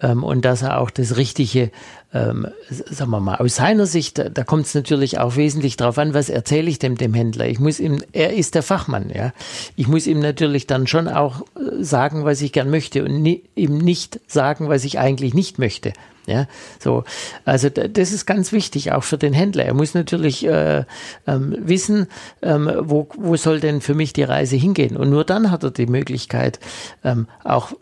ähm, 0.00 0.24
und 0.24 0.44
dass 0.44 0.62
er 0.62 0.80
auch 0.80 0.90
das 0.90 1.16
Richtige, 1.16 1.70
ähm, 2.16 2.46
sagen 2.68 3.10
wir 3.10 3.20
mal, 3.20 3.36
aus 3.36 3.56
seiner 3.56 3.86
Sicht, 3.86 4.18
da, 4.18 4.28
da 4.28 4.44
kommt 4.44 4.66
es 4.66 4.74
natürlich 4.74 5.18
auch 5.18 5.36
wesentlich 5.36 5.76
darauf 5.76 5.98
an, 5.98 6.14
was 6.14 6.28
erzähle 6.28 6.70
ich 6.70 6.78
dem 6.78 6.96
dem 6.96 7.14
Händler. 7.14 7.46
Ich 7.46 7.60
muss 7.60 7.78
ihm, 7.78 7.98
er 8.12 8.32
ist 8.32 8.54
der 8.54 8.62
Fachmann, 8.62 9.10
ja. 9.14 9.32
Ich 9.76 9.86
muss 9.88 10.06
ihm 10.06 10.20
natürlich 10.20 10.66
dann 10.66 10.86
schon 10.86 11.08
auch 11.08 11.42
äh, 11.42 11.82
sagen, 11.82 12.24
was 12.24 12.40
ich 12.40 12.52
gern 12.52 12.70
möchte 12.70 13.04
und 13.04 13.20
nie, 13.22 13.44
ihm 13.54 13.78
nicht 13.78 14.20
sagen, 14.26 14.68
was 14.68 14.84
ich 14.84 14.98
eigentlich 14.98 15.34
nicht 15.34 15.58
möchte. 15.58 15.92
Ja, 16.26 16.48
so. 16.80 17.04
Also 17.44 17.68
das 17.68 18.12
ist 18.12 18.26
ganz 18.26 18.50
wichtig, 18.50 18.90
auch 18.90 19.04
für 19.04 19.18
den 19.18 19.32
Händler. 19.32 19.64
Er 19.64 19.74
muss 19.74 19.94
natürlich 19.94 20.44
äh, 20.44 20.84
ähm, 21.26 21.56
wissen, 21.60 22.08
ähm, 22.42 22.70
wo, 22.80 23.08
wo 23.16 23.36
soll 23.36 23.60
denn 23.60 23.80
für 23.80 23.94
mich 23.94 24.12
die 24.12 24.24
Reise 24.24 24.56
hingehen. 24.56 24.96
Und 24.96 25.10
nur 25.10 25.24
dann 25.24 25.52
hat 25.52 25.62
er 25.62 25.70
die 25.70 25.86
Möglichkeit, 25.86 26.58
ähm, 27.04 27.28
auch 27.44 27.72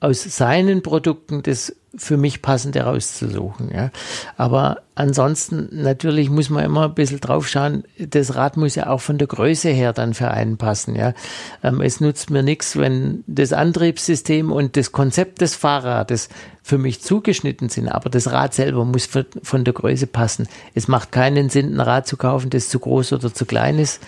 aus 0.00 0.22
seinen 0.22 0.82
Produkten 0.82 1.42
das 1.42 1.74
für 1.96 2.16
mich 2.16 2.42
passende 2.42 2.82
rauszusuchen. 2.82 3.70
Ja. 3.72 3.90
Aber 4.36 4.82
ansonsten 4.94 5.68
natürlich 5.72 6.28
muss 6.28 6.50
man 6.50 6.64
immer 6.64 6.84
ein 6.84 6.94
bisschen 6.94 7.20
drauf 7.20 7.48
schauen, 7.48 7.84
das 7.98 8.34
Rad 8.34 8.56
muss 8.56 8.74
ja 8.74 8.88
auch 8.88 9.00
von 9.00 9.16
der 9.16 9.26
Größe 9.26 9.70
her 9.70 9.92
dann 9.92 10.12
für 10.12 10.30
einen 10.30 10.58
passen. 10.58 10.94
Ja. 10.94 11.14
Ähm, 11.62 11.80
es 11.80 12.00
nutzt 12.00 12.30
mir 12.30 12.42
nichts, 12.42 12.76
wenn 12.76 13.24
das 13.26 13.52
Antriebssystem 13.52 14.52
und 14.52 14.76
das 14.76 14.92
Konzept 14.92 15.40
des 15.40 15.54
Fahrrades 15.54 16.28
für 16.62 16.78
mich 16.78 17.00
zugeschnitten 17.00 17.70
sind, 17.70 17.88
aber 17.88 18.10
das 18.10 18.30
Rad 18.30 18.52
selber 18.52 18.84
muss 18.84 19.08
von 19.42 19.64
der 19.64 19.72
Größe 19.72 20.06
passen. 20.06 20.46
Es 20.74 20.88
macht 20.88 21.12
keinen 21.12 21.48
Sinn, 21.48 21.74
ein 21.74 21.80
Rad 21.80 22.06
zu 22.06 22.18
kaufen, 22.18 22.50
das 22.50 22.68
zu 22.68 22.78
groß 22.78 23.14
oder 23.14 23.32
zu 23.32 23.46
klein 23.46 23.78
ist. 23.78 24.02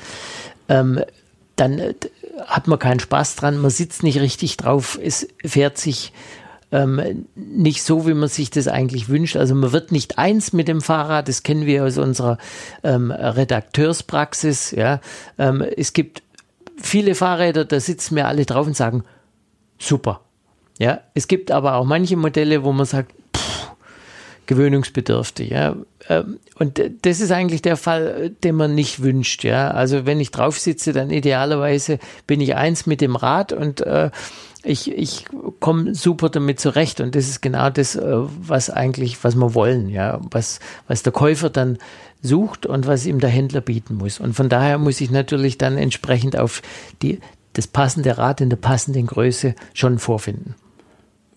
Ähm, 0.68 1.00
dann 1.56 1.78
äh, 1.78 1.94
hat 2.46 2.68
man 2.68 2.78
keinen 2.78 3.00
Spaß 3.00 3.36
dran, 3.36 3.58
man 3.58 3.70
sitzt 3.70 4.02
nicht 4.02 4.20
richtig 4.20 4.56
drauf, 4.56 4.98
es 5.02 5.28
fährt 5.44 5.78
sich 5.78 6.12
ähm, 6.72 7.26
nicht 7.34 7.82
so, 7.82 8.06
wie 8.06 8.14
man 8.14 8.28
sich 8.28 8.50
das 8.50 8.68
eigentlich 8.68 9.08
wünscht. 9.08 9.36
Also 9.36 9.54
man 9.54 9.72
wird 9.72 9.92
nicht 9.92 10.18
eins 10.18 10.52
mit 10.52 10.68
dem 10.68 10.80
Fahrrad, 10.80 11.28
das 11.28 11.42
kennen 11.42 11.66
wir 11.66 11.84
aus 11.84 11.98
unserer 11.98 12.38
ähm, 12.82 13.10
Redakteurspraxis. 13.10 14.70
Ja. 14.72 15.00
Ähm, 15.38 15.62
es 15.62 15.92
gibt 15.92 16.22
viele 16.76 17.14
Fahrräder, 17.14 17.64
da 17.64 17.80
sitzen 17.80 18.16
wir 18.16 18.28
alle 18.28 18.46
drauf 18.46 18.66
und 18.66 18.76
sagen, 18.76 19.04
super. 19.78 20.20
Ja, 20.78 21.00
es 21.14 21.28
gibt 21.28 21.50
aber 21.50 21.74
auch 21.74 21.84
manche 21.84 22.16
Modelle, 22.16 22.64
wo 22.64 22.72
man 22.72 22.86
sagt, 22.86 23.12
gewöhnungsbedürftig. 24.50 25.50
Ja. 25.50 25.76
Ähm, 26.08 26.40
und 26.56 26.82
das 27.02 27.20
ist 27.20 27.30
eigentlich 27.30 27.62
der 27.62 27.76
Fall, 27.76 28.30
den 28.42 28.56
man 28.56 28.74
nicht 28.74 29.00
wünscht. 29.00 29.44
Ja. 29.44 29.70
Also 29.70 30.06
wenn 30.06 30.18
ich 30.18 30.32
drauf 30.32 30.58
sitze, 30.58 30.92
dann 30.92 31.10
idealerweise 31.10 32.00
bin 32.26 32.40
ich 32.40 32.56
eins 32.56 32.84
mit 32.84 33.00
dem 33.00 33.14
Rad 33.14 33.52
und 33.52 33.80
äh, 33.82 34.10
ich, 34.62 34.90
ich 34.92 35.24
komme 35.58 35.94
super 35.94 36.28
damit 36.28 36.60
zurecht 36.60 37.00
und 37.00 37.14
das 37.14 37.28
ist 37.28 37.40
genau 37.40 37.70
das, 37.70 37.96
äh, 37.96 38.02
was 38.06 38.70
eigentlich, 38.70 39.22
was 39.24 39.34
wir 39.34 39.54
wollen, 39.54 39.88
ja, 39.88 40.20
was, 40.30 40.60
was 40.86 41.02
der 41.02 41.12
Käufer 41.12 41.50
dann 41.50 41.78
sucht 42.22 42.66
und 42.66 42.86
was 42.86 43.06
ihm 43.06 43.20
der 43.20 43.30
Händler 43.30 43.60
bieten 43.60 43.94
muss. 43.94 44.20
Und 44.20 44.34
von 44.34 44.48
daher 44.48 44.78
muss 44.78 45.00
ich 45.00 45.10
natürlich 45.10 45.56
dann 45.58 45.78
entsprechend 45.78 46.38
auf 46.38 46.62
die, 47.02 47.20
das 47.54 47.66
passende 47.66 48.18
Rad 48.18 48.40
in 48.40 48.50
der 48.50 48.56
passenden 48.56 49.06
Größe 49.06 49.54
schon 49.72 49.98
vorfinden. 49.98 50.54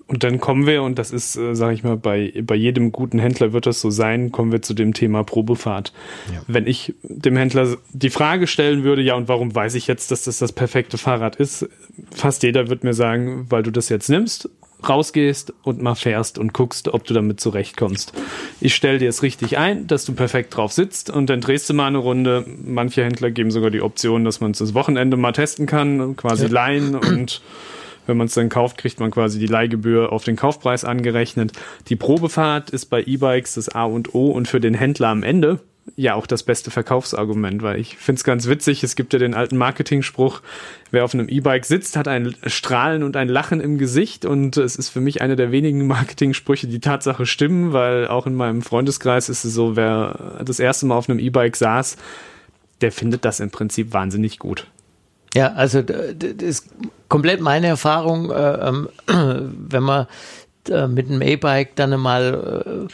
Und 0.07 0.23
dann 0.23 0.39
kommen 0.39 0.67
wir, 0.67 0.83
und 0.83 0.99
das 0.99 1.11
ist, 1.11 1.37
äh, 1.37 1.55
sage 1.55 1.75
ich 1.75 1.83
mal, 1.83 1.95
bei, 1.95 2.33
bei 2.43 2.55
jedem 2.55 2.91
guten 2.91 3.19
Händler 3.19 3.53
wird 3.53 3.65
das 3.65 3.79
so 3.79 3.89
sein, 3.89 4.31
kommen 4.31 4.51
wir 4.51 4.61
zu 4.61 4.73
dem 4.73 4.93
Thema 4.93 5.23
Probefahrt. 5.23 5.93
Ja. 6.33 6.41
Wenn 6.47 6.67
ich 6.67 6.93
dem 7.03 7.37
Händler 7.37 7.77
die 7.93 8.09
Frage 8.09 8.47
stellen 8.47 8.83
würde, 8.83 9.01
ja, 9.01 9.15
und 9.15 9.29
warum 9.29 9.55
weiß 9.55 9.75
ich 9.75 9.87
jetzt, 9.87 10.11
dass 10.11 10.25
das 10.25 10.39
das 10.39 10.51
perfekte 10.51 10.97
Fahrrad 10.97 11.37
ist? 11.37 11.69
Fast 12.11 12.43
jeder 12.43 12.69
wird 12.69 12.83
mir 12.83 12.93
sagen, 12.93 13.45
weil 13.49 13.63
du 13.63 13.71
das 13.71 13.87
jetzt 13.87 14.09
nimmst, 14.09 14.49
rausgehst 14.87 15.53
und 15.63 15.81
mal 15.81 15.95
fährst 15.95 16.37
und 16.37 16.53
guckst, 16.53 16.89
ob 16.89 17.05
du 17.05 17.13
damit 17.13 17.39
zurechtkommst. 17.39 18.11
Ich 18.59 18.75
stelle 18.75 18.99
dir 18.99 19.07
es 19.07 19.23
richtig 19.23 19.57
ein, 19.57 19.87
dass 19.87 20.03
du 20.03 20.13
perfekt 20.13 20.55
drauf 20.55 20.73
sitzt 20.73 21.09
und 21.09 21.29
dann 21.29 21.39
drehst 21.39 21.69
du 21.69 21.73
mal 21.73 21.87
eine 21.87 21.99
Runde. 21.99 22.45
Manche 22.65 23.05
Händler 23.05 23.31
geben 23.31 23.51
sogar 23.51 23.71
die 23.71 23.81
Option, 23.81 24.25
dass 24.25 24.41
man 24.41 24.51
es 24.51 24.57
das 24.57 24.73
Wochenende 24.73 25.15
mal 25.15 25.31
testen 25.31 25.65
kann, 25.65 26.17
quasi 26.17 26.47
ja. 26.47 26.51
leihen 26.51 26.95
und 26.95 27.41
wenn 28.05 28.17
man 28.17 28.27
es 28.27 28.33
dann 28.33 28.49
kauft, 28.49 28.77
kriegt 28.77 28.99
man 28.99 29.11
quasi 29.11 29.39
die 29.39 29.47
Leihgebühr 29.47 30.11
auf 30.11 30.23
den 30.23 30.35
Kaufpreis 30.35 30.85
angerechnet. 30.85 31.53
Die 31.87 31.95
Probefahrt 31.95 32.69
ist 32.69 32.85
bei 32.85 33.01
E-Bikes 33.03 33.55
das 33.55 33.69
A 33.69 33.85
und 33.85 34.13
O 34.13 34.31
und 34.31 34.47
für 34.47 34.59
den 34.59 34.73
Händler 34.73 35.09
am 35.09 35.23
Ende 35.23 35.59
ja 35.95 36.15
auch 36.15 36.25
das 36.25 36.43
beste 36.43 36.71
Verkaufsargument, 36.71 37.61
weil 37.61 37.79
ich 37.79 37.97
finde 37.97 38.17
es 38.17 38.23
ganz 38.23 38.47
witzig. 38.47 38.83
Es 38.83 38.95
gibt 38.95 39.13
ja 39.13 39.19
den 39.19 39.33
alten 39.33 39.57
Marketing-Spruch, 39.57 40.41
wer 40.91 41.03
auf 41.03 41.13
einem 41.13 41.29
E-Bike 41.29 41.65
sitzt, 41.65 41.97
hat 41.97 42.07
ein 42.07 42.35
Strahlen 42.45 43.03
und 43.03 43.17
ein 43.17 43.27
Lachen 43.27 43.59
im 43.59 43.77
Gesicht 43.77 44.25
und 44.25 44.57
es 44.57 44.75
ist 44.75 44.89
für 44.89 45.01
mich 45.01 45.21
einer 45.21 45.35
der 45.35 45.51
wenigen 45.51 45.85
Marketing-Sprüche, 45.87 46.67
die 46.67 46.79
Tatsache 46.79 47.25
stimmen, 47.25 47.73
weil 47.73 48.07
auch 48.07 48.25
in 48.25 48.35
meinem 48.35 48.61
Freundeskreis 48.61 49.29
ist 49.29 49.43
es 49.43 49.53
so, 49.53 49.75
wer 49.75 50.41
das 50.43 50.59
erste 50.59 50.85
Mal 50.85 50.95
auf 50.95 51.09
einem 51.09 51.19
E-Bike 51.19 51.55
saß, 51.55 51.97
der 52.81 52.91
findet 52.91 53.25
das 53.25 53.39
im 53.39 53.51
Prinzip 53.51 53.93
wahnsinnig 53.93 54.39
gut. 54.39 54.67
Ja, 55.33 55.53
also 55.53 55.81
das 55.81 56.33
ist 56.39 56.69
komplett 57.09 57.41
meine 57.41 57.67
Erfahrung, 57.67 58.29
äh, 58.31 58.67
ähm, 58.67 58.89
wenn 59.07 59.83
man 59.83 60.07
äh, 60.69 60.87
mit 60.87 61.09
einem 61.09 61.21
E-Bike 61.21 61.75
dann 61.75 61.93
einmal 61.93 62.89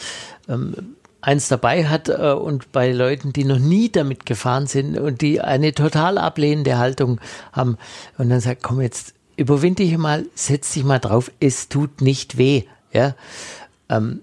äh, 0.47 0.53
ähm, 0.53 0.95
eins 1.21 1.49
dabei 1.49 1.85
hat 1.85 2.07
und 2.07 2.71
bei 2.71 2.93
Leuten, 2.93 3.33
die 3.33 3.43
noch 3.43 3.59
nie 3.59 3.91
damit 3.91 4.25
gefahren 4.25 4.67
sind 4.67 4.97
und 4.97 5.19
die 5.19 5.41
eine 5.41 5.73
total 5.73 6.17
ablehnende 6.17 6.77
Haltung 6.77 7.19
haben 7.51 7.77
und 8.17 8.29
dann 8.29 8.39
sagt, 8.39 8.63
komm 8.63 8.79
jetzt, 8.79 9.13
überwinde 9.35 9.83
dich 9.83 9.97
mal, 9.97 10.25
setz 10.33 10.71
dich 10.71 10.85
mal 10.85 10.99
drauf, 10.99 11.29
es 11.41 11.67
tut 11.67 11.99
nicht 11.99 12.37
weh, 12.37 12.63
ja. 12.93 13.15
Ähm, 13.89 14.21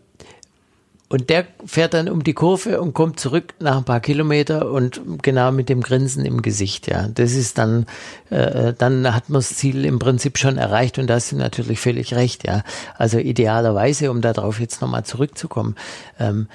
und 1.09 1.30
der 1.30 1.46
fährt 1.64 1.94
dann 1.94 2.09
um 2.09 2.24
die 2.24 2.32
Kurve 2.32 2.80
und 2.80 2.92
kommt 2.92 3.20
zurück 3.20 3.54
nach 3.61 3.76
ein 3.76 3.84
paar 3.84 4.00
Kilometer 4.00 4.70
und 4.72 5.00
genau 5.22 5.52
mit 5.52 5.68
dem 5.68 5.80
Grinsen 5.80 6.24
im 6.24 6.42
Gesicht. 6.42 6.88
Ja, 6.88 7.07
das 7.07 7.32
ist 7.32 7.59
dann, 7.59 7.86
äh, 8.30 8.72
dann 8.76 9.14
hat 9.14 9.28
man 9.28 9.38
das 9.38 9.54
Ziel 9.54 9.84
im 9.84 10.00
Prinzip 10.00 10.36
schon 10.36 10.59
erreicht 10.59 10.98
und 10.98 11.07
da 11.07 11.14
hast 11.14 11.30
du 11.30 11.36
natürlich 11.36 11.78
völlig 11.78 12.14
recht. 12.14 12.44
Ja, 12.44 12.64
also 12.98 13.18
idealerweise, 13.18 14.11
um 14.11 14.20
darauf 14.20 14.59
jetzt 14.59 14.80
nochmal 14.80 15.04
zurückzukommen, 15.04 15.76
ähm, 16.18 16.48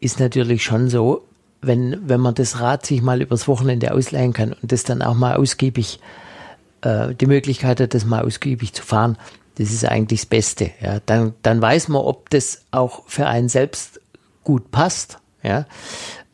ist 0.00 0.20
natürlich 0.20 0.62
schon 0.62 0.90
so, 0.90 1.24
wenn 1.62 2.06
wenn 2.06 2.20
man 2.20 2.34
das 2.34 2.60
Rad 2.60 2.84
sich 2.84 3.00
mal 3.00 3.22
übers 3.22 3.48
Wochenende 3.48 3.94
ausleihen 3.94 4.34
kann 4.34 4.52
und 4.52 4.70
das 4.70 4.84
dann 4.84 5.00
auch 5.00 5.14
mal 5.14 5.36
ausgiebig 5.36 5.98
äh, 6.82 7.14
die 7.14 7.26
Möglichkeit 7.26 7.80
hat, 7.80 7.94
das 7.94 8.04
mal 8.04 8.22
ausgiebig 8.22 8.74
zu 8.74 8.82
fahren, 8.82 9.16
das 9.56 9.70
ist 9.70 9.84
eigentlich 9.84 10.20
das 10.20 10.26
Beste. 10.26 10.70
Ja. 10.80 11.00
Dann, 11.06 11.34
dann 11.42 11.60
weiß 11.60 11.88
man, 11.88 12.02
ob 12.02 12.30
das 12.30 12.62
auch 12.70 13.02
für 13.06 13.26
einen 13.26 13.48
selbst 13.48 14.00
gut 14.42 14.70
passt. 14.70 15.18
Ja. 15.42 15.66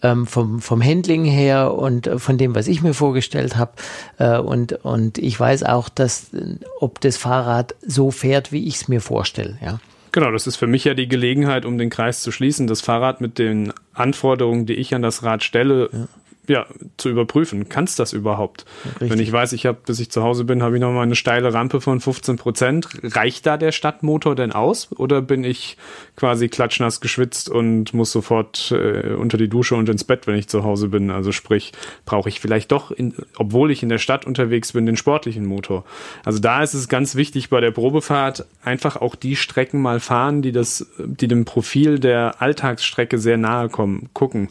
Ähm, 0.02 0.26
vom, 0.26 0.62
vom 0.62 0.82
Handling 0.82 1.24
her 1.24 1.74
und 1.74 2.08
von 2.16 2.38
dem, 2.38 2.54
was 2.54 2.68
ich 2.68 2.80
mir 2.80 2.94
vorgestellt 2.94 3.56
habe. 3.56 3.72
Äh, 4.18 4.38
und, 4.38 4.72
und 4.84 5.18
ich 5.18 5.38
weiß 5.38 5.64
auch, 5.64 5.90
dass, 5.90 6.30
ob 6.78 7.00
das 7.00 7.18
Fahrrad 7.18 7.74
so 7.82 8.10
fährt, 8.10 8.50
wie 8.50 8.66
ich 8.66 8.76
es 8.76 8.88
mir 8.88 9.02
vorstelle. 9.02 9.58
Ja. 9.62 9.78
Genau, 10.12 10.32
das 10.32 10.46
ist 10.46 10.56
für 10.56 10.66
mich 10.66 10.84
ja 10.84 10.94
die 10.94 11.06
Gelegenheit, 11.06 11.66
um 11.66 11.76
den 11.76 11.90
Kreis 11.90 12.22
zu 12.22 12.32
schließen. 12.32 12.66
Das 12.66 12.80
Fahrrad 12.80 13.20
mit 13.20 13.38
den 13.38 13.74
Anforderungen, 13.92 14.64
die 14.64 14.74
ich 14.74 14.94
an 14.94 15.02
das 15.02 15.22
Rad 15.22 15.44
stelle, 15.44 15.90
ja 15.92 16.06
ja, 16.50 16.66
zu 16.96 17.08
überprüfen. 17.08 17.68
Kannst 17.68 18.00
das 18.00 18.12
überhaupt? 18.12 18.64
Richtig. 18.84 19.10
Wenn 19.10 19.20
ich 19.20 19.30
weiß, 19.30 19.52
ich 19.52 19.66
habe, 19.66 19.78
bis 19.86 20.00
ich 20.00 20.10
zu 20.10 20.24
Hause 20.24 20.44
bin, 20.44 20.64
habe 20.64 20.74
ich 20.74 20.80
noch 20.80 20.90
mal 20.90 21.02
eine 21.02 21.14
steile 21.14 21.54
Rampe 21.54 21.80
von 21.80 22.00
15 22.00 22.36
Prozent. 22.36 22.88
Reicht 23.04 23.46
da 23.46 23.56
der 23.56 23.70
Stadtmotor 23.70 24.34
denn 24.34 24.50
aus? 24.50 24.88
Oder 24.96 25.22
bin 25.22 25.44
ich 25.44 25.76
quasi 26.16 26.48
klatschnass 26.48 27.00
geschwitzt 27.00 27.48
und 27.48 27.94
muss 27.94 28.10
sofort 28.10 28.72
äh, 28.72 29.14
unter 29.14 29.38
die 29.38 29.48
Dusche 29.48 29.76
und 29.76 29.88
ins 29.88 30.02
Bett, 30.02 30.26
wenn 30.26 30.34
ich 30.34 30.48
zu 30.48 30.64
Hause 30.64 30.88
bin? 30.88 31.12
Also 31.12 31.30
sprich, 31.30 31.70
brauche 32.04 32.28
ich 32.28 32.40
vielleicht 32.40 32.72
doch, 32.72 32.90
in, 32.90 33.14
obwohl 33.36 33.70
ich 33.70 33.84
in 33.84 33.88
der 33.88 33.98
Stadt 33.98 34.26
unterwegs 34.26 34.72
bin, 34.72 34.86
den 34.86 34.96
sportlichen 34.96 35.46
Motor. 35.46 35.84
Also 36.24 36.40
da 36.40 36.64
ist 36.64 36.74
es 36.74 36.88
ganz 36.88 37.14
wichtig 37.14 37.48
bei 37.48 37.60
der 37.60 37.70
Probefahrt 37.70 38.44
einfach 38.64 38.96
auch 38.96 39.14
die 39.14 39.36
Strecken 39.36 39.80
mal 39.80 40.00
fahren, 40.00 40.42
die 40.42 40.50
das, 40.50 40.90
die 40.98 41.28
dem 41.28 41.44
Profil 41.44 42.00
der 42.00 42.42
Alltagsstrecke 42.42 43.18
sehr 43.18 43.36
nahe 43.36 43.68
kommen, 43.68 44.08
gucken. 44.14 44.48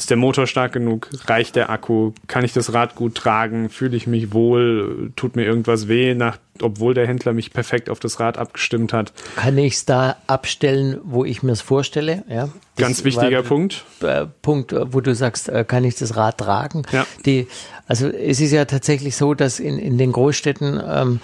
Ist 0.00 0.08
der 0.08 0.16
Motor 0.16 0.46
stark 0.46 0.72
genug? 0.72 1.10
Reicht 1.26 1.56
der 1.56 1.68
Akku? 1.68 2.12
Kann 2.26 2.42
ich 2.42 2.54
das 2.54 2.72
Rad 2.72 2.94
gut 2.94 3.16
tragen? 3.16 3.68
Fühle 3.68 3.98
ich 3.98 4.06
mich 4.06 4.32
wohl? 4.32 5.12
Tut 5.14 5.36
mir 5.36 5.44
irgendwas 5.44 5.88
weh, 5.88 6.14
nach, 6.14 6.38
obwohl 6.62 6.94
der 6.94 7.06
Händler 7.06 7.34
mich 7.34 7.52
perfekt 7.52 7.90
auf 7.90 8.00
das 8.00 8.18
Rad 8.18 8.38
abgestimmt 8.38 8.94
hat? 8.94 9.12
Kann 9.36 9.58
ich 9.58 9.74
es 9.74 9.84
da 9.84 10.16
abstellen, 10.26 10.98
wo 11.04 11.26
ich 11.26 11.42
mir 11.42 11.52
es 11.52 11.60
vorstelle? 11.60 12.24
Ja, 12.30 12.48
Ganz 12.78 13.04
wichtiger 13.04 13.42
war, 13.42 13.42
Punkt. 13.42 13.84
Äh, 14.00 14.24
Punkt, 14.40 14.74
wo 14.74 15.02
du 15.02 15.14
sagst, 15.14 15.50
äh, 15.50 15.66
kann 15.68 15.84
ich 15.84 15.96
das 15.96 16.16
Rad 16.16 16.38
tragen? 16.38 16.84
Ja. 16.92 17.06
Die, 17.26 17.46
also 17.86 18.08
es 18.08 18.40
ist 18.40 18.52
ja 18.52 18.64
tatsächlich 18.64 19.16
so, 19.16 19.34
dass 19.34 19.60
in, 19.60 19.78
in 19.78 19.98
den 19.98 20.12
Großstädten 20.12 20.80
ähm, 20.82 21.20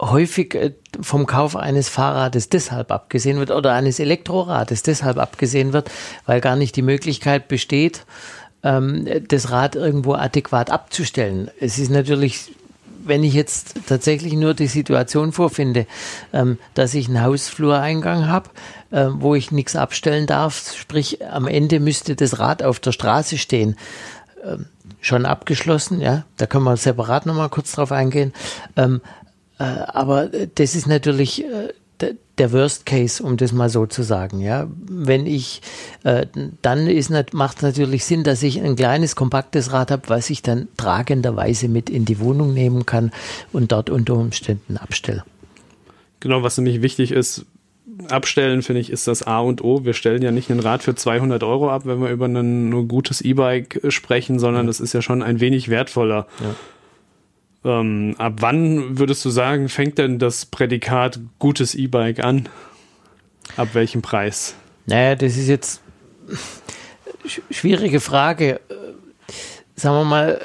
häufig 0.00 0.54
äh, 0.54 0.72
vom 1.00 1.26
Kauf 1.26 1.56
eines 1.56 1.88
Fahrrades 1.88 2.48
deshalb 2.48 2.90
abgesehen 2.90 3.38
wird 3.38 3.50
oder 3.50 3.72
eines 3.72 3.98
Elektrorades 3.98 4.82
deshalb 4.82 5.18
abgesehen 5.18 5.72
wird, 5.72 5.90
weil 6.26 6.40
gar 6.40 6.56
nicht 6.56 6.76
die 6.76 6.82
Möglichkeit 6.82 7.48
besteht, 7.48 8.04
ähm, 8.62 9.08
das 9.28 9.50
Rad 9.50 9.76
irgendwo 9.76 10.14
adäquat 10.14 10.70
abzustellen. 10.70 11.50
Es 11.60 11.78
ist 11.78 11.90
natürlich 11.90 12.50
wenn 13.06 13.22
ich 13.22 13.34
jetzt 13.34 13.76
tatsächlich 13.86 14.32
nur 14.34 14.54
die 14.54 14.66
Situation 14.66 15.32
vorfinde, 15.32 15.86
ähm, 16.32 16.58
dass 16.74 16.94
ich 16.94 17.08
einen 17.08 17.22
Hausflureingang 17.22 18.26
habe, 18.26 18.50
äh, 18.90 19.06
wo 19.10 19.34
ich 19.34 19.52
nichts 19.52 19.76
abstellen 19.76 20.26
darf, 20.26 20.74
sprich 20.76 21.24
am 21.24 21.46
Ende 21.46 21.80
müsste 21.80 22.16
das 22.16 22.38
Rad 22.38 22.62
auf 22.62 22.80
der 22.80 22.92
Straße 22.92 23.38
stehen, 23.38 23.76
ähm, 24.44 24.66
schon 25.00 25.24
abgeschlossen, 25.24 26.00
ja, 26.00 26.24
da 26.36 26.46
können 26.46 26.64
wir 26.64 26.76
separat 26.76 27.26
nochmal 27.26 27.48
kurz 27.48 27.72
drauf 27.72 27.92
eingehen. 27.92 28.32
Ähm, 28.76 29.00
aber 29.58 30.28
das 30.54 30.74
ist 30.74 30.86
natürlich 30.86 31.44
äh, 31.44 31.72
der 32.38 32.52
Worst 32.52 32.84
Case, 32.84 33.22
um 33.22 33.36
das 33.36 33.52
mal 33.52 33.70
so 33.70 33.86
zu 33.86 34.02
sagen. 34.02 34.40
Ja, 34.40 34.68
wenn 34.88 35.26
ich, 35.26 35.62
äh, 36.04 36.26
dann 36.62 36.86
ist 36.86 37.10
macht 37.32 37.62
natürlich 37.62 38.04
Sinn, 38.04 38.24
dass 38.24 38.42
ich 38.42 38.60
ein 38.60 38.76
kleines 38.76 39.16
kompaktes 39.16 39.72
Rad 39.72 39.90
habe, 39.90 40.08
was 40.08 40.28
ich 40.28 40.42
dann 40.42 40.68
tragenderweise 40.76 41.68
mit 41.68 41.88
in 41.88 42.04
die 42.04 42.20
Wohnung 42.20 42.52
nehmen 42.52 42.84
kann 42.84 43.12
und 43.52 43.72
dort 43.72 43.88
unter 43.88 44.14
Umständen 44.14 44.76
abstelle. 44.76 45.24
Genau, 46.20 46.42
was 46.42 46.58
nämlich 46.58 46.82
wichtig 46.82 47.12
ist, 47.12 47.46
abstellen 48.10 48.62
finde 48.62 48.80
ich 48.80 48.90
ist 48.90 49.06
das 49.06 49.22
A 49.22 49.40
und 49.40 49.64
O. 49.64 49.84
Wir 49.84 49.94
stellen 49.94 50.22
ja 50.22 50.30
nicht 50.30 50.50
ein 50.50 50.60
Rad 50.60 50.82
für 50.82 50.94
200 50.94 51.42
Euro 51.42 51.70
ab, 51.70 51.82
wenn 51.86 52.00
wir 52.00 52.10
über 52.10 52.26
ein 52.26 52.68
nur 52.68 52.86
gutes 52.86 53.20
E-Bike 53.20 53.80
sprechen, 53.88 54.38
sondern 54.38 54.66
das 54.66 54.80
ist 54.80 54.92
ja 54.92 55.02
schon 55.02 55.22
ein 55.22 55.40
wenig 55.40 55.68
wertvoller. 55.68 56.26
Ja. 56.40 56.54
Ähm, 57.66 58.14
ab 58.18 58.34
wann 58.38 58.98
würdest 58.98 59.24
du 59.24 59.30
sagen, 59.30 59.68
fängt 59.68 59.98
denn 59.98 60.20
das 60.20 60.46
Prädikat 60.46 61.18
gutes 61.40 61.74
E-Bike 61.74 62.22
an? 62.22 62.48
Ab 63.56 63.70
welchem 63.72 64.02
Preis? 64.02 64.54
Naja, 64.86 65.16
das 65.16 65.36
ist 65.36 65.48
jetzt 65.48 65.82
schwierige 67.50 67.98
Frage. 67.98 68.60
Sagen 69.74 69.96
wir 69.96 70.04
mal, 70.04 70.40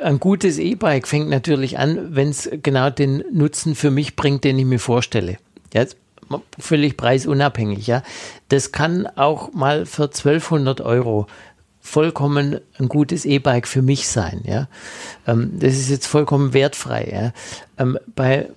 ein 0.00 0.20
gutes 0.20 0.58
E-Bike 0.58 1.08
fängt 1.08 1.30
natürlich 1.30 1.78
an, 1.78 2.14
wenn 2.14 2.28
es 2.28 2.48
genau 2.62 2.90
den 2.90 3.24
Nutzen 3.32 3.74
für 3.74 3.90
mich 3.90 4.14
bringt, 4.14 4.44
den 4.44 4.58
ich 4.58 4.66
mir 4.66 4.78
vorstelle. 4.78 5.38
Ja, 5.74 5.84
völlig 6.58 6.96
preisunabhängig. 6.96 7.86
Ja, 7.88 8.02
das 8.50 8.70
kann 8.70 9.06
auch 9.16 9.52
mal 9.52 9.86
für 9.86 10.04
1200 10.04 10.80
Euro 10.80 11.26
vollkommen 11.80 12.60
ein 12.78 12.88
gutes 12.88 13.24
E-Bike 13.24 13.66
für 13.66 13.82
mich 13.82 14.08
sein. 14.08 14.42
Ja? 14.44 14.68
Ähm, 15.26 15.52
das 15.58 15.74
ist 15.74 15.90
jetzt 15.90 16.06
vollkommen 16.06 16.52
wertfrei. 16.52 17.08
Ja? 17.12 17.32
Ähm, 17.82 17.98
bei, 18.14 18.48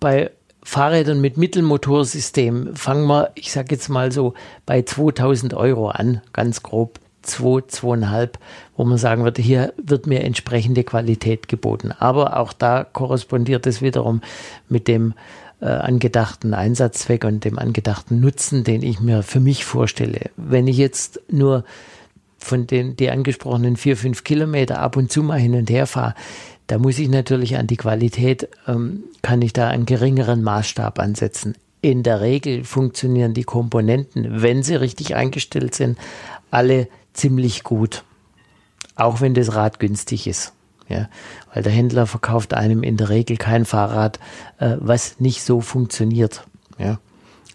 bei 0.00 0.30
Fahrrädern 0.62 1.20
mit 1.20 1.36
Mittelmotorsystem 1.36 2.74
fangen 2.74 3.06
wir, 3.06 3.30
ich 3.34 3.52
sage 3.52 3.74
jetzt 3.74 3.88
mal 3.88 4.10
so, 4.12 4.34
bei 4.64 4.82
2000 4.82 5.54
Euro 5.54 5.88
an, 5.88 6.22
ganz 6.32 6.62
grob. 6.62 6.98
2, 7.22 7.66
2,5, 7.66 8.30
wo 8.76 8.84
man 8.84 8.98
sagen 8.98 9.24
würde, 9.24 9.42
hier 9.42 9.74
wird 9.82 10.06
mir 10.06 10.22
entsprechende 10.22 10.84
Qualität 10.84 11.48
geboten. 11.48 11.90
Aber 11.90 12.38
auch 12.38 12.52
da 12.52 12.84
korrespondiert 12.84 13.66
es 13.66 13.82
wiederum 13.82 14.20
mit 14.68 14.86
dem 14.86 15.14
äh, 15.60 15.66
angedachten 15.66 16.54
Einsatzzweck 16.54 17.24
und 17.24 17.44
dem 17.44 17.58
angedachten 17.58 18.20
Nutzen, 18.20 18.64
den 18.64 18.82
ich 18.82 19.00
mir 19.00 19.22
für 19.22 19.40
mich 19.40 19.64
vorstelle. 19.64 20.30
Wenn 20.36 20.68
ich 20.68 20.76
jetzt 20.76 21.20
nur 21.30 21.64
von 22.38 22.66
den 22.66 22.96
die 22.96 23.10
angesprochenen 23.10 23.76
vier, 23.76 23.96
fünf 23.96 24.24
Kilometer 24.24 24.80
ab 24.80 24.96
und 24.96 25.10
zu 25.10 25.22
mal 25.22 25.38
hin 25.38 25.54
und 25.54 25.70
her 25.70 25.86
fahre, 25.86 26.14
da 26.66 26.78
muss 26.78 26.98
ich 26.98 27.08
natürlich 27.08 27.56
an 27.56 27.66
die 27.66 27.76
Qualität, 27.76 28.48
ähm, 28.66 29.04
kann 29.22 29.42
ich 29.42 29.52
da 29.52 29.68
einen 29.68 29.86
geringeren 29.86 30.42
Maßstab 30.42 30.98
ansetzen. 30.98 31.56
In 31.80 32.02
der 32.02 32.20
Regel 32.20 32.64
funktionieren 32.64 33.34
die 33.34 33.44
Komponenten, 33.44 34.42
wenn 34.42 34.62
sie 34.62 34.74
richtig 34.74 35.14
eingestellt 35.14 35.74
sind, 35.74 35.98
alle 36.50 36.88
ziemlich 37.12 37.62
gut. 37.62 38.02
Auch 38.96 39.20
wenn 39.20 39.34
das 39.34 39.54
Rad 39.54 39.78
günstig 39.78 40.26
ist. 40.26 40.52
Ja, 40.88 41.08
weil 41.52 41.64
der 41.64 41.72
Händler 41.72 42.06
verkauft 42.06 42.54
einem 42.54 42.84
in 42.84 42.96
der 42.96 43.08
Regel 43.08 43.36
kein 43.36 43.64
Fahrrad, 43.64 44.20
äh, 44.58 44.76
was 44.78 45.18
nicht 45.18 45.42
so 45.42 45.60
funktioniert. 45.60 46.46
Ja, 46.78 47.00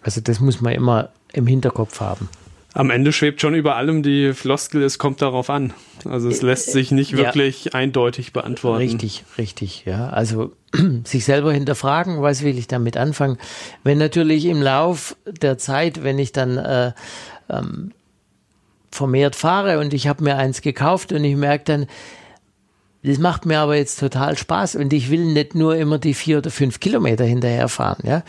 also 0.02 0.20
das 0.20 0.40
muss 0.40 0.60
man 0.60 0.74
immer 0.74 1.10
im 1.32 1.46
Hinterkopf 1.46 2.00
haben. 2.00 2.28
Am 2.74 2.88
Ende 2.88 3.12
schwebt 3.12 3.40
schon 3.40 3.54
über 3.54 3.76
allem 3.76 4.02
die 4.02 4.32
Floskel, 4.32 4.82
es 4.82 4.98
kommt 4.98 5.20
darauf 5.20 5.50
an. 5.50 5.74
Also 6.06 6.30
es 6.30 6.40
lässt 6.40 6.72
sich 6.72 6.90
nicht 6.90 7.16
wirklich 7.16 7.66
ja. 7.66 7.72
eindeutig 7.72 8.32
beantworten. 8.32 8.78
Richtig, 8.78 9.24
richtig, 9.36 9.84
ja. 9.84 10.08
Also 10.08 10.52
sich 11.04 11.26
selber 11.26 11.52
hinterfragen, 11.52 12.22
was 12.22 12.42
will 12.42 12.56
ich 12.56 12.68
damit 12.68 12.96
anfangen. 12.96 13.36
Wenn 13.84 13.98
natürlich 13.98 14.46
im 14.46 14.62
Lauf 14.62 15.16
der 15.26 15.58
Zeit, 15.58 16.02
wenn 16.02 16.18
ich 16.18 16.32
dann 16.32 16.56
äh, 16.56 16.92
ähm, 17.50 17.92
vermehrt 18.90 19.36
fahre 19.36 19.78
und 19.78 19.92
ich 19.92 20.08
habe 20.08 20.24
mir 20.24 20.36
eins 20.36 20.62
gekauft 20.62 21.12
und 21.12 21.24
ich 21.24 21.36
merke 21.36 21.64
dann, 21.64 21.86
das 23.04 23.18
macht 23.18 23.44
mir 23.44 23.58
aber 23.58 23.76
jetzt 23.76 23.98
total 23.98 24.38
Spaß 24.38 24.76
und 24.76 24.92
ich 24.92 25.10
will 25.10 25.24
nicht 25.24 25.54
nur 25.54 25.76
immer 25.76 25.98
die 25.98 26.14
vier 26.14 26.38
oder 26.38 26.50
fünf 26.50 26.80
Kilometer 26.80 27.24
hinterherfahren, 27.24 28.06
ja. 28.06 28.22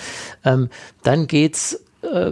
Ähm, 0.44 0.70
dann 1.04 1.28
geht's 1.28 1.84
äh, 2.02 2.32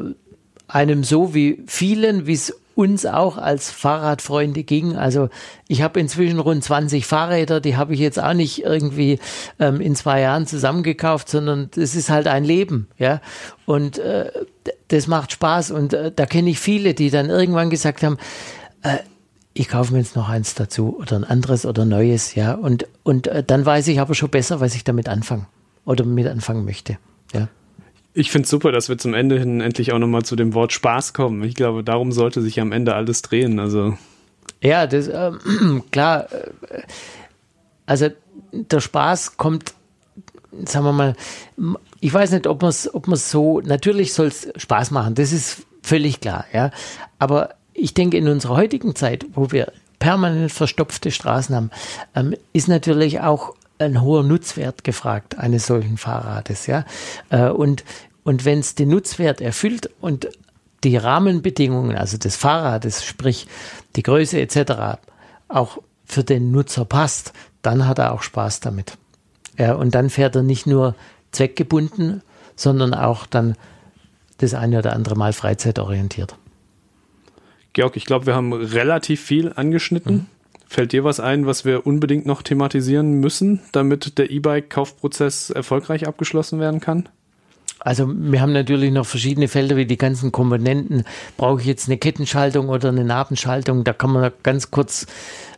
einem 0.72 1.04
so 1.04 1.34
wie 1.34 1.64
vielen, 1.68 2.28
wie 2.28 2.34
es 2.34 2.54
uns 2.76 3.06
auch 3.06 3.38
als 3.38 3.70
Fahrradfreunde 3.70 4.64
ging. 4.64 4.96
Also 4.96 5.30
ich 5.68 5.82
habe 5.82 6.00
inzwischen 6.00 6.40
rund 6.40 6.64
20 6.64 7.06
Fahrräder, 7.06 7.60
die 7.60 7.76
habe 7.76 7.94
ich 7.94 8.00
jetzt 8.00 8.22
auch 8.22 8.34
nicht 8.34 8.64
irgendwie 8.64 9.20
ähm, 9.60 9.82
in 9.82 9.96
zwei 9.96 10.22
Jahren 10.22 10.48
zusammengekauft, 10.48 11.30
sondern 11.30 11.70
das 11.76 11.96
ist 11.96 12.10
halt 12.10 12.28
ein 12.28 12.44
Leben, 12.44 12.88
ja. 12.98 13.22
Und 13.66 14.00
äh, 14.00 14.32
das 14.88 15.08
macht 15.08 15.34
Spaß 15.34 15.72
und 15.72 15.94
äh, 15.94 16.12
da 16.16 16.26
kenne 16.26 16.50
ich 16.50 16.60
viele, 16.60 16.94
die 16.94 17.10
dann 17.10 17.30
irgendwann 17.30 17.70
gesagt 17.70 18.04
haben, 18.04 18.18
äh, 18.84 18.98
ich 19.54 19.68
kaufe 19.68 19.92
mir 19.92 20.00
jetzt 20.00 20.16
noch 20.16 20.30
eins 20.30 20.56
dazu 20.56 20.98
oder 20.98 21.18
ein 21.18 21.26
anderes 21.26 21.66
oder 21.66 21.84
neues, 21.84 22.36
ja. 22.36 22.54
Und, 22.54 22.88
und 23.04 23.28
äh, 23.28 23.44
dann 23.44 23.66
weiß 23.66 23.88
ich 23.90 24.00
aber 24.00 24.16
schon 24.16 24.30
besser, 24.30 24.62
was 24.62 24.76
ich 24.76 24.86
damit 24.86 25.10
anfange 25.10 25.46
oder 25.86 26.06
mit 26.06 26.28
anfangen 26.28 26.64
möchte, 26.64 26.98
ja. 27.34 27.50
Ich 28.14 28.32
finde 28.32 28.46
es 28.46 28.50
super, 28.50 28.72
dass 28.72 28.90
wir 28.90 28.98
zum 28.98 29.14
Ende 29.14 29.40
hin 29.40 29.62
endlich 29.62 29.94
auch 29.94 30.00
nochmal 30.00 30.24
zu 30.24 30.36
dem 30.36 30.54
Wort 30.54 30.74
Spaß 30.74 31.14
kommen. 31.14 31.44
Ich 31.44 31.56
glaube, 31.56 31.84
darum 31.84 32.12
sollte 32.12 32.42
sich 32.42 32.60
am 32.60 32.72
Ende 32.72 32.94
alles 32.94 33.22
drehen. 33.22 33.60
Also. 33.60 33.98
Ja, 34.62 34.88
das, 34.88 35.08
äh, 35.08 35.32
klar. 35.92 36.28
Also 37.86 38.10
der 38.52 38.80
Spaß 38.80 39.38
kommt, 39.38 39.74
sagen 40.66 40.86
wir 40.86 40.92
mal, 40.92 41.16
ich 42.00 42.14
weiß 42.14 42.32
nicht, 42.32 42.48
ob 42.48 42.62
man 42.62 42.70
es 42.70 42.94
ob 42.94 43.08
so, 43.16 43.62
natürlich 43.62 44.14
soll 44.14 44.28
es 44.28 44.52
Spaß 44.56 44.92
machen, 44.92 45.16
das 45.16 45.32
ist 45.32 45.66
völlig 45.82 46.20
klar, 46.20 46.46
ja. 46.54 46.72
Aber 47.20 47.56
ich 47.74 47.94
denke, 47.94 48.18
in 48.18 48.28
unserer 48.28 48.58
heutigen 48.58 48.96
Zeit, 48.96 49.26
wo 49.34 49.52
wir 49.52 49.72
permanent 50.00 50.52
verstopfte 50.52 51.12
Straßen 51.12 51.56
haben, 51.56 51.72
ähm, 52.16 52.36
ist 52.54 52.68
natürlich 52.68 53.22
auch 53.22 53.56
ein 53.82 54.02
hoher 54.02 54.24
Nutzwert 54.24 54.84
gefragt 54.84 55.38
eines 55.38 55.66
solchen 55.68 55.98
Fahrrades, 55.98 56.68
ja. 56.68 56.86
Äh, 57.30 57.50
und, 57.50 57.84
und 58.24 58.46
wenn 58.46 58.60
es 58.60 58.76
den 58.76 58.90
Nutzwert 58.90 59.42
erfüllt 59.42 59.90
und 60.00 60.30
die 60.84 60.98
Rahmenbedingungen, 60.98 61.96
also 61.96 62.18
des 62.18 62.36
Fahrrades, 62.36 63.04
sprich 63.04 63.48
die 63.96 64.04
Größe 64.04 64.40
etc., 64.40 65.00
auch 65.48 65.80
für 66.06 66.24
den 66.24 66.52
Nutzer 66.52 66.86
passt, 66.86 67.34
dann 67.62 67.88
hat 67.88 68.00
er 68.00 68.14
auch 68.14 68.24
Spaß 68.24 68.62
damit. 68.62 68.98
Ja, 69.58 69.76
und 69.76 69.94
dann 69.94 70.10
fährt 70.10 70.36
er 70.36 70.44
nicht 70.44 70.66
nur 70.66 70.96
zweckgebunden, 71.32 72.24
sondern 72.56 72.94
auch 72.94 73.26
dann 73.26 73.56
das 74.38 74.54
eine 74.54 74.80
oder 74.80 74.94
andere 74.94 75.16
Mal 75.16 75.34
freizeitorientiert. 75.34 76.36
Georg, 77.74 77.96
ich 77.96 78.06
glaube, 78.06 78.26
wir 78.26 78.36
haben 78.36 78.54
relativ 78.54 79.22
viel 79.22 79.54
angeschnitten. 79.54 80.14
Mhm. 80.14 80.28
Fällt 80.72 80.94
dir 80.94 81.04
was 81.04 81.20
ein, 81.20 81.46
was 81.46 81.66
wir 81.66 81.86
unbedingt 81.86 82.26
noch 82.26 82.44
thematisieren 82.44 83.16
müssen, 83.16 83.60
damit 83.74 84.18
der 84.18 84.32
E-Bike-Kaufprozess 84.32 85.50
erfolgreich 85.50 86.08
abgeschlossen 86.08 86.62
werden 86.62 86.80
kann? 86.80 87.10
Also 87.84 88.08
wir 88.08 88.42
haben 88.42 88.54
natürlich 88.54 88.92
noch 88.92 89.08
verschiedene 89.08 89.48
Felder 89.48 89.76
wie 89.76 89.86
die 89.86 89.98
ganzen 89.98 90.32
Komponenten. 90.32 91.04
Brauche 91.36 91.62
ich 91.62 91.68
jetzt 91.68 91.88
eine 91.88 91.98
Kettenschaltung 91.98 92.70
oder 92.70 92.90
eine 92.90 93.04
Nabenschaltung? 93.04 93.84
Da 93.84 93.94
kann 93.94 94.12
man 94.12 94.32
ganz 94.44 94.70
kurz 94.70 95.08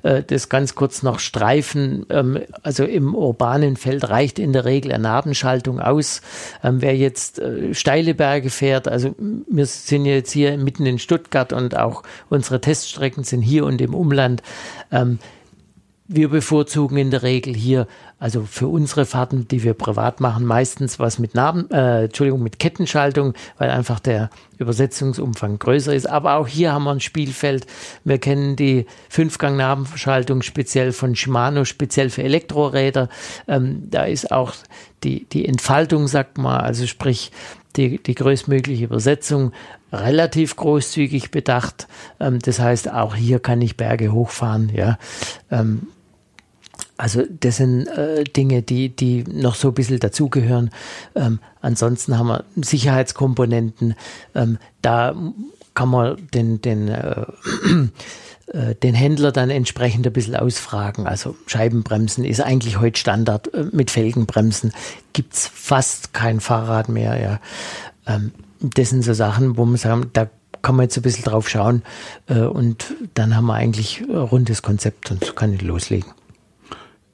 äh, 0.04 0.24
das 0.24 0.48
ganz 0.48 0.76
kurz 0.76 1.04
noch 1.04 1.20
streifen. 1.20 2.06
Ähm, 2.10 2.40
also 2.62 2.86
im 2.86 3.14
urbanen 3.14 3.76
Feld 3.76 4.08
reicht 4.10 4.40
in 4.40 4.54
der 4.54 4.64
Regel 4.64 4.94
eine 4.94 5.04
Nabenschaltung 5.04 5.82
aus. 5.82 6.22
Ähm, 6.64 6.82
wer 6.82 6.96
jetzt 6.96 7.40
äh, 7.40 7.74
steile 7.74 8.14
Berge 8.14 8.50
fährt, 8.50 8.88
also 8.88 9.16
wir 9.18 9.66
sind 9.66 10.06
jetzt 10.06 10.32
hier 10.32 10.58
mitten 10.58 10.86
in 10.86 11.00
Stuttgart 11.00 11.52
und 11.52 11.76
auch 11.76 12.04
unsere 12.30 12.62
Teststrecken 12.62 13.26
sind 13.26 13.42
hier 13.42 13.66
und 13.66 13.82
im 13.82 13.94
Umland. 13.94 14.44
Ähm, 14.92 15.20
wir 16.08 16.30
bevorzugen 16.30 16.98
in 16.98 17.12
der 17.12 17.24
Regel 17.24 17.56
hier, 17.56 17.88
also 18.20 18.44
für 18.44 18.68
unsere 18.68 19.06
Fahrten, 19.06 19.48
die 19.48 19.64
wir 19.64 19.74
privat 19.74 20.20
machen, 20.20 20.46
meistens 20.46 21.00
was 21.00 21.18
mit 21.18 21.34
Namen, 21.34 21.72
äh, 21.72 22.06
Entschuldigung, 22.06 22.44
mit 22.44 22.60
Kettenschaltung, 22.60 23.34
weil 23.58 23.70
einfach 23.70 24.00
der 24.00 24.30
Übersetzungsumfang 24.58 25.60
größer 25.60 25.94
ist. 25.94 26.10
Aber 26.10 26.36
auch 26.36 26.48
hier 26.48 26.74
haben 26.74 26.84
wir 26.84 26.92
ein 26.92 27.00
Spielfeld. 27.00 27.66
Wir 28.04 28.18
kennen 28.18 28.56
die 28.58 28.86
Fünfgang-Nabenschaltung 29.10 30.42
speziell 30.42 30.92
von 30.92 31.16
Shimano, 31.16 31.64
speziell 31.64 32.10
für 32.10 32.24
Elektroräder. 32.24 33.08
Ähm, 33.48 33.88
da 33.90 34.04
ist 34.04 34.32
auch 34.32 34.54
die, 35.04 35.26
die 35.26 35.48
Entfaltung, 35.48 36.08
sagt 36.08 36.38
man, 36.38 36.62
also 36.62 36.86
sprich, 36.86 37.32
die, 37.76 38.02
die 38.02 38.16
größtmögliche 38.16 38.86
Übersetzung 38.86 39.52
relativ 39.94 40.56
großzügig 40.56 41.32
bedacht. 41.32 41.88
Ähm, 42.20 42.40
das 42.40 42.60
heißt, 42.60 42.92
auch 42.92 43.16
hier 43.16 43.40
kann 43.40 43.62
ich 43.62 43.78
Berge 43.78 44.12
hochfahren. 44.12 44.70
Ja. 44.76 44.98
Ähm, 45.52 45.88
Also 46.98 47.24
das 47.28 47.58
sind 47.58 47.88
äh, 47.88 48.24
Dinge, 48.24 48.62
die, 48.62 48.90
die 48.90 49.24
noch 49.24 49.56
so 49.56 49.70
ein 49.70 49.74
bisschen 49.74 50.00
dazugehören. 50.00 50.70
Ähm, 51.16 51.40
ansonsten 51.62 52.18
haben 52.18 52.28
wir 52.28 52.44
Sicherheitskomponenten. 52.56 53.96
Ähm, 54.36 54.58
da 54.82 55.16
kann 55.74 55.90
man 55.90 56.18
den, 56.34 56.62
den, 56.62 56.88
äh, 56.88 57.26
äh, 58.48 58.76
den 58.76 58.94
Händler 58.94 59.32
dann 59.32 59.50
entsprechend 59.50 60.06
ein 60.06 60.14
bisschen 60.14 60.36
ausfragen. 60.36 61.08
Also 61.08 61.36
Scheibenbremsen 61.48 62.26
ist 62.26 62.42
eigentlich 62.42 62.80
heute 62.80 63.00
Standard. 63.00 63.52
Äh, 63.54 63.66
mit 63.72 63.90
Felgenbremsen 63.90 64.72
gibt 65.14 65.34
es 65.34 65.48
fast 65.48 66.14
kein 66.14 66.40
Fahrrad 66.40 66.90
mehr. 66.90 67.20
Ja. 67.20 67.40
Ähm, 68.06 68.32
das 68.64 68.90
sind 68.90 69.04
so 69.04 69.14
Sachen, 69.14 69.58
wo 69.58 69.66
man 69.66 69.78
sagen, 69.78 70.10
da 70.14 70.30
kann 70.62 70.76
man 70.76 70.86
jetzt 70.86 70.98
ein 70.98 71.04
bisschen 71.04 71.26
drauf 71.26 71.50
schauen 71.50 71.84
äh, 72.28 72.40
und 72.40 72.96
dann 73.14 73.36
haben 73.36 73.46
wir 73.46 73.56
eigentlich 73.56 74.02
ein 74.02 74.16
rundes 74.16 74.62
Konzept 74.62 75.12
und 75.12 75.36
kann 75.36 75.54
ich 75.54 75.62
loslegen. 75.62 76.12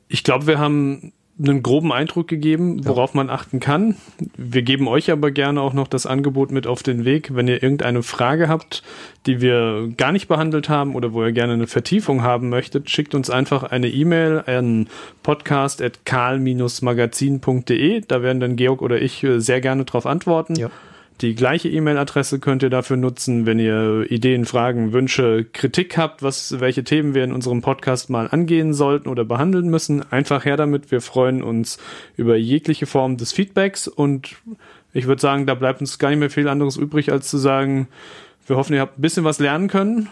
Ich 0.07 0.23
glaube, 0.23 0.47
wir 0.47 0.59
haben 0.59 1.13
einen 1.41 1.63
groben 1.63 1.93
Eindruck 1.93 2.27
gegeben, 2.27 2.85
worauf 2.85 3.13
ja. 3.13 3.17
man 3.17 3.29
achten 3.29 3.61
kann. 3.61 3.95
Wir 4.35 4.61
geben 4.61 4.89
euch 4.89 5.09
aber 5.09 5.31
gerne 5.31 5.61
auch 5.61 5.71
noch 5.73 5.87
das 5.87 6.05
Angebot 6.05 6.51
mit 6.51 6.67
auf 6.67 6.83
den 6.83 7.05
Weg, 7.05 7.33
wenn 7.33 7.47
ihr 7.47 7.63
irgendeine 7.63 8.03
Frage 8.03 8.49
habt, 8.49 8.83
die 9.25 9.39
wir 9.39 9.87
gar 9.95 10.11
nicht 10.11 10.27
behandelt 10.27 10.67
haben 10.67 10.95
oder 10.95 11.13
wo 11.13 11.23
ihr 11.23 11.31
gerne 11.31 11.53
eine 11.53 11.67
Vertiefung 11.67 12.23
haben 12.23 12.49
möchtet, 12.49 12.89
schickt 12.89 13.15
uns 13.15 13.29
einfach 13.29 13.63
eine 13.63 13.87
E-Mail 13.87 14.43
an 14.45 14.89
podcast.karl-magazin.de. 15.23 18.01
Da 18.05 18.21
werden 18.21 18.41
dann 18.41 18.57
Georg 18.57 18.81
oder 18.81 19.01
ich 19.01 19.25
sehr 19.37 19.61
gerne 19.61 19.85
darauf 19.85 20.05
antworten. 20.05 20.55
Ja. 20.55 20.69
Die 21.21 21.35
gleiche 21.35 21.67
E-Mail-Adresse 21.67 22.39
könnt 22.39 22.63
ihr 22.63 22.69
dafür 22.69 22.95
nutzen, 22.95 23.45
wenn 23.45 23.59
ihr 23.59 24.09
Ideen, 24.09 24.45
Fragen, 24.45 24.93
Wünsche, 24.93 25.43
Kritik 25.43 25.97
habt, 25.97 26.23
was, 26.23 26.61
welche 26.61 26.85
Themen 26.85 27.13
wir 27.13 27.25
in 27.25 27.33
unserem 27.33 27.61
Podcast 27.61 28.09
mal 28.09 28.29
angehen 28.29 28.73
sollten 28.73 29.09
oder 29.09 29.25
behandeln 29.25 29.67
müssen. 29.67 30.09
Einfach 30.11 30.45
her 30.45 30.55
damit. 30.55 30.91
Wir 30.91 31.01
freuen 31.01 31.43
uns 31.43 31.77
über 32.15 32.37
jegliche 32.37 32.85
Form 32.85 33.17
des 33.17 33.33
Feedbacks 33.33 33.89
und 33.89 34.37
ich 34.93 35.07
würde 35.07 35.21
sagen, 35.21 35.45
da 35.45 35.55
bleibt 35.55 35.81
uns 35.81 35.99
gar 35.99 36.09
nicht 36.09 36.19
mehr 36.19 36.29
viel 36.29 36.47
anderes 36.47 36.77
übrig, 36.77 37.11
als 37.11 37.27
zu 37.27 37.37
sagen, 37.37 37.89
wir 38.47 38.55
hoffen, 38.55 38.73
ihr 38.73 38.81
habt 38.81 38.97
ein 38.97 39.01
bisschen 39.01 39.25
was 39.25 39.39
lernen 39.39 39.67
können, 39.67 40.07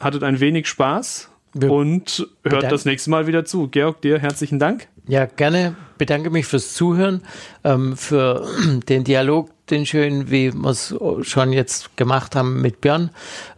hattet 0.00 0.24
ein 0.24 0.40
wenig 0.40 0.66
Spaß 0.66 1.30
wir 1.54 1.70
und 1.70 2.26
hört 2.42 2.70
das 2.70 2.84
nächste 2.84 3.10
Mal 3.10 3.28
wieder 3.28 3.44
zu. 3.44 3.68
Georg, 3.68 4.00
dir 4.02 4.18
herzlichen 4.18 4.58
Dank. 4.58 4.88
Ja, 5.06 5.26
gerne. 5.26 5.76
Bedanke 5.98 6.30
mich 6.30 6.46
fürs 6.46 6.74
Zuhören, 6.74 7.22
ähm, 7.64 7.96
für 7.96 8.46
den 8.88 9.04
Dialog, 9.04 9.50
den 9.70 9.86
schönen, 9.86 10.30
wie 10.30 10.52
wir 10.52 10.70
es 10.70 10.94
schon 11.22 11.52
jetzt 11.52 11.96
gemacht 11.96 12.36
haben 12.36 12.60
mit 12.60 12.80
Björn. 12.80 13.10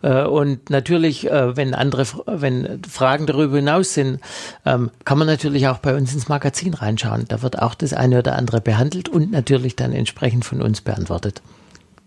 Äh, 0.03 0.25
und 0.25 0.71
natürlich, 0.71 1.31
äh, 1.31 1.57
wenn 1.57 1.75
andere, 1.75 2.07
wenn 2.27 2.83
Fragen 2.89 3.27
darüber 3.27 3.57
hinaus 3.57 3.95
sind, 3.95 4.21
ähm, 4.65 4.91
kann 5.05 5.19
man 5.19 5.27
natürlich 5.27 5.69
auch 5.69 5.79
bei 5.79 5.95
uns 5.95 6.13
ins 6.15 6.29
Magazin 6.29 6.75
reinschauen. 6.75 7.25
Da 7.29 7.43
wird 7.43 7.61
auch 7.61 7.75
das 7.75 7.93
eine 7.93 8.19
oder 8.19 8.37
andere 8.37 8.61
behandelt 8.61 9.09
und 9.09 9.31
natürlich 9.31 9.77
dann 9.77 9.93
entsprechend 9.93 10.45
von 10.45 10.63
uns 10.63 10.81
beantwortet. 10.81 11.43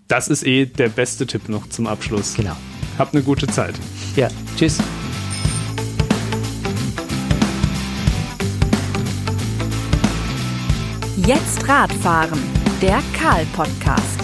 Das 0.07 0.27
ist 0.27 0.45
eh 0.45 0.65
der 0.65 0.89
beste 0.89 1.25
Tipp 1.25 1.49
noch 1.49 1.67
zum 1.69 1.87
Abschluss. 1.87 2.35
Genau. 2.35 2.55
Habt 2.97 3.15
eine 3.15 3.23
gute 3.23 3.47
Zeit. 3.47 3.75
Ja, 4.15 4.27
tschüss. 4.57 4.79
Jetzt 11.25 11.67
Radfahren, 11.69 12.37
der 12.83 13.01
Karl-Podcast. 13.17 14.19